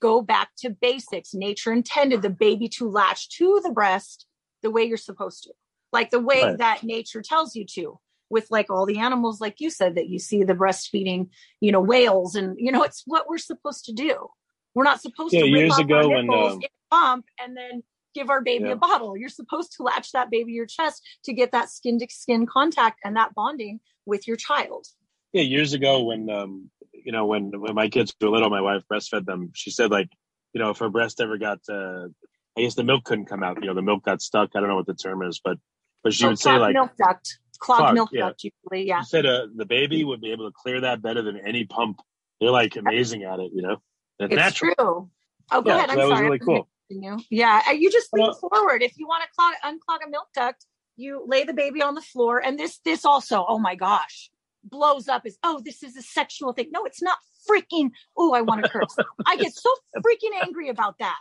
go 0.00 0.20
back 0.20 0.50
to 0.58 0.70
basics 0.70 1.34
nature 1.34 1.72
intended 1.72 2.22
the 2.22 2.30
baby 2.30 2.68
to 2.68 2.88
latch 2.88 3.28
to 3.30 3.60
the 3.62 3.70
breast 3.70 4.26
the 4.62 4.70
way 4.70 4.84
you're 4.84 4.96
supposed 4.96 5.42
to 5.42 5.50
like 5.92 6.10
the 6.10 6.20
way 6.20 6.42
right. 6.42 6.58
that 6.58 6.82
nature 6.82 7.22
tells 7.22 7.54
you 7.54 7.64
to 7.64 7.98
with 8.28 8.46
like 8.50 8.70
all 8.70 8.86
the 8.86 8.98
animals 8.98 9.40
like 9.40 9.56
you 9.58 9.70
said 9.70 9.96
that 9.96 10.08
you 10.08 10.18
see 10.18 10.44
the 10.44 10.54
breastfeeding 10.54 11.28
you 11.60 11.72
know 11.72 11.80
whales 11.80 12.34
and 12.34 12.56
you 12.58 12.70
know 12.70 12.82
it's 12.82 13.02
what 13.06 13.26
we're 13.28 13.38
supposed 13.38 13.84
to 13.84 13.92
do 13.92 14.28
we're 14.74 14.84
not 14.84 15.00
supposed 15.00 15.34
yeah, 15.34 15.40
to 15.40 15.48
years 15.48 15.78
ago 15.78 16.08
when 16.08 16.30
um, 16.30 16.60
pump 16.90 17.24
and 17.42 17.56
then 17.56 17.82
give 18.14 18.30
our 18.30 18.40
baby 18.40 18.66
yeah. 18.66 18.72
a 18.72 18.76
bottle. 18.76 19.16
You're 19.16 19.28
supposed 19.28 19.76
to 19.76 19.82
latch 19.82 20.12
that 20.12 20.30
baby 20.30 20.52
your 20.52 20.66
chest 20.66 21.02
to 21.24 21.32
get 21.32 21.52
that 21.52 21.70
skin 21.70 21.98
to 21.98 22.06
skin 22.10 22.46
contact 22.46 23.00
and 23.04 23.16
that 23.16 23.34
bonding 23.34 23.80
with 24.06 24.26
your 24.26 24.36
child. 24.36 24.86
Yeah, 25.32 25.42
years 25.42 25.72
ago 25.72 26.02
when 26.02 26.28
um 26.28 26.70
you 26.92 27.12
know 27.12 27.26
when 27.26 27.52
when 27.60 27.74
my 27.74 27.88
kids 27.88 28.14
were 28.20 28.28
little, 28.28 28.50
my 28.50 28.60
wife 28.60 28.82
breastfed 28.90 29.26
them. 29.26 29.50
She 29.54 29.70
said 29.70 29.90
like 29.90 30.08
you 30.52 30.60
know 30.60 30.70
if 30.70 30.78
her 30.78 30.90
breast 30.90 31.20
ever 31.20 31.38
got 31.38 31.60
uh, 31.68 32.06
I 32.56 32.62
guess 32.62 32.74
the 32.74 32.84
milk 32.84 33.04
couldn't 33.04 33.26
come 33.26 33.42
out. 33.42 33.58
You 33.60 33.68
know 33.68 33.74
the 33.74 33.82
milk 33.82 34.04
got 34.04 34.20
stuck. 34.22 34.50
I 34.54 34.60
don't 34.60 34.68
know 34.68 34.76
what 34.76 34.86
the 34.86 34.94
term 34.94 35.22
is, 35.22 35.40
but 35.42 35.58
but 36.02 36.12
she 36.12 36.24
oh, 36.24 36.30
would 36.30 36.38
say 36.38 36.56
like 36.56 36.74
milk 36.74 36.92
duct, 36.96 37.38
clogged, 37.58 37.80
clogged 37.80 37.94
milk 37.94 38.10
yeah. 38.12 38.20
duct 38.20 38.44
usually. 38.44 38.88
Yeah. 38.88 39.00
She 39.00 39.08
said 39.08 39.26
uh, 39.26 39.46
the 39.54 39.66
baby 39.66 40.04
would 40.04 40.20
be 40.20 40.32
able 40.32 40.48
to 40.48 40.54
clear 40.54 40.80
that 40.82 41.02
better 41.02 41.22
than 41.22 41.36
any 41.46 41.64
pump. 41.64 42.00
They're 42.40 42.50
like 42.50 42.76
amazing 42.76 43.22
at 43.24 43.38
it. 43.38 43.52
You 43.54 43.62
know, 43.62 43.82
it's, 44.18 44.32
it's 44.32 44.34
natural. 44.34 44.74
true. 44.78 45.10
Oh, 45.52 45.62
go 45.62 45.70
yeah, 45.70 45.76
ahead. 45.76 45.90
I'm 45.90 45.96
that 45.96 46.02
sorry. 46.02 46.10
was 46.10 46.20
really 46.20 46.38
cool 46.38 46.68
you. 46.90 47.18
Yeah, 47.30 47.70
you 47.72 47.90
just 47.90 48.08
lean 48.12 48.26
well, 48.26 48.34
forward. 48.34 48.82
If 48.82 48.92
you 48.96 49.06
want 49.06 49.24
to 49.24 49.28
clog, 49.36 49.54
unclog 49.64 50.06
a 50.06 50.10
milk 50.10 50.28
duct, 50.34 50.64
you 50.96 51.24
lay 51.26 51.44
the 51.44 51.54
baby 51.54 51.82
on 51.82 51.94
the 51.94 52.00
floor. 52.00 52.38
And 52.38 52.58
this, 52.58 52.78
this 52.84 53.04
also, 53.04 53.44
oh 53.48 53.58
my 53.58 53.74
gosh, 53.74 54.30
blows 54.64 55.08
up 55.08 55.22
as, 55.24 55.38
oh, 55.42 55.60
this 55.64 55.82
is 55.82 55.96
a 55.96 56.02
sexual 56.02 56.52
thing. 56.52 56.68
No, 56.72 56.84
it's 56.84 57.02
not 57.02 57.18
freaking. 57.48 57.90
Oh, 58.16 58.34
I 58.34 58.42
want 58.42 58.64
to 58.64 58.70
curse. 58.70 58.96
I 59.26 59.36
get 59.36 59.54
so 59.54 59.70
freaking 59.98 60.42
angry 60.42 60.68
about 60.68 60.98
that. 60.98 61.16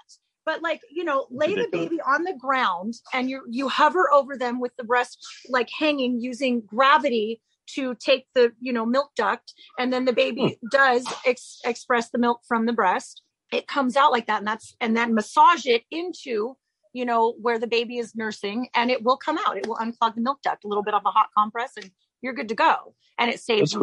But 0.45 0.61
like, 0.63 0.81
you 0.91 1.03
know, 1.03 1.27
lay 1.29 1.53
the 1.53 1.67
baby 1.71 1.99
on 2.05 2.23
the 2.23 2.33
ground 2.33 2.95
and 3.13 3.29
you 3.29 3.43
you 3.49 3.69
hover 3.69 4.11
over 4.11 4.35
them 4.35 4.59
with 4.59 4.75
the 4.77 4.83
breast 4.83 5.19
like 5.47 5.69
hanging 5.77 6.19
using 6.19 6.61
gravity 6.61 7.41
to 7.75 7.95
take 7.95 8.25
the 8.33 8.51
you 8.59 8.73
know 8.73 8.85
milk 8.85 9.11
duct 9.15 9.53
and 9.77 9.93
then 9.93 10.05
the 10.05 10.13
baby 10.13 10.57
hmm. 10.59 10.67
does 10.71 11.05
ex- 11.25 11.59
express 11.65 12.09
the 12.09 12.17
milk 12.17 12.41
from 12.47 12.65
the 12.65 12.73
breast 12.73 13.21
it 13.51 13.67
comes 13.67 13.95
out 13.95 14.11
like 14.11 14.27
that 14.27 14.39
and 14.39 14.47
that's 14.47 14.75
and 14.81 14.95
then 14.95 15.13
massage 15.13 15.65
it 15.65 15.83
into 15.91 16.55
you 16.93 17.05
know 17.05 17.35
where 17.41 17.59
the 17.59 17.67
baby 17.67 17.97
is 17.97 18.15
nursing 18.15 18.67
and 18.75 18.89
it 18.91 19.03
will 19.03 19.17
come 19.17 19.37
out. 19.45 19.57
It 19.57 19.67
will 19.67 19.77
unclog 19.77 20.15
the 20.15 20.21
milk 20.21 20.41
duct 20.41 20.63
a 20.63 20.67
little 20.67 20.83
bit 20.83 20.93
of 20.93 21.03
a 21.05 21.11
hot 21.11 21.29
compress 21.37 21.73
and 21.77 21.91
you're 22.21 22.33
good 22.33 22.49
to 22.49 22.55
go. 22.55 22.95
And 23.17 23.29
it 23.29 23.39
saves 23.39 23.75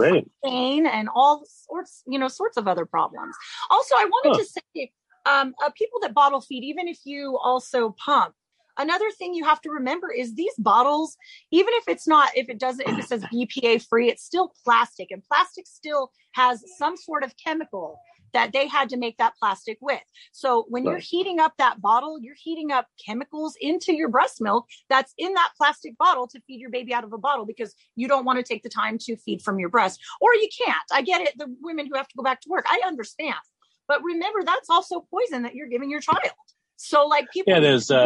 pain 0.45 0.87
and 0.87 1.09
all 1.15 1.45
sorts 1.69 2.03
you 2.07 2.19
know 2.19 2.29
sorts 2.29 2.57
of 2.57 2.67
other 2.69 2.87
problems. 2.87 3.37
Also 3.71 3.95
i 3.97 4.05
wanted 4.05 4.37
huh. 4.37 4.45
to 4.45 4.45
say 4.45 4.93
um, 5.27 5.55
uh, 5.65 5.71
people 5.71 5.99
that 6.03 6.15
bottle 6.15 6.41
feed 6.41 6.63
even 6.63 6.87
if 6.87 7.01
you 7.05 7.37
also 7.39 7.95
pump 7.99 8.35
another 8.79 9.11
thing 9.11 9.35
you 9.35 9.45
have 9.45 9.61
to 9.63 9.71
remember 9.71 10.13
is 10.13 10.35
these 10.35 10.55
bottles, 10.59 11.17
even 11.51 11.73
if 11.75 11.89
it's 11.89 12.07
not, 12.07 12.31
if 12.37 12.49
it 12.49 12.59
doesn't, 12.59 12.87
if 12.89 12.99
it 12.99 13.05
says 13.05 13.25
BPA 13.25 13.87
free, 13.87 14.09
it's 14.09 14.25
still 14.25 14.53
plastic 14.65 15.11
and 15.11 15.23
plastic 15.25 15.67
still 15.67 16.11
has 16.33 16.63
some 16.79 16.97
sort 16.97 17.25
of 17.25 17.35
chemical 17.43 17.99
that 18.37 18.53
they 18.53 18.67
had 18.69 18.91
to 18.91 18.99
make 18.99 19.17
that 19.17 19.33
plastic 19.41 19.79
with. 19.81 20.03
So 20.31 20.67
when 20.69 20.85
right. 20.85 20.91
you're 20.91 21.01
heating 21.01 21.41
up 21.41 21.55
that 21.57 21.81
bottle, 21.81 22.19
you're 22.21 22.37
heating 22.37 22.71
up 22.71 22.87
chemicals 23.05 23.57
into 23.59 23.95
your 23.95 24.11
breast 24.11 24.43
milk 24.43 24.67
that's 24.91 25.15
in 25.17 25.33
that 25.33 25.53
plastic 25.57 25.97
bottle 25.97 26.29
to 26.29 26.41
feed 26.47 26.61
your 26.61 26.69
baby 26.69 26.93
out 26.93 27.03
of 27.03 27.15
a 27.15 27.19
bottle 27.19 27.47
because 27.47 27.75
you 27.95 28.09
don't 28.09 28.27
want 28.27 28.39
to 28.39 28.43
take 28.43 28.63
the 28.63 28.69
time 28.69 28.99
to 28.99 29.17
feed 29.17 29.41
from 29.41 29.59
your 29.59 29.71
breast 29.71 29.99
or 30.21 30.35
you 30.35 30.49
can't. 30.67 30.77
I 30.93 31.01
get 31.01 31.23
it. 31.23 31.33
The 31.39 31.47
women 31.63 31.87
who 31.87 31.97
have 31.97 32.09
to 32.09 32.15
go 32.15 32.23
back 32.23 32.43
to 32.43 32.51
work, 32.51 32.67
I 32.69 32.83
understand. 32.87 33.37
But 33.89 34.03
remember, 34.03 34.43
that's 34.45 34.69
also 34.69 35.07
poison 35.11 35.45
that 35.45 35.55
you're 35.55 35.69
giving 35.69 35.91
your 35.91 36.01
child. 36.01 36.21
So 36.77 37.07
like 37.07 37.31
people 37.31 37.55
yeah, 37.55 37.61
there's, 37.61 37.91
uh, 37.91 38.05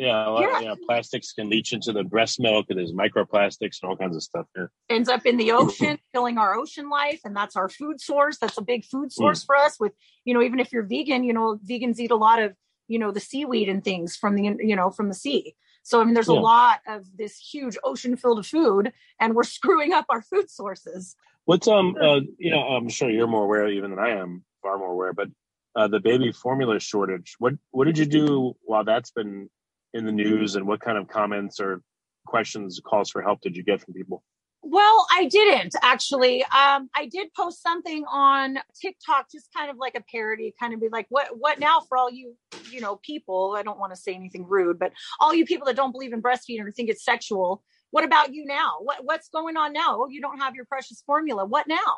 yeah, 0.00 0.40
yeah. 0.40 0.60
yeah, 0.60 0.74
plastics 0.86 1.32
can 1.32 1.50
leach 1.50 1.74
into 1.74 1.92
the 1.92 2.02
breast 2.02 2.40
milk, 2.40 2.66
and 2.70 2.78
there's 2.78 2.92
microplastics 2.92 3.82
and 3.82 3.90
all 3.90 3.96
kinds 3.96 4.16
of 4.16 4.22
stuff 4.22 4.46
here. 4.54 4.70
Ends 4.88 5.10
up 5.10 5.26
in 5.26 5.36
the 5.36 5.52
ocean, 5.52 5.98
killing 6.14 6.38
our 6.38 6.54
ocean 6.54 6.88
life, 6.88 7.20
and 7.24 7.36
that's 7.36 7.54
our 7.54 7.68
food 7.68 8.00
source. 8.00 8.38
That's 8.38 8.56
a 8.56 8.62
big 8.62 8.86
food 8.86 9.12
source 9.12 9.42
mm. 9.42 9.46
for 9.46 9.56
us. 9.56 9.78
With 9.78 9.92
you 10.24 10.32
know, 10.32 10.40
even 10.40 10.58
if 10.58 10.72
you're 10.72 10.84
vegan, 10.84 11.22
you 11.22 11.34
know, 11.34 11.58
vegans 11.68 11.98
eat 11.98 12.10
a 12.10 12.16
lot 12.16 12.40
of 12.40 12.54
you 12.88 12.98
know 12.98 13.12
the 13.12 13.20
seaweed 13.20 13.68
and 13.68 13.84
things 13.84 14.16
from 14.16 14.36
the 14.36 14.56
you 14.60 14.74
know 14.74 14.90
from 14.90 15.08
the 15.08 15.14
sea. 15.14 15.54
So 15.82 16.00
I 16.00 16.04
mean, 16.04 16.14
there's 16.14 16.28
yeah. 16.28 16.38
a 16.38 16.40
lot 16.40 16.80
of 16.88 17.04
this 17.18 17.36
huge 17.36 17.76
ocean 17.84 18.16
filled 18.16 18.38
of 18.38 18.46
food, 18.46 18.92
and 19.20 19.34
we're 19.34 19.42
screwing 19.58 19.92
up 19.92 20.06
our 20.08 20.22
food 20.22 20.50
sources. 20.50 21.14
What's 21.44 21.68
um, 21.68 21.94
uh, 22.00 22.20
you 22.38 22.50
know, 22.50 22.60
I'm 22.60 22.88
sure 22.88 23.10
you're 23.10 23.26
more 23.26 23.44
aware 23.44 23.68
even 23.68 23.90
than 23.90 23.98
I 23.98 24.10
am, 24.10 24.44
far 24.62 24.78
more 24.78 24.92
aware, 24.92 25.12
but 25.12 25.28
uh, 25.76 25.88
the 25.88 26.00
baby 26.00 26.32
formula 26.32 26.80
shortage. 26.80 27.34
What 27.38 27.54
what 27.70 27.84
did 27.84 27.98
you 27.98 28.06
do 28.06 28.56
while 28.62 28.84
that's 28.84 29.10
been 29.10 29.50
in 29.94 30.04
the 30.04 30.12
news 30.12 30.56
and 30.56 30.66
what 30.66 30.80
kind 30.80 30.98
of 30.98 31.08
comments 31.08 31.60
or 31.60 31.82
questions, 32.26 32.80
calls 32.84 33.10
for 33.10 33.22
help 33.22 33.40
did 33.40 33.56
you 33.56 33.62
get 33.62 33.80
from 33.80 33.94
people? 33.94 34.22
Well, 34.62 35.06
I 35.10 35.24
didn't 35.24 35.74
actually. 35.82 36.42
Um, 36.44 36.90
I 36.94 37.08
did 37.10 37.32
post 37.34 37.62
something 37.62 38.04
on 38.10 38.58
TikTok, 38.80 39.30
just 39.32 39.48
kind 39.56 39.70
of 39.70 39.78
like 39.78 39.94
a 39.94 40.02
parody, 40.02 40.54
kind 40.60 40.74
of 40.74 40.80
be 40.80 40.88
like, 40.92 41.06
"What, 41.08 41.28
what 41.38 41.58
now 41.58 41.80
for 41.88 41.96
all 41.96 42.10
you, 42.10 42.36
you 42.70 42.82
know, 42.82 42.96
people?" 42.96 43.54
I 43.56 43.62
don't 43.62 43.78
want 43.78 43.94
to 43.94 44.00
say 44.00 44.14
anything 44.14 44.46
rude, 44.46 44.78
but 44.78 44.92
all 45.18 45.32
you 45.32 45.46
people 45.46 45.66
that 45.66 45.76
don't 45.76 45.92
believe 45.92 46.12
in 46.12 46.20
breastfeeding 46.20 46.62
or 46.62 46.70
think 46.72 46.90
it's 46.90 47.04
sexual, 47.04 47.62
what 47.90 48.04
about 48.04 48.34
you 48.34 48.44
now? 48.44 48.74
What, 48.80 48.98
what's 49.02 49.28
going 49.28 49.56
on 49.56 49.72
now? 49.72 49.96
Oh, 49.98 50.08
you 50.10 50.20
don't 50.20 50.38
have 50.38 50.54
your 50.54 50.66
precious 50.66 51.02
formula. 51.06 51.46
What 51.46 51.66
now? 51.66 51.96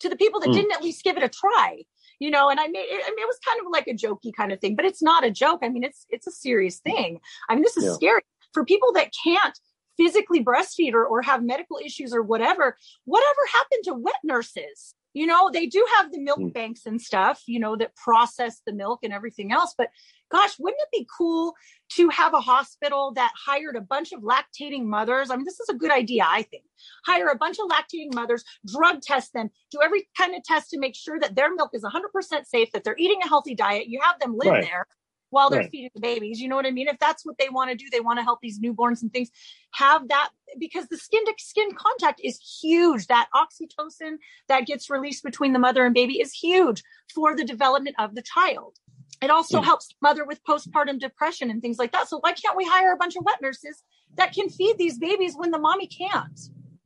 To 0.00 0.08
the 0.08 0.16
people 0.16 0.40
that 0.40 0.50
mm. 0.50 0.54
didn't 0.54 0.72
at 0.72 0.82
least 0.82 1.02
give 1.02 1.16
it 1.16 1.22
a 1.22 1.28
try, 1.28 1.82
you 2.18 2.30
know 2.30 2.48
and 2.48 2.60
i 2.60 2.66
made 2.66 2.78
it, 2.78 3.02
I 3.04 3.10
mean, 3.10 3.18
it 3.18 3.26
was 3.26 3.38
kind 3.46 3.60
of 3.60 3.66
like 3.70 3.86
a 3.86 3.94
jokey 3.94 4.32
kind 4.34 4.52
of 4.52 4.60
thing 4.60 4.76
but 4.76 4.84
it's 4.84 5.02
not 5.02 5.24
a 5.24 5.30
joke. 5.30 5.60
I 5.62 5.68
mean 5.68 5.84
it's 5.84 6.06
it's 6.08 6.26
a 6.26 6.32
serious 6.32 6.78
thing. 6.78 7.20
I 7.48 7.54
mean 7.54 7.62
this 7.62 7.76
is 7.76 7.84
yeah. 7.84 7.92
scary. 7.94 8.22
For 8.52 8.64
people 8.64 8.92
that 8.92 9.10
can't 9.24 9.58
physically 9.96 10.42
breastfeed 10.42 10.92
or, 10.92 11.04
or 11.04 11.22
have 11.22 11.42
medical 11.42 11.78
issues 11.84 12.12
or 12.12 12.22
whatever 12.22 12.76
whatever 13.04 13.40
happened 13.52 13.84
to 13.84 13.94
wet 13.94 14.20
nurses? 14.24 14.94
You 15.12 15.26
know 15.26 15.50
they 15.52 15.66
do 15.66 15.86
have 15.96 16.10
the 16.10 16.20
milk 16.20 16.40
mm. 16.40 16.52
banks 16.52 16.86
and 16.86 17.00
stuff 17.00 17.42
you 17.46 17.60
know 17.60 17.76
that 17.76 17.94
process 17.96 18.60
the 18.66 18.72
milk 18.72 19.00
and 19.02 19.12
everything 19.12 19.52
else 19.52 19.74
but 19.76 19.88
gosh 20.34 20.54
wouldn't 20.58 20.80
it 20.82 20.98
be 20.98 21.06
cool 21.16 21.54
to 21.88 22.08
have 22.08 22.34
a 22.34 22.40
hospital 22.40 23.12
that 23.14 23.32
hired 23.46 23.76
a 23.76 23.80
bunch 23.80 24.12
of 24.12 24.20
lactating 24.20 24.84
mothers 24.84 25.30
i 25.30 25.36
mean 25.36 25.44
this 25.44 25.60
is 25.60 25.68
a 25.68 25.74
good 25.74 25.92
idea 25.92 26.24
i 26.26 26.42
think 26.42 26.64
hire 27.06 27.28
a 27.28 27.36
bunch 27.36 27.58
of 27.58 27.68
lactating 27.68 28.12
mothers 28.14 28.44
drug 28.66 29.00
test 29.00 29.32
them 29.32 29.48
do 29.70 29.78
every 29.82 30.08
kind 30.18 30.34
of 30.34 30.42
test 30.42 30.70
to 30.70 30.78
make 30.78 30.96
sure 30.96 31.18
that 31.20 31.34
their 31.34 31.54
milk 31.54 31.70
is 31.72 31.84
100% 31.84 32.46
safe 32.46 32.70
that 32.72 32.84
they're 32.84 32.96
eating 32.98 33.20
a 33.24 33.28
healthy 33.28 33.54
diet 33.54 33.86
you 33.86 34.00
have 34.02 34.18
them 34.18 34.36
live 34.36 34.52
right. 34.52 34.64
there 34.64 34.86
while 35.34 35.50
they're 35.50 35.60
right. 35.60 35.70
feeding 35.70 35.90
the 35.94 36.00
babies. 36.00 36.40
You 36.40 36.48
know 36.48 36.56
what 36.56 36.64
I 36.64 36.70
mean? 36.70 36.86
If 36.88 36.98
that's 37.00 37.26
what 37.26 37.36
they 37.38 37.48
want 37.50 37.70
to 37.70 37.76
do, 37.76 37.86
they 37.90 38.00
want 38.00 38.18
to 38.20 38.22
help 38.22 38.38
these 38.40 38.60
newborns 38.60 39.02
and 39.02 39.12
things 39.12 39.30
have 39.72 40.08
that 40.08 40.30
because 40.60 40.86
the 40.86 40.96
skin 40.96 41.24
to 41.26 41.34
skin 41.38 41.70
contact 41.74 42.20
is 42.22 42.38
huge. 42.62 43.08
That 43.08 43.28
oxytocin 43.34 44.18
that 44.48 44.66
gets 44.66 44.88
released 44.88 45.24
between 45.24 45.52
the 45.52 45.58
mother 45.58 45.84
and 45.84 45.92
baby 45.92 46.20
is 46.20 46.32
huge 46.32 46.82
for 47.12 47.36
the 47.36 47.44
development 47.44 47.96
of 47.98 48.14
the 48.14 48.22
child. 48.22 48.78
It 49.24 49.30
also 49.30 49.60
mm. 49.60 49.64
helps 49.64 49.88
mother 50.02 50.26
with 50.26 50.44
postpartum 50.44 51.00
depression 51.00 51.50
and 51.50 51.62
things 51.62 51.78
like 51.78 51.92
that. 51.92 52.08
So 52.08 52.18
why 52.18 52.32
can't 52.32 52.58
we 52.58 52.66
hire 52.66 52.92
a 52.92 52.96
bunch 52.96 53.16
of 53.16 53.24
wet 53.24 53.40
nurses 53.40 53.82
that 54.16 54.34
can 54.34 54.50
feed 54.50 54.76
these 54.76 54.98
babies 54.98 55.34
when 55.34 55.50
the 55.50 55.58
mommy 55.58 55.86
can't? 55.86 56.38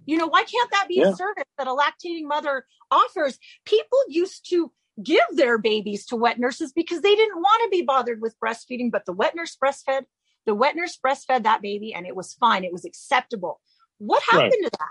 You 0.07 0.17
know, 0.17 0.29
why 0.29 0.45
can't 0.45 0.71
that 0.71 0.87
be 0.87 0.97
yeah. 0.97 1.09
a 1.09 1.17
service 1.17 1.45
that 1.59 1.67
a 1.67 1.75
lactating 1.75 2.29
mother 2.29 2.65
offers? 2.93 3.41
People 3.65 3.99
used 4.09 4.49
to 4.51 4.71
give 5.03 5.25
their 5.35 5.59
babies 5.59 6.07
to 6.07 6.17
wet 6.17 6.39
nurses 6.39 6.73
because 6.73 7.01
they 7.01 7.15
didn't 7.17 7.37
want 7.37 7.63
to 7.65 7.77
be 7.77 7.83
bothered 7.83 8.21
with 8.21 8.37
breastfeeding, 8.39 8.93
but 8.93 9.05
the 9.05 9.13
wet 9.13 9.35
nurse 9.35 9.57
breastfed, 9.61 10.05
the 10.47 10.55
wet 10.55 10.77
nurse 10.77 10.97
breastfed 11.05 11.43
that 11.43 11.61
baby 11.61 11.93
and 11.93 12.07
it 12.07 12.15
was 12.15 12.35
fine. 12.35 12.63
It 12.63 12.73
was 12.73 12.85
acceptable. 12.85 13.61
What 13.99 14.23
happened 14.23 14.55
right. 14.63 14.71
to 14.71 14.79
that? 14.79 14.89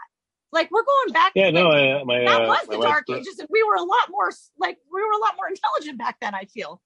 Like 0.51 0.71
we're 0.71 0.83
going 0.83 1.13
back. 1.13 1.33
Yeah, 1.35 1.51
no, 1.51 1.69
I, 1.69 2.03
my, 2.03 2.19
that 2.19 2.43
uh, 2.43 2.47
was 2.47 2.67
the 2.69 2.79
dark 2.79 3.03
ages, 3.09 3.37
and 3.39 3.49
we 3.51 3.63
were 3.63 3.75
a 3.75 3.83
lot 3.83 4.09
more 4.09 4.31
like 4.57 4.77
we 4.93 5.01
were 5.01 5.11
a 5.11 5.17
lot 5.17 5.35
more 5.35 5.47
intelligent 5.49 5.97
back 5.97 6.17
then. 6.21 6.33
I 6.33 6.45
feel. 6.45 6.81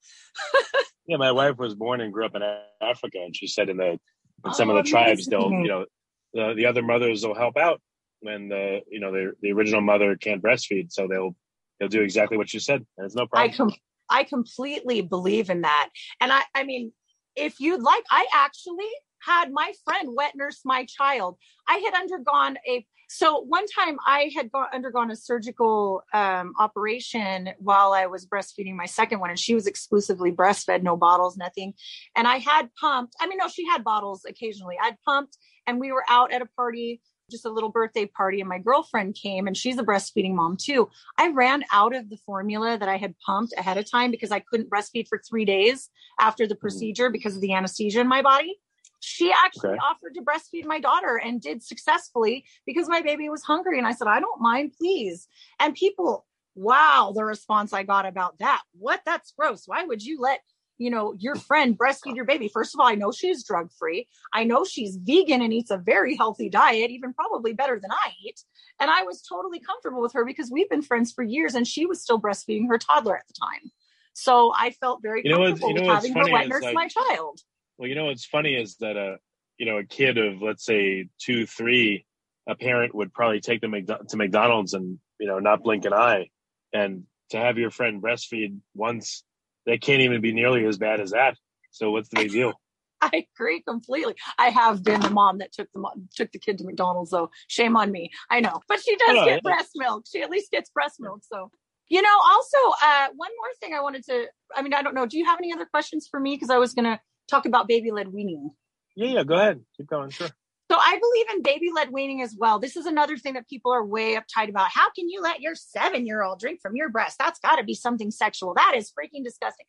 yeah, 1.07 1.17
my 1.17 1.31
wife 1.31 1.57
was 1.57 1.75
born 1.75 2.01
and 2.01 2.11
grew 2.11 2.25
up 2.25 2.35
in 2.35 2.41
Africa, 2.81 3.19
and 3.23 3.35
she 3.35 3.47
said 3.47 3.69
in 3.69 3.77
the 3.77 3.91
in 3.91 3.99
oh, 4.45 4.51
some 4.51 4.69
of 4.69 4.77
the 4.77 4.89
tribes, 4.89 5.27
they'll 5.27 5.51
you 5.51 5.67
know 5.67 5.85
the, 6.33 6.53
the 6.55 6.65
other 6.65 6.81
mothers 6.81 7.25
will 7.25 7.35
help 7.35 7.55
out 7.55 7.79
when 8.21 8.49
the 8.49 8.81
you 8.89 8.99
know 8.99 9.11
the 9.11 9.33
the 9.41 9.51
original 9.51 9.81
mother 9.81 10.15
can't 10.15 10.41
breastfeed, 10.41 10.91
so 10.91 11.07
they'll 11.07 11.35
they'll 11.79 11.89
do 11.89 12.01
exactly 12.01 12.37
what 12.37 12.51
you 12.53 12.59
said. 12.59 12.85
There's 12.97 13.15
no 13.15 13.27
problem. 13.27 13.51
I 13.51 13.55
com- 13.55 13.75
I 14.09 14.23
completely 14.23 15.01
believe 15.01 15.51
in 15.51 15.61
that. 15.61 15.89
And 16.19 16.31
I 16.31 16.41
I 16.55 16.63
mean, 16.63 16.93
if 17.35 17.59
you'd 17.59 17.81
like, 17.81 18.03
I 18.09 18.25
actually 18.33 18.89
had 19.21 19.51
my 19.51 19.71
friend 19.85 20.09
wet 20.15 20.33
nurse 20.35 20.61
my 20.65 20.85
child. 20.85 21.37
I 21.67 21.77
had 21.77 21.93
undergone 21.93 22.57
a 22.67 22.85
so 23.13 23.41
one 23.41 23.65
time 23.67 23.97
I 24.07 24.31
had 24.33 24.49
go- 24.51 24.67
undergone 24.73 25.11
a 25.11 25.17
surgical 25.17 26.01
um, 26.13 26.53
operation 26.57 27.49
while 27.57 27.91
I 27.91 28.05
was 28.05 28.25
breastfeeding 28.25 28.75
my 28.75 28.85
second 28.85 29.19
one, 29.19 29.29
and 29.29 29.37
she 29.37 29.53
was 29.53 29.67
exclusively 29.67 30.31
breastfed, 30.31 30.81
no 30.81 30.95
bottles, 30.95 31.35
nothing. 31.35 31.73
And 32.15 32.25
I 32.25 32.37
had 32.37 32.69
pumped. 32.79 33.15
I 33.19 33.27
mean, 33.27 33.37
no, 33.37 33.49
she 33.49 33.65
had 33.67 33.83
bottles 33.83 34.23
occasionally. 34.25 34.77
I'd 34.81 34.95
pumped, 35.05 35.37
and 35.67 35.77
we 35.77 35.91
were 35.91 36.05
out 36.09 36.31
at 36.31 36.41
a 36.41 36.45
party 36.45 37.01
just 37.29 37.45
a 37.45 37.49
little 37.49 37.69
birthday 37.69 38.05
party 38.05 38.41
and 38.41 38.49
my 38.49 38.59
girlfriend 38.59 39.15
came 39.15 39.47
and 39.47 39.55
she's 39.55 39.77
a 39.77 39.83
breastfeeding 39.83 40.33
mom 40.33 40.57
too. 40.57 40.89
I 41.17 41.29
ran 41.29 41.63
out 41.71 41.95
of 41.95 42.09
the 42.09 42.17
formula 42.25 42.77
that 42.77 42.89
I 42.89 42.97
had 42.97 43.15
pumped 43.25 43.53
ahead 43.57 43.77
of 43.77 43.89
time 43.89 44.11
because 44.11 44.31
I 44.31 44.39
couldn't 44.39 44.69
breastfeed 44.69 45.07
for 45.07 45.21
three 45.25 45.45
days 45.45 45.89
after 46.19 46.45
the 46.45 46.55
mm. 46.55 46.59
procedure 46.59 47.09
because 47.09 47.35
of 47.35 47.41
the 47.41 47.53
anesthesia 47.53 48.01
in 48.01 48.07
my 48.09 48.21
body. 48.21 48.57
She 49.01 49.31
actually 49.31 49.71
okay. 49.71 49.79
offered 49.79 50.13
to 50.15 50.21
breastfeed 50.21 50.65
my 50.65 50.79
daughter 50.79 51.19
and 51.23 51.41
did 51.41 51.61
successfully 51.63 52.45
because 52.65 52.87
my 52.87 53.01
baby 53.01 53.29
was 53.29 53.43
hungry. 53.43 53.77
And 53.77 53.87
I 53.87 53.93
said, 53.93 54.07
I 54.07 54.19
don't 54.19 54.41
mind, 54.41 54.73
please. 54.77 55.27
And 55.59 55.75
people, 55.75 56.25
wow, 56.55 57.11
the 57.13 57.25
response 57.25 57.73
I 57.73 57.83
got 57.83 58.05
about 58.05 58.37
that. 58.39 58.61
What? 58.77 59.01
That's 59.05 59.31
gross. 59.31 59.63
Why 59.65 59.83
would 59.83 60.03
you 60.03 60.19
let 60.21 60.39
you 60.81 60.89
know, 60.89 61.13
your 61.19 61.35
friend 61.35 61.77
breastfeed 61.77 62.15
your 62.15 62.25
baby. 62.25 62.47
First 62.47 62.73
of 62.73 62.79
all, 62.79 62.87
I 62.87 62.95
know 62.95 63.11
she's 63.11 63.43
drug 63.43 63.71
free. 63.71 64.07
I 64.33 64.43
know 64.45 64.65
she's 64.65 64.95
vegan 64.95 65.43
and 65.43 65.53
eats 65.53 65.69
a 65.69 65.77
very 65.77 66.15
healthy 66.15 66.49
diet, 66.49 66.89
even 66.89 67.13
probably 67.13 67.53
better 67.53 67.79
than 67.79 67.91
I 67.91 68.13
eat. 68.25 68.43
And 68.79 68.89
I 68.89 69.03
was 69.03 69.21
totally 69.21 69.59
comfortable 69.59 70.01
with 70.01 70.13
her 70.13 70.25
because 70.25 70.49
we've 70.49 70.69
been 70.71 70.81
friends 70.81 71.11
for 71.11 71.21
years 71.21 71.53
and 71.53 71.67
she 71.67 71.85
was 71.85 72.01
still 72.01 72.19
breastfeeding 72.19 72.67
her 72.67 72.79
toddler 72.79 73.15
at 73.15 73.27
the 73.27 73.35
time. 73.39 73.71
So 74.13 74.53
I 74.57 74.71
felt 74.71 75.03
very 75.03 75.21
you 75.23 75.31
know 75.31 75.45
comfortable 75.45 75.69
you 75.69 75.75
know 75.75 75.81
with 75.81 75.91
having 75.91 76.13
her 76.13 76.31
wet 76.31 76.47
nurse 76.47 76.63
like, 76.63 76.73
my 76.73 76.87
child. 76.87 77.41
Well, 77.81 77.89
you 77.89 77.95
know 77.95 78.05
what's 78.05 78.25
funny 78.25 78.53
is 78.53 78.75
that 78.75 78.95
a 78.95 79.13
uh, 79.13 79.15
you 79.57 79.65
know 79.65 79.79
a 79.79 79.83
kid 79.83 80.19
of 80.19 80.39
let's 80.39 80.63
say 80.63 81.07
two, 81.19 81.47
three, 81.47 82.05
a 82.47 82.53
parent 82.53 82.93
would 82.93 83.11
probably 83.11 83.39
take 83.39 83.59
them 83.59 83.73
to 83.73 84.17
McDonald's 84.17 84.75
and 84.75 84.99
you 85.19 85.25
know 85.25 85.39
not 85.39 85.63
blink 85.63 85.85
an 85.85 85.93
eye, 85.93 86.29
and 86.71 87.05
to 87.31 87.37
have 87.37 87.57
your 87.57 87.71
friend 87.71 87.99
breastfeed 87.99 88.59
once 88.75 89.23
that 89.65 89.81
can't 89.81 90.01
even 90.03 90.21
be 90.21 90.31
nearly 90.31 90.63
as 90.67 90.77
bad 90.77 90.99
as 90.99 91.09
that. 91.09 91.37
So 91.71 91.89
what's 91.89 92.09
the 92.09 92.17
big 92.17 92.29
deal? 92.29 92.53
I 93.01 93.25
agree 93.35 93.63
completely. 93.67 94.13
I 94.37 94.49
have 94.49 94.83
been 94.83 95.01
the 95.01 95.09
mom 95.09 95.39
that 95.39 95.51
took 95.51 95.67
the 95.73 95.83
took 96.15 96.31
the 96.31 96.37
kid 96.37 96.59
to 96.59 96.65
McDonald's, 96.65 97.09
though. 97.09 97.31
Shame 97.47 97.75
on 97.75 97.91
me. 97.91 98.11
I 98.29 98.41
know, 98.41 98.61
but 98.67 98.79
she 98.83 98.95
does 98.95 99.15
know, 99.15 99.25
get 99.25 99.41
breast 99.41 99.71
milk. 99.73 100.05
She 100.07 100.21
at 100.21 100.29
least 100.29 100.51
gets 100.51 100.69
breast 100.69 100.97
milk. 100.99 101.21
So, 101.23 101.49
you 101.89 102.03
know. 102.03 102.17
Also, 102.31 102.57
uh, 102.83 103.07
one 103.15 103.31
more 103.39 103.53
thing 103.59 103.73
I 103.73 103.81
wanted 103.81 104.03
to. 104.05 104.27
I 104.55 104.61
mean, 104.61 104.75
I 104.75 104.83
don't 104.83 104.93
know. 104.93 105.07
Do 105.07 105.17
you 105.17 105.25
have 105.25 105.39
any 105.39 105.51
other 105.51 105.65
questions 105.65 106.07
for 106.07 106.19
me? 106.19 106.35
Because 106.35 106.51
I 106.51 106.59
was 106.59 106.75
going 106.75 106.85
to 106.85 106.99
talk 107.31 107.45
about 107.45 107.67
baby 107.67 107.91
led 107.91 108.13
weaning. 108.13 108.51
Yeah, 108.95 109.07
yeah. 109.07 109.23
Go 109.23 109.35
ahead. 109.35 109.61
Keep 109.77 109.87
going. 109.87 110.09
Sure. 110.09 110.29
So 110.71 110.77
I 110.79 110.97
believe 110.99 111.25
in 111.35 111.43
baby 111.43 111.69
led 111.73 111.91
weaning 111.91 112.21
as 112.21 112.33
well. 112.37 112.57
This 112.57 112.77
is 112.77 112.85
another 112.85 113.17
thing 113.17 113.33
that 113.33 113.49
people 113.49 113.73
are 113.73 113.85
way 113.85 114.15
uptight 114.15 114.47
about. 114.47 114.69
How 114.73 114.89
can 114.91 115.09
you 115.09 115.21
let 115.21 115.41
your 115.41 115.53
seven 115.53 116.05
year 116.05 116.23
old 116.23 116.39
drink 116.39 116.61
from 116.61 116.77
your 116.77 116.87
breast? 116.87 117.17
That's 117.19 117.39
got 117.39 117.57
to 117.57 117.63
be 117.65 117.73
something 117.73 118.09
sexual. 118.09 118.53
That 118.53 118.73
is 118.77 118.89
freaking 118.91 119.23
disgusting. 119.23 119.65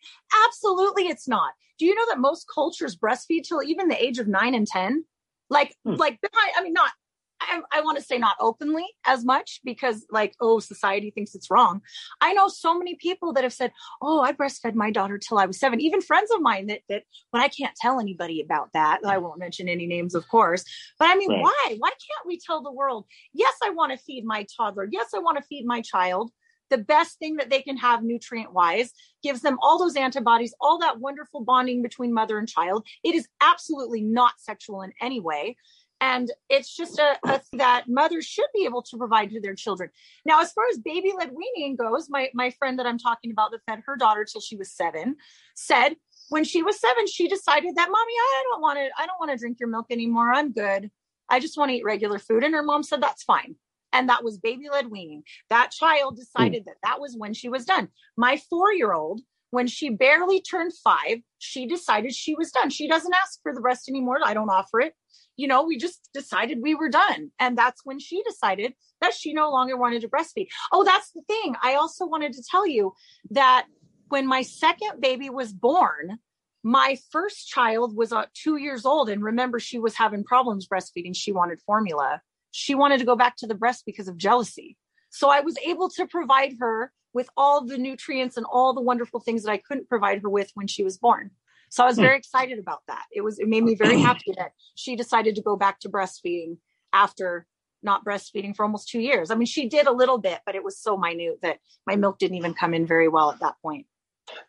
Absolutely, 0.47 1.09
it's 1.09 1.27
not. 1.27 1.55
Do 1.79 1.87
you 1.87 1.97
know 1.97 2.05
that 2.11 2.21
most 2.21 2.47
cultures 2.53 2.97
breastfeed 2.97 3.43
till 3.49 3.65
even 3.65 3.89
the 3.89 4.01
age 4.01 4.21
of 4.21 4.29
nine 4.29 4.55
and 4.55 4.67
10? 4.67 5.05
Like, 5.51 5.75
hmm. 5.85 5.95
like 5.95 6.21
I 6.57 6.63
mean, 6.63 6.73
not 6.73 6.93
I, 7.51 7.79
I 7.79 7.81
want 7.83 7.99
to 7.99 8.05
say 8.05 8.19
not 8.19 8.37
openly 8.41 8.87
as 9.05 9.25
much 9.25 9.61
because 9.65 10.07
like, 10.11 10.35
oh, 10.41 10.61
society 10.61 11.11
thinks 11.11 11.35
it's 11.35 11.51
wrong. 11.51 11.83
I 12.21 12.33
know 12.33 12.49
so 12.49 12.77
many 12.77 12.95
people 12.95 13.33
that 13.35 13.45
have 13.45 13.53
said, 13.53 13.73
oh, 14.01 14.21
I 14.21 14.33
breastfed 14.33 14.75
my 14.75 14.91
daughter 14.91 15.19
till 15.19 15.39
I 15.39 15.47
was 15.47 15.59
seven. 15.59 15.81
Even 15.81 16.01
friends 16.01 16.31
of 16.35 16.41
mine 16.41 16.67
that, 16.67 16.81
that, 16.89 17.05
but 17.33 17.41
I 17.41 17.49
can't 17.49 17.77
tell 17.77 18.01
anybody 18.01 18.41
about 18.41 18.71
that. 18.75 19.01
I 19.07 19.19
won't 19.19 19.39
mention 19.39 19.69
any 19.69 19.87
names, 19.87 20.15
of 20.15 20.29
course. 20.29 20.65
But 20.99 21.09
I 21.09 21.17
mean, 21.17 21.31
Right. 21.31 21.43
why? 21.43 21.77
Why 21.79 21.91
can't 21.91 22.27
we 22.27 22.39
tell 22.39 22.63
the 22.63 22.73
world, 22.73 23.07
yes, 23.33 23.55
I 23.63 23.71
want 23.71 23.93
to 23.93 23.99
feed 23.99 24.25
my 24.25 24.47
toddler. 24.57 24.89
Yes, 24.91 25.11
I 25.15 25.19
want 25.19 25.39
to 25.39 25.45
feed 25.45 25.67
my 25.67 25.81
child. 25.81 26.31
The 26.71 26.79
best 26.79 27.19
thing 27.19 27.37
that 27.37 27.51
they 27.51 27.61
can 27.61 27.77
have 27.77 28.03
nutrient 28.03 28.55
wise 28.55 28.93
gives 29.23 29.43
them 29.43 29.59
all 29.61 29.79
those 29.79 29.95
antibodies, 29.95 30.55
all 30.59 30.79
that 30.79 31.01
wonderful 31.01 31.45
bonding 31.45 31.83
between 31.83 32.15
mother 32.15 32.39
and 32.39 32.49
child. 32.49 32.87
It 33.05 33.15
is 33.15 33.29
absolutely 33.43 34.01
not 34.01 34.33
sexual 34.39 34.81
in 34.81 34.93
any 35.01 35.21
way. 35.21 35.57
And 36.03 36.33
it's 36.51 36.75
just 36.75 36.99
a, 36.99 37.17
a 37.25 37.41
that 37.53 37.85
mothers 37.87 38.27
should 38.27 38.49
be 38.53 38.65
able 38.65 38.83
to 38.83 38.97
provide 38.99 39.31
to 39.31 39.41
their 39.41 39.55
children. 39.55 39.89
Now, 40.25 40.41
as 40.41 40.51
far 40.53 40.65
as 40.69 40.79
baby 40.79 41.13
led 41.17 41.31
weaning 41.31 41.77
goes, 41.77 42.11
my, 42.11 42.29
my 42.35 42.51
friend 42.51 42.77
that 42.81 42.87
I'm 42.87 42.99
talking 42.99 43.31
about 43.31 43.53
that 43.53 43.61
fed 43.69 43.85
her 43.87 43.97
daughter 43.97 44.25
till 44.25 44.41
she 44.41 44.57
was 44.57 44.73
seven 44.73 45.15
said 45.55 45.95
when 46.29 46.43
she 46.43 46.61
was 46.61 46.81
seven, 46.81 47.07
she 47.07 47.29
decided 47.29 47.77
that 47.77 47.89
mommy, 47.89 48.13
I 48.13 48.45
don't 48.51 48.61
want 48.61 48.79
to, 48.81 48.89
I 49.01 49.07
don't 49.07 49.21
want 49.21 49.31
to 49.31 49.37
drink 49.37 49.61
your 49.61 49.69
milk 49.69 49.87
anymore. 49.91 50.33
I'm 50.33 50.51
good. 50.51 50.91
I 51.29 51.39
just 51.39 51.57
want 51.57 51.71
to 51.71 51.77
eat 51.77 51.85
regular 51.85 52.19
food. 52.19 52.43
And 52.43 52.53
her 52.53 52.65
mom 52.65 52.83
said, 52.83 53.01
that's 53.01 53.23
fine. 53.23 53.55
And 53.93 54.09
that 54.09 54.25
was 54.25 54.39
baby 54.39 54.71
led 54.73 54.91
weaning. 54.91 55.23
That 55.51 55.71
child 55.71 56.15
hmm. 56.15 56.21
decided 56.21 56.65
that 56.65 56.79
that 56.83 57.01
was 57.01 57.15
when 57.17 57.33
she 57.33 57.49
was 57.49 57.65
done. 57.65 57.89
My 58.17 58.41
four 58.51 58.73
year 58.73 58.93
old, 58.93 59.21
when 59.53 59.67
she 59.67 59.91
barely 59.91 60.41
turned 60.41 60.73
five, 60.83 61.19
she 61.39 61.67
decided 61.67 62.15
she 62.15 62.35
was 62.35 62.51
done. 62.51 62.71
She 62.71 62.89
doesn't 62.89 63.15
ask 63.15 63.39
for 63.43 63.55
the 63.55 63.61
breast 63.61 63.87
anymore. 63.87 64.19
I 64.25 64.33
don't 64.33 64.49
offer 64.49 64.81
it. 64.81 64.95
You 65.37 65.47
know, 65.47 65.65
we 65.65 65.77
just 65.77 66.09
decided 66.15 66.63
we 66.63 66.75
were 66.75 66.89
done. 66.89 67.31
And 67.39 67.57
that's 67.57 67.83
when 67.85 67.99
she 67.99 68.23
decided 68.23 68.73
that 69.03 69.13
she 69.13 69.35
no 69.35 69.51
longer 69.51 69.77
wanted 69.77 70.01
to 70.01 70.09
breastfeed. 70.09 70.49
Oh, 70.73 70.85
that's 70.85 71.11
the 71.11 71.21
thing. 71.29 71.55
I 71.63 71.75
also 71.75 72.07
wanted 72.07 72.33
to 72.33 72.43
tell 72.51 72.67
you 72.67 72.95
that 73.31 73.67
when 74.09 74.27
my 74.27 74.41
second 74.41 75.03
baby 75.03 75.29
was 75.29 75.53
born, 75.53 76.19
my 76.63 76.97
first 77.11 77.47
child 77.47 77.95
was 77.95 78.11
uh, 78.11 78.25
two 78.33 78.57
years 78.57 78.87
old. 78.87 79.11
And 79.11 79.23
remember, 79.23 79.61
she 79.61 79.79
was 79.79 79.95
having 79.95 80.25
problems 80.25 80.67
breastfeeding. 80.67 81.15
She 81.15 81.31
wanted 81.31 81.61
formula. 81.67 82.23
She 82.53 82.75
wanted 82.75 83.01
to 83.01 83.05
go 83.05 83.17
back 83.17 83.37
to 83.37 83.47
the 83.47 83.55
breast 83.55 83.83
because 83.85 84.09
of 84.09 84.17
jealousy. 84.17 84.79
So 85.11 85.29
I 85.29 85.41
was 85.41 85.59
able 85.59 85.91
to 85.91 86.07
provide 86.07 86.55
her 86.59 86.91
with 87.15 87.29
all 87.37 87.65
the 87.65 87.79
nutrients 87.79 88.37
and 88.37 88.47
all 88.51 88.73
the 88.73 88.81
wonderful 88.81 89.21
things 89.21 89.43
that 89.43 89.53
I 89.53 89.59
couldn't 89.59 89.89
provide 89.89 90.23
her 90.23 90.29
with 90.31 90.51
when 90.55 90.67
she 90.67 90.83
was 90.83 90.99
born. 90.99 91.31
So 91.71 91.85
I 91.85 91.87
was 91.87 91.97
Hmm. 91.97 92.03
very 92.03 92.19
excited 92.19 92.59
about 92.59 92.81
that. 92.89 93.05
It 93.13 93.23
was, 93.23 93.39
it 93.39 93.49
made 93.49 93.65
me 93.65 93.75
very 93.75 93.99
happy 94.09 94.33
that 94.37 94.53
she 94.75 94.97
decided 94.97 95.37
to 95.37 95.43
go 95.43 95.57
back 95.57 95.81
to 95.81 95.89
breastfeeding 95.89 96.59
after 96.93 97.47
not 97.83 98.05
breastfeeding 98.05 98.55
for 98.55 98.65
almost 98.65 98.89
two 98.89 99.01
years. 99.01 99.31
I 99.31 99.35
mean, 99.35 99.47
she 99.47 99.69
did 99.69 99.87
a 99.87 99.93
little 99.93 100.19
bit, 100.19 100.41
but 100.47 100.55
it 100.55 100.63
was 100.63 100.79
so 100.79 100.97
minute 100.97 101.39
that 101.43 101.59
my 101.87 101.97
milk 101.97 102.19
didn't 102.19 102.37
even 102.37 102.55
come 102.55 102.75
in 102.75 102.87
very 102.87 103.09
well 103.09 103.31
at 103.31 103.41
that 103.41 103.55
point. 103.63 103.87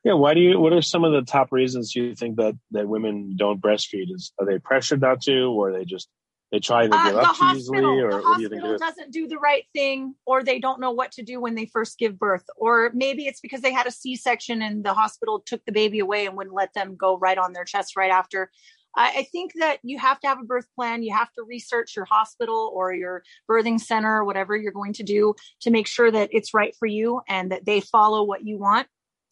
Yeah. 0.03 0.13
Why 0.13 0.35
do 0.35 0.39
you? 0.39 0.59
What 0.59 0.71
are 0.71 0.81
some 0.83 1.03
of 1.03 1.13
the 1.13 1.23
top 1.23 1.51
reasons 1.51 1.95
you 1.95 2.13
think 2.13 2.37
that 2.37 2.55
that 2.71 2.87
women 2.87 3.35
don't 3.35 3.59
breastfeed? 3.59 4.11
Is 4.13 4.31
are 4.39 4.45
they 4.45 4.59
pressured 4.59 5.01
not 5.01 5.21
to, 5.21 5.45
or 5.45 5.69
are 5.69 5.73
they 5.73 5.83
just 5.83 6.09
they 6.53 6.59
try 6.59 6.85
to 6.85 6.95
Uh, 6.95 7.03
give 7.05 7.13
the 7.15 7.19
up 7.21 7.35
too 7.35 7.45
easily, 7.55 7.81
hospital, 7.81 7.89
or 7.89 8.11
the 8.11 8.17
what 8.21 8.35
do 8.37 8.41
you 8.43 8.49
think 8.49 8.61
hospital 8.61 8.87
doesn't 8.87 9.11
do 9.11 9.27
the 9.27 9.39
right 9.39 9.65
thing, 9.73 10.13
or 10.27 10.43
they 10.43 10.59
don't 10.59 10.79
know 10.79 10.91
what 10.91 11.11
to 11.13 11.23
do 11.23 11.41
when 11.41 11.55
they 11.55 11.65
first 11.65 11.97
give 11.97 12.19
birth, 12.19 12.47
or 12.55 12.91
maybe 12.93 13.25
it's 13.25 13.41
because 13.41 13.61
they 13.61 13.73
had 13.73 13.87
a 13.87 13.91
C-section 13.91 14.61
and 14.61 14.85
the 14.85 14.93
hospital 14.93 15.39
took 15.39 15.65
the 15.65 15.71
baby 15.71 15.97
away 15.97 16.27
and 16.27 16.37
wouldn't 16.37 16.55
let 16.55 16.71
them 16.75 16.95
go 16.95 17.17
right 17.17 17.39
on 17.39 17.53
their 17.53 17.63
chest 17.63 17.95
right 17.97 18.11
after. 18.11 18.51
I, 18.95 19.09
I 19.17 19.23
think 19.31 19.53
that 19.55 19.79
you 19.81 19.97
have 19.97 20.19
to 20.19 20.27
have 20.27 20.39
a 20.39 20.43
birth 20.45 20.67
plan. 20.75 21.01
You 21.01 21.15
have 21.15 21.33
to 21.33 21.43
research 21.43 21.95
your 21.95 22.05
hospital 22.05 22.71
or 22.75 22.93
your 22.93 23.23
birthing 23.49 23.79
center, 23.79 24.17
or 24.19 24.23
whatever 24.23 24.55
you're 24.55 24.71
going 24.71 24.93
to 24.93 25.03
do, 25.03 25.33
to 25.61 25.71
make 25.71 25.87
sure 25.87 26.11
that 26.11 26.29
it's 26.31 26.53
right 26.53 26.75
for 26.77 26.85
you 26.85 27.21
and 27.27 27.51
that 27.51 27.65
they 27.65 27.79
follow 27.79 28.21
what 28.23 28.45
you 28.45 28.59
want. 28.59 28.85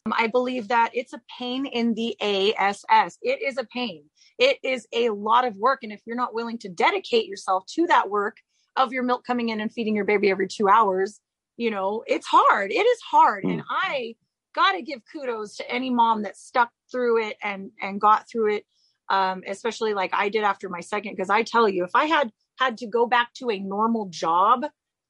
Um, 0.06 0.12
I 0.18 0.26
believe 0.26 0.66
that 0.68 0.90
it's 0.92 1.12
a 1.12 1.20
pain 1.38 1.66
in 1.66 1.94
the 1.94 2.16
ASS. 2.20 3.16
It 3.22 3.40
is 3.42 3.58
a 3.58 3.64
pain. 3.72 4.02
It 4.42 4.58
is 4.64 4.88
a 4.92 5.10
lot 5.10 5.44
of 5.44 5.56
work. 5.56 5.84
And 5.84 5.92
if 5.92 6.00
you're 6.04 6.16
not 6.16 6.34
willing 6.34 6.58
to 6.58 6.68
dedicate 6.68 7.26
yourself 7.26 7.64
to 7.74 7.86
that 7.86 8.10
work 8.10 8.38
of 8.74 8.92
your 8.92 9.04
milk 9.04 9.24
coming 9.24 9.50
in 9.50 9.60
and 9.60 9.72
feeding 9.72 9.94
your 9.94 10.04
baby 10.04 10.30
every 10.30 10.48
two 10.48 10.68
hours, 10.68 11.20
you 11.56 11.70
know, 11.70 12.02
it's 12.08 12.26
hard. 12.26 12.72
It 12.72 12.84
is 12.84 13.00
hard. 13.08 13.44
And 13.44 13.62
I 13.70 14.16
got 14.52 14.72
to 14.72 14.82
give 14.82 15.00
kudos 15.12 15.58
to 15.58 15.70
any 15.70 15.90
mom 15.90 16.22
that 16.22 16.36
stuck 16.36 16.70
through 16.90 17.24
it 17.28 17.36
and, 17.40 17.70
and 17.80 18.00
got 18.00 18.28
through 18.28 18.56
it. 18.56 18.64
Um, 19.08 19.44
especially 19.46 19.94
like 19.94 20.10
I 20.12 20.28
did 20.28 20.42
after 20.42 20.68
my 20.68 20.80
second, 20.80 21.12
because 21.12 21.30
I 21.30 21.44
tell 21.44 21.68
you, 21.68 21.84
if 21.84 21.90
I 21.94 22.06
had 22.06 22.32
had 22.58 22.78
to 22.78 22.88
go 22.88 23.06
back 23.06 23.34
to 23.34 23.48
a 23.50 23.60
normal 23.60 24.06
job, 24.06 24.64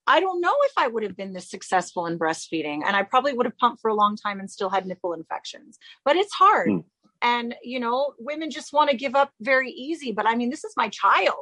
I 0.07 0.21
don't 0.21 0.43
know 0.43 0.55
if 0.65 0.73
I 0.77 0.89
would 0.89 1.05
have 1.05 1.17
been 1.17 1.33
this 1.33 1.49
successful 1.49 2.05
in 2.05 2.19
breastfeeding. 2.19 2.81
And 2.85 2.97
I 2.97 3.03
probably 3.03 3.33
would 3.33 3.47
have 3.47 3.57
pumped 3.57 3.81
for 3.81 3.89
a 3.89 3.95
long 3.95 4.17
time 4.17 4.41
and 4.41 4.51
still 4.51 4.69
had 4.69 4.87
nipple 4.87 5.15
infections. 5.15 5.79
But 6.05 6.17
it's 6.17 6.35
hard. 6.35 6.71
Hmm. 6.71 6.79
And, 7.23 7.55
you 7.63 7.79
know, 7.81 8.15
women 8.19 8.51
just 8.51 8.73
want 8.73 8.91
to 8.91 8.97
give 8.97 9.15
up 9.15 9.31
very 9.41 9.71
easy. 9.71 10.13
But 10.13 10.27
I 10.27 10.35
mean, 10.35 10.51
this 10.51 10.65
is 10.65 10.75
my 10.77 10.89
child. 10.89 11.37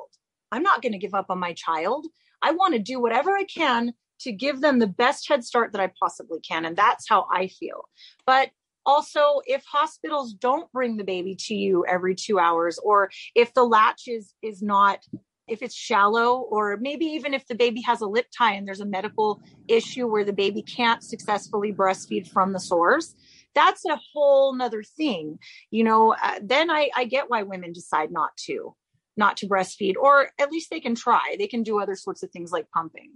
I'm 0.52 0.62
not 0.62 0.82
going 0.82 0.92
to 0.92 0.98
give 0.98 1.14
up 1.14 1.26
on 1.30 1.38
my 1.38 1.54
child. 1.54 2.06
I 2.42 2.52
want 2.52 2.74
to 2.74 2.80
do 2.80 3.00
whatever 3.00 3.36
I 3.36 3.44
can 3.44 3.94
to 4.20 4.32
give 4.32 4.60
them 4.60 4.78
the 4.78 4.86
best 4.86 5.28
head 5.28 5.44
start 5.44 5.72
that 5.72 5.80
I 5.80 5.92
possibly 5.98 6.40
can. 6.40 6.64
And 6.64 6.76
that's 6.76 7.08
how 7.08 7.26
I 7.32 7.48
feel. 7.48 7.88
But 8.26 8.50
also, 8.84 9.40
if 9.46 9.64
hospitals 9.64 10.32
don't 10.34 10.70
bring 10.72 10.96
the 10.96 11.04
baby 11.04 11.34
to 11.46 11.54
you 11.54 11.84
every 11.86 12.14
two 12.14 12.38
hours, 12.38 12.78
or 12.78 13.10
if 13.34 13.52
the 13.54 13.64
latch 13.64 14.02
is 14.06 14.34
is 14.42 14.62
not 14.62 15.00
if 15.50 15.62
it's 15.62 15.74
shallow 15.74 16.38
or 16.38 16.76
maybe 16.80 17.04
even 17.06 17.34
if 17.34 17.44
the 17.46 17.56
baby 17.56 17.80
has 17.80 18.00
a 18.00 18.06
lip 18.06 18.26
tie 18.36 18.54
and 18.54 18.66
there's 18.66 18.80
a 18.80 18.86
medical 18.86 19.42
issue 19.66 20.06
where 20.06 20.24
the 20.24 20.32
baby 20.32 20.62
can't 20.62 21.02
successfully 21.02 21.72
breastfeed 21.72 22.28
from 22.28 22.52
the 22.52 22.60
source 22.60 23.16
that's 23.54 23.84
a 23.84 23.98
whole 24.12 24.54
nother 24.54 24.82
thing 24.82 25.38
you 25.70 25.84
know 25.84 26.14
uh, 26.22 26.40
then 26.42 26.70
I, 26.70 26.90
I 26.96 27.04
get 27.04 27.28
why 27.28 27.42
women 27.42 27.72
decide 27.72 28.10
not 28.10 28.36
to 28.46 28.74
not 29.16 29.38
to 29.38 29.48
breastfeed 29.48 29.94
or 30.00 30.30
at 30.38 30.50
least 30.50 30.70
they 30.70 30.80
can 30.80 30.94
try 30.94 31.36
they 31.38 31.46
can 31.46 31.62
do 31.62 31.80
other 31.80 31.96
sorts 31.96 32.22
of 32.22 32.30
things 32.30 32.52
like 32.52 32.70
pumping 32.70 33.10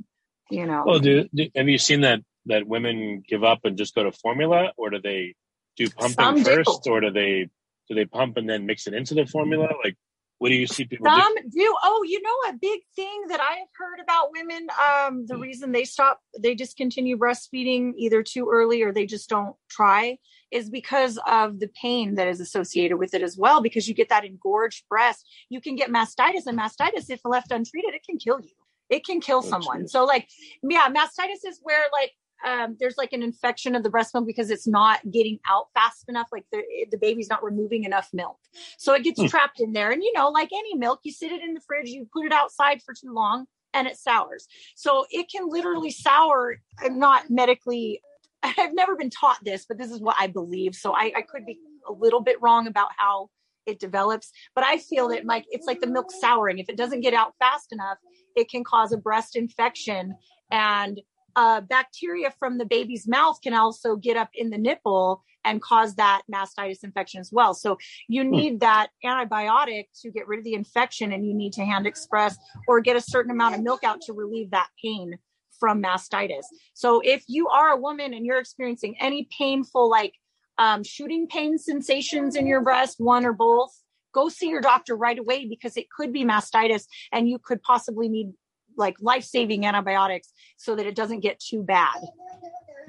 you 0.50 0.66
know 0.66 0.84
Well, 0.86 0.98
do, 0.98 1.28
do 1.34 1.48
have 1.56 1.68
you 1.68 1.78
seen 1.78 2.02
that 2.02 2.20
that 2.46 2.66
women 2.66 3.22
give 3.26 3.44
up 3.44 3.60
and 3.64 3.76
just 3.76 3.94
go 3.94 4.04
to 4.04 4.12
formula, 4.12 4.72
or 4.76 4.90
do 4.90 5.00
they 5.00 5.34
do 5.76 5.88
pumping 5.90 6.14
Some 6.14 6.34
do. 6.36 6.44
first, 6.44 6.86
or 6.86 7.00
do 7.00 7.10
they 7.10 7.48
do 7.88 7.94
they 7.94 8.04
pump 8.04 8.36
and 8.36 8.48
then 8.48 8.66
mix 8.66 8.86
it 8.86 8.94
into 8.94 9.14
the 9.14 9.26
formula? 9.26 9.68
Like, 9.82 9.96
what 10.38 10.48
do 10.48 10.56
you 10.56 10.66
see 10.66 10.84
people 10.84 11.06
do? 11.06 11.12
Some 11.20 11.34
do. 11.48 11.76
Oh, 11.82 12.04
you 12.06 12.20
know, 12.20 12.50
a 12.50 12.52
big 12.54 12.80
thing 12.96 13.24
that 13.28 13.40
I 13.40 13.54
have 13.54 13.68
heard 13.78 14.00
about 14.02 14.30
women, 14.32 14.66
um, 14.78 15.26
the 15.26 15.36
reason 15.36 15.72
they 15.72 15.84
stop, 15.84 16.20
they 16.38 16.54
discontinue 16.54 17.16
breastfeeding 17.16 17.92
either 17.96 18.22
too 18.22 18.50
early 18.52 18.82
or 18.82 18.92
they 18.92 19.06
just 19.06 19.28
don't 19.28 19.56
try 19.70 20.18
is 20.50 20.68
because 20.70 21.18
of 21.26 21.60
the 21.60 21.68
pain 21.80 22.16
that 22.16 22.28
is 22.28 22.40
associated 22.40 22.96
with 22.98 23.14
it 23.14 23.22
as 23.22 23.36
well. 23.38 23.62
Because 23.62 23.88
you 23.88 23.94
get 23.94 24.08
that 24.08 24.24
engorged 24.24 24.84
breast, 24.88 25.26
you 25.48 25.60
can 25.60 25.76
get 25.76 25.90
mastitis, 25.90 26.46
and 26.46 26.58
mastitis, 26.58 27.10
if 27.10 27.20
left 27.24 27.50
untreated, 27.50 27.94
it 27.94 28.02
can 28.04 28.18
kill 28.18 28.40
you. 28.40 28.50
It 28.90 29.04
can 29.06 29.20
kill 29.20 29.38
Oh, 29.38 29.48
someone. 29.48 29.82
geez. 29.82 29.92
So, 29.92 30.04
like, 30.04 30.28
yeah, 30.62 30.88
mastitis 30.88 31.46
is 31.46 31.58
where 31.62 31.86
like 31.92 32.12
um, 32.46 32.76
there's 32.78 32.96
like 32.96 33.12
an 33.12 33.22
infection 33.22 33.74
of 33.74 33.82
the 33.82 33.90
breast 33.90 34.12
milk 34.14 34.26
because 34.26 34.50
it's 34.50 34.66
not 34.66 35.00
getting 35.10 35.38
out 35.48 35.68
fast 35.74 36.04
enough. 36.08 36.28
Like 36.32 36.44
the 36.52 36.62
the 36.90 36.98
baby's 36.98 37.28
not 37.28 37.42
removing 37.42 37.84
enough 37.84 38.10
milk. 38.12 38.38
So 38.78 38.92
it 38.94 39.02
gets 39.04 39.20
Hmm. 39.20 39.26
trapped 39.26 39.60
in 39.60 39.72
there. 39.72 39.90
And 39.90 40.02
you 40.02 40.12
know, 40.14 40.28
like 40.28 40.50
any 40.52 40.74
milk, 40.76 41.00
you 41.04 41.12
sit 41.12 41.32
it 41.32 41.42
in 41.42 41.54
the 41.54 41.60
fridge, 41.60 41.88
you 41.88 42.06
put 42.12 42.26
it 42.26 42.32
outside 42.32 42.82
for 42.82 42.94
too 42.94 43.12
long 43.12 43.46
and 43.72 43.86
it 43.86 43.98
sours. 43.98 44.46
So 44.76 45.06
it 45.10 45.30
can 45.30 45.48
literally 45.48 45.90
sour. 45.90 46.60
I'm 46.78 46.98
not 46.98 47.30
medically, 47.30 48.00
I've 48.42 48.74
never 48.74 48.96
been 48.96 49.10
taught 49.10 49.38
this, 49.44 49.64
but 49.66 49.78
this 49.78 49.90
is 49.90 50.00
what 50.00 50.16
I 50.18 50.26
believe. 50.28 50.74
So 50.74 50.92
I, 50.92 51.12
I 51.16 51.22
could 51.22 51.44
be 51.46 51.58
a 51.88 51.92
little 51.92 52.20
bit 52.20 52.40
wrong 52.40 52.66
about 52.66 52.90
how 52.96 53.30
it 53.66 53.80
develops, 53.80 54.30
but 54.54 54.62
I 54.62 54.76
feel 54.76 55.08
that 55.08 55.24
like 55.24 55.46
it's 55.50 55.66
like 55.66 55.80
the 55.80 55.86
milk 55.86 56.10
souring. 56.10 56.58
If 56.58 56.68
it 56.68 56.76
doesn't 56.76 57.00
get 57.00 57.14
out 57.14 57.34
fast 57.38 57.72
enough, 57.72 57.96
it 58.36 58.50
can 58.50 58.62
cause 58.62 58.92
a 58.92 58.98
breast 58.98 59.36
infection 59.36 60.14
and 60.50 61.00
uh, 61.36 61.60
bacteria 61.60 62.32
from 62.38 62.58
the 62.58 62.64
baby's 62.64 63.08
mouth 63.08 63.38
can 63.42 63.54
also 63.54 63.96
get 63.96 64.16
up 64.16 64.30
in 64.34 64.50
the 64.50 64.58
nipple 64.58 65.22
and 65.44 65.60
cause 65.60 65.94
that 65.96 66.22
mastitis 66.32 66.84
infection 66.84 67.20
as 67.20 67.30
well. 67.32 67.54
So 67.54 67.78
you 68.08 68.24
need 68.24 68.60
that 68.60 68.88
antibiotic 69.04 69.86
to 70.02 70.10
get 70.10 70.26
rid 70.26 70.38
of 70.38 70.44
the 70.44 70.54
infection 70.54 71.12
and 71.12 71.26
you 71.26 71.34
need 71.34 71.52
to 71.54 71.64
hand 71.64 71.86
express 71.86 72.36
or 72.66 72.80
get 72.80 72.96
a 72.96 73.00
certain 73.00 73.30
amount 73.30 73.54
of 73.54 73.62
milk 73.62 73.84
out 73.84 74.00
to 74.02 74.12
relieve 74.12 74.50
that 74.52 74.68
pain 74.82 75.18
from 75.58 75.82
mastitis. 75.82 76.44
So 76.72 77.00
if 77.04 77.24
you 77.28 77.48
are 77.48 77.70
a 77.70 77.76
woman 77.76 78.14
and 78.14 78.24
you're 78.24 78.38
experiencing 78.38 78.96
any 79.00 79.28
painful, 79.36 79.88
like 79.90 80.14
um, 80.58 80.82
shooting 80.82 81.26
pain 81.26 81.58
sensations 81.58 82.36
in 82.36 82.46
your 82.46 82.62
breast, 82.62 82.96
one 82.98 83.24
or 83.24 83.32
both, 83.32 83.70
go 84.12 84.28
see 84.28 84.48
your 84.48 84.60
doctor 84.60 84.96
right 84.96 85.18
away 85.18 85.46
because 85.46 85.76
it 85.76 85.90
could 85.90 86.12
be 86.12 86.24
mastitis 86.24 86.84
and 87.12 87.28
you 87.28 87.38
could 87.38 87.62
possibly 87.62 88.08
need 88.08 88.32
like 88.76 88.96
life 89.00 89.24
saving 89.24 89.66
antibiotics 89.66 90.32
so 90.56 90.76
that 90.76 90.86
it 90.86 90.94
doesn't 90.94 91.20
get 91.20 91.40
too 91.40 91.62
bad. 91.62 92.00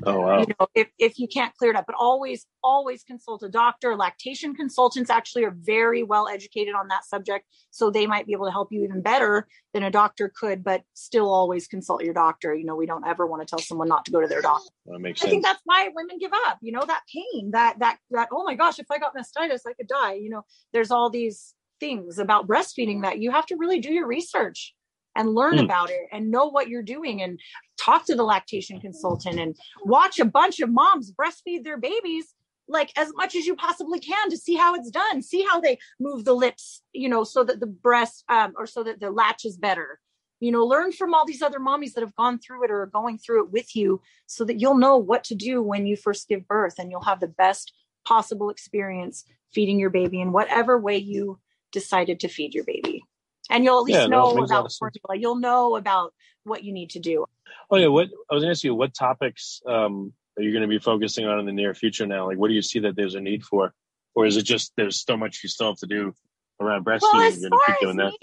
Oh 0.03 0.19
wow. 0.19 0.39
you 0.39 0.45
know, 0.59 0.67
if, 0.75 0.87
if 0.99 1.19
you 1.19 1.27
can't 1.27 1.55
clear 1.55 1.71
it 1.71 1.77
up, 1.77 1.85
but 1.87 1.95
always, 1.97 2.45
always 2.63 3.03
consult 3.03 3.43
a 3.43 3.49
doctor. 3.49 3.95
Lactation 3.95 4.53
consultants 4.53 5.09
actually 5.09 5.45
are 5.45 5.55
very 5.57 6.03
well 6.03 6.27
educated 6.27 6.75
on 6.75 6.87
that 6.89 7.05
subject. 7.05 7.45
So 7.71 7.89
they 7.89 8.05
might 8.05 8.25
be 8.25 8.33
able 8.33 8.45
to 8.45 8.51
help 8.51 8.71
you 8.71 8.83
even 8.83 9.01
better 9.01 9.47
than 9.73 9.83
a 9.83 9.91
doctor 9.91 10.31
could, 10.33 10.63
but 10.63 10.83
still 10.93 11.33
always 11.33 11.67
consult 11.67 12.03
your 12.03 12.13
doctor. 12.13 12.53
You 12.53 12.65
know, 12.65 12.75
we 12.75 12.85
don't 12.85 13.05
ever 13.07 13.25
want 13.25 13.41
to 13.41 13.45
tell 13.45 13.59
someone 13.59 13.87
not 13.87 14.05
to 14.05 14.11
go 14.11 14.21
to 14.21 14.27
their 14.27 14.41
doctor. 14.41 14.69
That 14.87 14.99
makes 14.99 15.23
I 15.23 15.29
think 15.29 15.43
that's 15.43 15.61
why 15.63 15.89
women 15.93 16.17
give 16.19 16.31
up, 16.47 16.57
you 16.61 16.71
know, 16.71 16.83
that 16.85 17.01
pain, 17.13 17.51
that, 17.51 17.79
that, 17.79 17.97
that, 18.11 18.29
oh 18.31 18.43
my 18.43 18.55
gosh, 18.55 18.79
if 18.79 18.87
I 18.91 18.97
got 18.97 19.15
mastitis, 19.15 19.61
I 19.67 19.73
could 19.73 19.87
die. 19.87 20.13
You 20.13 20.29
know, 20.29 20.43
there's 20.73 20.91
all 20.91 21.09
these 21.09 21.53
things 21.79 22.19
about 22.19 22.47
breastfeeding 22.47 23.01
that 23.03 23.19
you 23.19 23.31
have 23.31 23.45
to 23.47 23.55
really 23.55 23.79
do 23.79 23.91
your 23.91 24.07
research 24.07 24.73
and 25.15 25.33
learn 25.33 25.55
Hmm. 25.57 25.65
about 25.65 25.89
it 25.89 26.07
and 26.11 26.29
know 26.31 26.45
what 26.47 26.67
you're 26.69 26.83
doing 26.83 27.21
and 27.21 27.39
talk 27.77 28.05
to 28.05 28.15
the 28.15 28.23
lactation 28.23 28.79
consultant 28.79 29.39
and 29.39 29.55
watch 29.83 30.19
a 30.19 30.25
bunch 30.25 30.59
of 30.59 30.69
moms 30.69 31.11
breastfeed 31.11 31.63
their 31.63 31.77
babies 31.77 32.33
like 32.67 32.91
as 32.97 33.11
much 33.15 33.35
as 33.35 33.45
you 33.45 33.55
possibly 33.55 33.99
can 33.99 34.29
to 34.29 34.37
see 34.37 34.55
how 34.55 34.73
it's 34.75 34.89
done 34.89 35.21
see 35.21 35.45
how 35.49 35.59
they 35.59 35.77
move 35.99 36.25
the 36.25 36.33
lips 36.33 36.81
you 36.93 37.07
know 37.07 37.23
so 37.23 37.43
that 37.43 37.59
the 37.59 37.67
breast 37.67 38.23
um, 38.29 38.53
or 38.57 38.65
so 38.65 38.83
that 38.83 38.99
the 38.99 39.11
latch 39.11 39.45
is 39.45 39.55
better 39.57 39.99
you 40.39 40.51
know 40.51 40.65
learn 40.65 40.91
from 40.91 41.13
all 41.13 41.25
these 41.25 41.41
other 41.43 41.59
mommies 41.59 41.93
that 41.93 42.01
have 42.01 42.15
gone 42.15 42.39
through 42.39 42.63
it 42.63 42.71
or 42.71 42.81
are 42.81 42.87
going 42.87 43.17
through 43.17 43.43
it 43.43 43.51
with 43.51 43.75
you 43.75 44.01
so 44.25 44.43
that 44.43 44.59
you'll 44.59 44.77
know 44.77 44.97
what 44.97 45.23
to 45.23 45.35
do 45.35 45.61
when 45.61 45.85
you 45.85 45.95
first 45.95 46.27
give 46.27 46.47
birth 46.47 46.75
and 46.79 46.89
you'll 46.91 47.01
have 47.03 47.19
the 47.19 47.27
best 47.27 47.71
possible 48.05 48.49
experience 48.49 49.25
feeding 49.53 49.79
your 49.79 49.89
baby 49.91 50.19
in 50.19 50.31
whatever 50.31 50.77
way 50.77 50.97
you 50.97 51.39
decided 51.71 52.19
to 52.19 52.27
feed 52.27 52.53
your 52.53 52.63
baby 52.63 53.03
and 53.49 53.63
you'll 53.63 53.79
at 53.79 53.83
least 53.83 53.99
Yeah, 53.99 54.07
know 54.07 54.25
lot 54.25 54.45
about 54.45 54.71
formula 54.71 55.19
you'll 55.19 55.39
know 55.39 55.75
about 55.75 56.13
what 56.43 56.63
you 56.63 56.73
need 56.73 56.91
to 56.91 56.99
do 56.99 57.25
Oh 57.69 57.77
yeah, 57.77 57.87
what 57.87 58.09
I 58.29 58.33
was 58.33 58.43
gonna 58.43 58.51
ask 58.51 58.63
you, 58.63 58.75
what 58.75 58.93
topics 58.93 59.61
um, 59.67 60.13
are 60.37 60.43
you 60.43 60.51
going 60.51 60.61
to 60.61 60.67
be 60.67 60.79
focusing 60.79 61.25
on 61.25 61.39
in 61.39 61.45
the 61.45 61.51
near 61.51 61.73
future 61.73 62.05
now? 62.05 62.27
Like, 62.27 62.37
what 62.37 62.49
do 62.49 62.53
you 62.53 62.61
see 62.61 62.79
that 62.79 62.95
there's 62.95 63.15
a 63.15 63.21
need 63.21 63.43
for, 63.43 63.73
or 64.13 64.25
is 64.25 64.37
it 64.37 64.43
just 64.43 64.73
there's 64.77 65.03
so 65.03 65.17
much 65.17 65.41
you 65.43 65.49
still 65.49 65.67
have 65.67 65.77
to 65.77 65.87
do 65.87 66.13
around 66.59 66.85
breastfeeding? 66.85 67.01
well 67.01 67.23
as 67.23 67.39
far 67.49 67.89
as 67.89 67.95
that. 67.95 68.11
me 68.11 68.17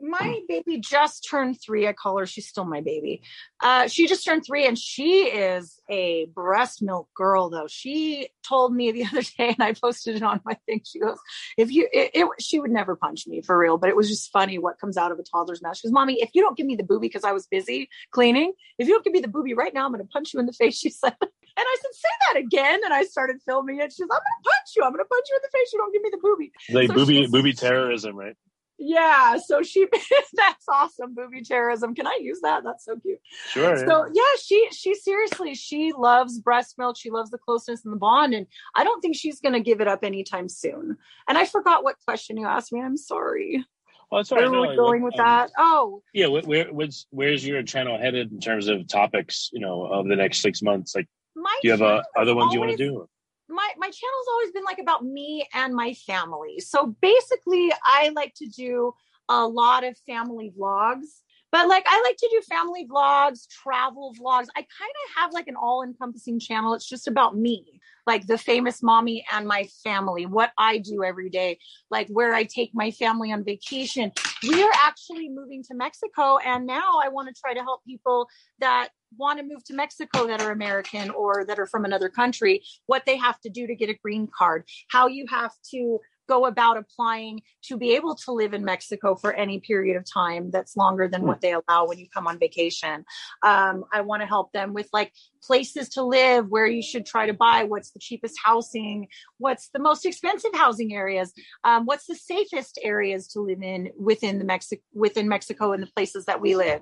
my 0.00 0.40
baby 0.48 0.78
just 0.78 1.26
turned 1.28 1.60
three. 1.60 1.86
I 1.86 1.92
call 1.92 2.18
her. 2.18 2.26
She's 2.26 2.48
still 2.48 2.64
my 2.64 2.80
baby. 2.80 3.22
Uh, 3.60 3.86
she 3.86 4.06
just 4.06 4.24
turned 4.24 4.44
three, 4.44 4.66
and 4.66 4.78
she 4.78 5.24
is 5.24 5.80
a 5.88 6.26
breast 6.34 6.82
milk 6.82 7.08
girl. 7.14 7.48
Though 7.48 7.66
she 7.68 8.28
told 8.46 8.74
me 8.74 8.92
the 8.92 9.04
other 9.12 9.22
day, 9.22 9.54
and 9.58 9.60
I 9.60 9.72
posted 9.72 10.16
it 10.16 10.22
on 10.22 10.40
my 10.44 10.54
thing. 10.66 10.82
She 10.84 10.98
goes, 10.98 11.18
"If 11.56 11.70
you, 11.70 11.88
it, 11.92 12.10
it, 12.14 12.28
she 12.40 12.58
would 12.58 12.70
never 12.70 12.96
punch 12.96 13.26
me 13.26 13.40
for 13.40 13.56
real, 13.56 13.78
but 13.78 13.88
it 13.88 13.96
was 13.96 14.08
just 14.08 14.32
funny 14.32 14.58
what 14.58 14.78
comes 14.78 14.96
out 14.96 15.12
of 15.12 15.18
a 15.18 15.22
toddler's 15.22 15.62
mouth." 15.62 15.76
She 15.76 15.86
goes, 15.86 15.92
"Mommy, 15.92 16.20
if 16.20 16.30
you 16.34 16.42
don't 16.42 16.56
give 16.56 16.66
me 16.66 16.76
the 16.76 16.84
booby 16.84 17.08
because 17.08 17.24
I 17.24 17.32
was 17.32 17.46
busy 17.46 17.88
cleaning, 18.10 18.52
if 18.78 18.88
you 18.88 18.94
don't 18.94 19.04
give 19.04 19.12
me 19.12 19.20
the 19.20 19.28
booby 19.28 19.54
right 19.54 19.72
now, 19.72 19.86
I'm 19.86 19.92
going 19.92 20.04
to 20.04 20.12
punch 20.12 20.34
you 20.34 20.40
in 20.40 20.46
the 20.46 20.52
face." 20.52 20.74
She 20.84 20.90
said. 20.90 21.14
And 21.56 21.64
I 21.64 21.76
said, 21.80 21.94
say 21.94 22.08
that 22.26 22.40
again. 22.40 22.80
And 22.84 22.92
I 22.92 23.04
started 23.04 23.36
filming 23.46 23.78
it. 23.78 23.92
She's, 23.92 24.02
I'm 24.02 24.08
going 24.08 24.18
to 24.18 24.42
punch 24.42 24.74
you. 24.76 24.82
I'm 24.82 24.90
going 24.90 25.04
to 25.04 25.08
punch 25.08 25.24
you 25.30 25.36
in 25.36 25.42
the 25.42 25.56
face. 25.56 25.72
You 25.72 25.78
don't 25.78 25.92
give 25.92 26.02
me 26.02 26.10
the 26.10 26.18
booby. 26.20 26.52
Like 26.70 26.88
So 26.88 26.94
booby 26.94 27.26
booby 27.28 27.52
terrorism, 27.52 28.16
right? 28.16 28.36
Yeah, 28.78 29.36
so 29.38 29.62
she 29.62 29.86
that's 30.34 30.64
awesome, 30.68 31.14
booby 31.14 31.42
terrorism. 31.42 31.94
Can 31.94 32.06
I 32.06 32.18
use 32.20 32.40
that? 32.42 32.64
That's 32.64 32.84
so 32.84 32.96
cute. 32.96 33.20
Sure. 33.50 33.76
So 33.76 34.06
yeah, 34.12 34.22
she 34.42 34.68
she 34.72 34.94
seriously 34.94 35.54
she 35.54 35.92
loves 35.96 36.38
breast 36.40 36.74
milk. 36.76 36.96
She 36.98 37.10
loves 37.10 37.30
the 37.30 37.38
closeness 37.38 37.84
and 37.84 37.92
the 37.92 37.98
bond, 37.98 38.34
and 38.34 38.46
I 38.74 38.82
don't 38.82 39.00
think 39.00 39.16
she's 39.16 39.40
gonna 39.40 39.60
give 39.60 39.80
it 39.80 39.88
up 39.88 40.00
anytime 40.02 40.48
soon. 40.48 40.96
And 41.28 41.38
I 41.38 41.46
forgot 41.46 41.84
what 41.84 41.96
question 42.04 42.36
you 42.36 42.46
asked 42.46 42.72
me. 42.72 42.80
I'm 42.82 42.96
sorry. 42.96 43.64
oh, 44.10 44.16
that's 44.16 44.32
all 44.32 44.38
Where 44.38 44.50
right. 44.50 44.58
were 44.58 44.66
No, 44.66 44.70
we 44.70 44.76
going 44.76 45.02
with 45.02 45.18
um, 45.20 45.24
that? 45.24 45.50
Oh, 45.56 46.02
Yeah, 46.12 46.26
where, 46.26 46.42
where 46.42 46.72
where's 46.72 47.06
where's 47.10 47.46
your 47.46 47.62
channel 47.62 47.96
headed 47.96 48.32
in 48.32 48.40
terms 48.40 48.66
of 48.68 48.88
topics? 48.88 49.50
You 49.52 49.60
know, 49.60 49.84
of 49.84 50.08
the 50.08 50.16
next 50.16 50.40
six 50.40 50.62
months. 50.62 50.96
Like, 50.96 51.08
my 51.36 51.56
do 51.62 51.68
you 51.68 51.72
have 51.72 51.82
uh, 51.82 52.02
other 52.18 52.34
ones 52.34 52.52
you 52.52 52.58
want 52.60 52.72
to 52.72 52.76
do? 52.76 53.08
My 53.48 53.68
my 53.78 53.86
channel's 53.86 54.26
always 54.32 54.52
been 54.52 54.64
like 54.64 54.78
about 54.78 55.04
me 55.04 55.48
and 55.54 55.74
my 55.74 55.94
family. 55.94 56.60
So 56.60 56.94
basically, 57.00 57.72
I 57.84 58.10
like 58.14 58.34
to 58.36 58.46
do 58.46 58.94
a 59.28 59.46
lot 59.46 59.84
of 59.84 59.96
family 60.06 60.52
vlogs. 60.58 61.20
But 61.54 61.68
like 61.68 61.84
I 61.86 62.02
like 62.04 62.16
to 62.16 62.28
do 62.32 62.42
family 62.52 62.84
vlogs, 62.84 63.46
travel 63.48 64.12
vlogs. 64.20 64.48
I 64.56 64.62
kind 64.62 64.66
of 65.06 65.14
have 65.16 65.32
like 65.32 65.46
an 65.46 65.54
all-encompassing 65.54 66.40
channel. 66.40 66.74
It's 66.74 66.88
just 66.88 67.06
about 67.06 67.36
me, 67.36 67.80
like 68.08 68.26
the 68.26 68.36
famous 68.36 68.82
mommy 68.82 69.24
and 69.32 69.46
my 69.46 69.68
family, 69.84 70.26
what 70.26 70.50
I 70.58 70.78
do 70.78 71.04
every 71.04 71.30
day, 71.30 71.58
like 71.92 72.08
where 72.08 72.34
I 72.34 72.42
take 72.42 72.72
my 72.74 72.90
family 72.90 73.30
on 73.30 73.44
vacation. 73.44 74.10
We 74.42 74.64
are 74.64 74.72
actually 74.82 75.28
moving 75.28 75.62
to 75.68 75.76
Mexico 75.76 76.38
and 76.38 76.66
now 76.66 76.98
I 77.00 77.08
want 77.08 77.28
to 77.28 77.40
try 77.40 77.54
to 77.54 77.60
help 77.60 77.84
people 77.84 78.26
that 78.58 78.88
want 79.16 79.38
to 79.38 79.44
move 79.44 79.62
to 79.66 79.74
Mexico 79.74 80.26
that 80.26 80.42
are 80.42 80.50
American 80.50 81.10
or 81.10 81.44
that 81.46 81.60
are 81.60 81.66
from 81.66 81.84
another 81.84 82.08
country, 82.08 82.64
what 82.86 83.04
they 83.06 83.16
have 83.16 83.38
to 83.42 83.48
do 83.48 83.68
to 83.68 83.76
get 83.76 83.88
a 83.88 83.94
green 83.94 84.26
card, 84.36 84.64
how 84.90 85.06
you 85.06 85.24
have 85.30 85.52
to 85.70 86.00
go 86.28 86.46
about 86.46 86.76
applying 86.76 87.42
to 87.62 87.76
be 87.76 87.94
able 87.94 88.14
to 88.14 88.32
live 88.32 88.54
in 88.54 88.64
Mexico 88.64 89.14
for 89.14 89.32
any 89.32 89.60
period 89.60 89.96
of 89.96 90.04
time 90.10 90.50
that's 90.50 90.76
longer 90.76 91.08
than 91.08 91.22
what 91.22 91.40
they 91.40 91.52
allow 91.52 91.86
when 91.86 91.98
you 91.98 92.06
come 92.12 92.26
on 92.26 92.38
vacation. 92.38 93.04
Um, 93.42 93.84
I 93.92 94.00
want 94.02 94.22
to 94.22 94.26
help 94.26 94.52
them 94.52 94.74
with 94.74 94.88
like 94.92 95.12
places 95.42 95.90
to 95.90 96.02
live, 96.02 96.48
where 96.48 96.66
you 96.66 96.82
should 96.82 97.04
try 97.04 97.26
to 97.26 97.34
buy, 97.34 97.64
what's 97.64 97.90
the 97.90 97.98
cheapest 97.98 98.36
housing, 98.42 99.08
what's 99.38 99.68
the 99.68 99.78
most 99.78 100.06
expensive 100.06 100.52
housing 100.54 100.94
areas, 100.94 101.32
um, 101.64 101.84
what's 101.84 102.06
the 102.06 102.14
safest 102.14 102.78
areas 102.82 103.28
to 103.28 103.40
live 103.40 103.62
in 103.62 103.90
within 103.98 104.38
the 104.38 104.44
Mexico 104.44 104.82
within 104.94 105.28
Mexico 105.28 105.72
and 105.72 105.82
the 105.82 105.90
places 105.94 106.24
that 106.24 106.40
we 106.40 106.56
live, 106.56 106.80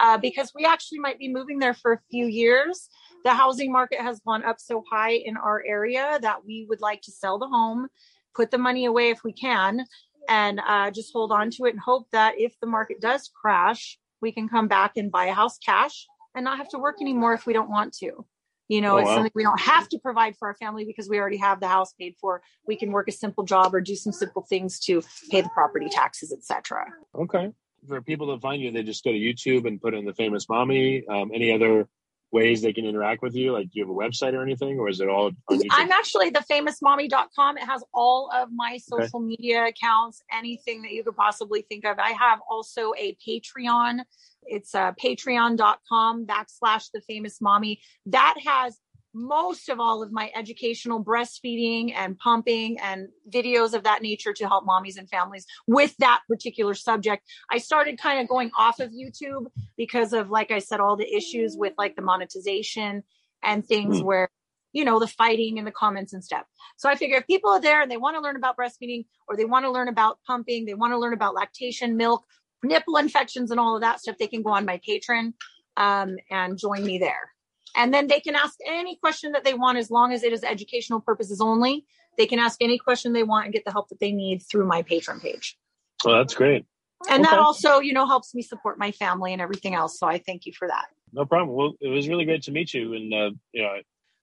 uh, 0.00 0.18
because 0.18 0.52
we 0.54 0.64
actually 0.64 1.00
might 1.00 1.18
be 1.18 1.28
moving 1.28 1.58
there 1.58 1.74
for 1.74 1.92
a 1.92 2.00
few 2.10 2.26
years. 2.26 2.88
The 3.24 3.34
housing 3.34 3.72
market 3.72 4.00
has 4.00 4.20
gone 4.20 4.44
up 4.44 4.60
so 4.60 4.84
high 4.90 5.12
in 5.12 5.36
our 5.36 5.62
area 5.66 6.18
that 6.20 6.44
we 6.44 6.66
would 6.68 6.80
like 6.80 7.00
to 7.02 7.10
sell 7.10 7.38
the 7.38 7.48
home, 7.48 7.88
put 8.34 8.50
the 8.50 8.58
money 8.58 8.84
away 8.84 9.10
if 9.10 9.22
we 9.24 9.32
can, 9.32 9.84
and 10.28 10.60
uh, 10.66 10.90
just 10.90 11.12
hold 11.12 11.32
on 11.32 11.50
to 11.50 11.64
it 11.66 11.70
and 11.70 11.80
hope 11.80 12.08
that 12.12 12.34
if 12.38 12.58
the 12.60 12.66
market 12.66 13.00
does 13.00 13.30
crash, 13.40 13.98
we 14.20 14.32
can 14.32 14.48
come 14.48 14.68
back 14.68 14.92
and 14.96 15.12
buy 15.12 15.26
a 15.26 15.34
house 15.34 15.58
cash 15.58 16.06
and 16.34 16.44
not 16.44 16.58
have 16.58 16.68
to 16.70 16.78
work 16.78 16.96
anymore 17.00 17.34
if 17.34 17.46
we 17.46 17.52
don't 17.52 17.70
want 17.70 17.92
to. 17.94 18.24
You 18.68 18.80
know, 18.80 18.94
Oh, 18.94 18.96
it's 18.98 19.08
wow. 19.08 19.16
something 19.16 19.32
we 19.34 19.42
don't 19.42 19.60
have 19.60 19.88
to 19.90 19.98
provide 19.98 20.36
for 20.38 20.48
our 20.48 20.54
family 20.54 20.86
because 20.86 21.06
we 21.08 21.18
already 21.18 21.36
have 21.36 21.60
the 21.60 21.68
house 21.68 21.92
paid 21.92 22.14
for. 22.18 22.42
We 22.66 22.76
can 22.76 22.92
work 22.92 23.08
a 23.08 23.12
simple 23.12 23.44
job 23.44 23.74
or 23.74 23.82
do 23.82 23.94
some 23.94 24.12
simple 24.12 24.42
things 24.48 24.80
to 24.80 25.02
pay 25.30 25.42
the 25.42 25.50
property 25.50 25.88
taxes, 25.90 26.32
etc. 26.32 26.86
Okay. 27.14 27.52
For 27.86 28.00
people 28.00 28.34
to 28.34 28.40
find 28.40 28.62
you, 28.62 28.72
they 28.72 28.82
just 28.82 29.04
go 29.04 29.12
to 29.12 29.18
YouTube 29.18 29.66
and 29.68 29.78
put 29.80 29.92
in 29.92 30.06
the 30.06 30.14
famous 30.14 30.48
mommy. 30.48 31.06
Um, 31.06 31.30
any 31.34 31.52
other 31.52 31.86
ways 32.34 32.60
they 32.60 32.72
can 32.72 32.84
interact 32.84 33.22
with 33.22 33.34
you? 33.34 33.52
Like, 33.52 33.70
do 33.70 33.78
you 33.78 33.86
have 33.86 33.90
a 33.90 33.94
website 33.94 34.34
or 34.34 34.42
anything, 34.42 34.78
or 34.78 34.88
is 34.88 35.00
it 35.00 35.08
all 35.08 35.30
on 35.48 35.60
I'm 35.70 35.92
actually 35.92 36.30
the 36.30 36.44
famousmommy.com. 36.50 37.56
It 37.56 37.64
has 37.64 37.82
all 37.94 38.28
of 38.34 38.48
my 38.52 38.76
social 38.76 39.20
media 39.20 39.66
accounts, 39.66 40.22
anything 40.30 40.82
that 40.82 40.90
you 40.90 41.04
could 41.04 41.16
possibly 41.16 41.62
think 41.62 41.86
of. 41.86 41.98
I 41.98 42.10
have 42.10 42.40
also 42.50 42.92
a 42.98 43.16
Patreon. 43.26 44.00
It's 44.46 44.74
uh, 44.74 44.92
patreon.com 45.02 46.26
backslash 46.26 46.90
the 46.92 47.00
famous 47.08 47.40
mommy. 47.40 47.80
That 48.06 48.34
has 48.44 48.78
most 49.14 49.68
of 49.68 49.78
all 49.78 50.02
of 50.02 50.12
my 50.12 50.30
educational 50.34 51.02
breastfeeding 51.02 51.94
and 51.94 52.18
pumping 52.18 52.78
and 52.80 53.08
videos 53.32 53.72
of 53.72 53.84
that 53.84 54.02
nature 54.02 54.32
to 54.32 54.46
help 54.46 54.66
mommies 54.66 54.98
and 54.98 55.08
families 55.08 55.46
with 55.66 55.96
that 55.98 56.20
particular 56.28 56.74
subject. 56.74 57.22
I 57.50 57.58
started 57.58 57.98
kind 57.98 58.20
of 58.20 58.28
going 58.28 58.50
off 58.58 58.80
of 58.80 58.90
YouTube 58.90 59.46
because 59.76 60.12
of, 60.12 60.30
like 60.30 60.50
I 60.50 60.58
said, 60.58 60.80
all 60.80 60.96
the 60.96 61.12
issues 61.14 61.56
with 61.56 61.74
like 61.78 61.94
the 61.96 62.02
monetization 62.02 63.04
and 63.42 63.64
things 63.64 64.00
Hmm. 64.00 64.06
where, 64.06 64.28
you 64.72 64.84
know, 64.84 64.98
the 64.98 65.06
fighting 65.06 65.58
and 65.58 65.66
the 65.66 65.72
comments 65.72 66.12
and 66.12 66.24
stuff. 66.24 66.44
So 66.76 66.88
I 66.88 66.96
figure 66.96 67.18
if 67.18 67.26
people 67.26 67.50
are 67.50 67.60
there 67.60 67.80
and 67.80 67.90
they 67.90 67.96
want 67.96 68.16
to 68.16 68.20
learn 68.20 68.36
about 68.36 68.56
breastfeeding 68.56 69.04
or 69.28 69.36
they 69.36 69.44
want 69.44 69.64
to 69.64 69.70
learn 69.70 69.88
about 69.88 70.18
pumping, 70.26 70.64
they 70.64 70.74
want 70.74 70.92
to 70.92 70.98
learn 70.98 71.12
about 71.12 71.34
lactation, 71.34 71.96
milk, 71.96 72.24
nipple 72.64 72.96
infections, 72.96 73.50
and 73.52 73.60
all 73.60 73.76
of 73.76 73.82
that 73.82 74.00
stuff, 74.00 74.16
they 74.18 74.26
can 74.26 74.42
go 74.42 74.50
on 74.50 74.64
my 74.64 74.80
Patreon 74.86 75.34
um, 75.76 76.16
and 76.30 76.58
join 76.58 76.84
me 76.84 76.98
there. 76.98 77.33
And 77.76 77.92
then 77.92 78.06
they 78.06 78.20
can 78.20 78.34
ask 78.36 78.54
any 78.66 78.96
question 78.96 79.32
that 79.32 79.44
they 79.44 79.54
want 79.54 79.78
as 79.78 79.90
long 79.90 80.12
as 80.12 80.22
it 80.22 80.32
is 80.32 80.44
educational 80.44 81.00
purposes 81.00 81.40
only. 81.40 81.84
They 82.16 82.26
can 82.26 82.38
ask 82.38 82.62
any 82.62 82.78
question 82.78 83.12
they 83.12 83.24
want 83.24 83.46
and 83.46 83.52
get 83.52 83.64
the 83.64 83.72
help 83.72 83.88
that 83.88 83.98
they 84.00 84.12
need 84.12 84.42
through 84.42 84.66
my 84.66 84.82
Patreon 84.82 85.20
page. 85.20 85.58
Oh, 86.06 86.12
that's 86.16 86.34
great. 86.34 86.64
And 87.10 87.24
that 87.24 87.38
also, 87.38 87.80
you 87.80 87.92
know, 87.92 88.06
helps 88.06 88.34
me 88.34 88.42
support 88.42 88.78
my 88.78 88.92
family 88.92 89.32
and 89.32 89.42
everything 89.42 89.74
else. 89.74 89.98
So 89.98 90.06
I 90.06 90.18
thank 90.18 90.46
you 90.46 90.52
for 90.52 90.68
that. 90.68 90.86
No 91.12 91.24
problem. 91.24 91.56
Well, 91.56 91.72
it 91.80 91.88
was 91.88 92.08
really 92.08 92.24
great 92.24 92.42
to 92.44 92.52
meet 92.52 92.72
you. 92.72 92.94
And, 92.94 93.12
uh, 93.12 93.30
you 93.52 93.62
know, 93.62 93.74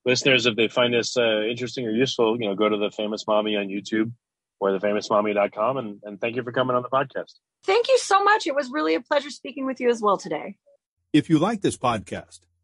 listeners, 0.06 0.46
if 0.46 0.56
they 0.56 0.68
find 0.68 0.94
this 0.94 1.16
uh, 1.18 1.42
interesting 1.44 1.86
or 1.86 1.92
useful, 1.92 2.40
you 2.40 2.48
know, 2.48 2.56
go 2.56 2.70
to 2.70 2.78
the 2.78 2.92
famous 2.92 3.26
mommy 3.28 3.56
on 3.56 3.68
YouTube 3.68 4.12
or 4.60 4.72
thefamousmommy.com. 4.72 5.78
And, 5.78 6.00
and 6.04 6.20
thank 6.20 6.36
you 6.36 6.44
for 6.44 6.52
coming 6.52 6.76
on 6.76 6.82
the 6.82 6.90
podcast. 6.90 7.34
Thank 7.64 7.88
you 7.88 7.98
so 8.00 8.24
much. 8.24 8.48
It 8.48 8.56
was 8.56 8.72
really 8.72 8.96
a 8.96 9.02
pleasure 9.02 9.30
speaking 9.30 9.66
with 9.66 9.80
you 9.80 9.90
as 9.90 10.02
well 10.02 10.18
today. 10.18 10.58
If 11.14 11.30
you 11.30 11.40
like 11.40 11.62
this 11.62 11.78
podcast, 11.78 12.40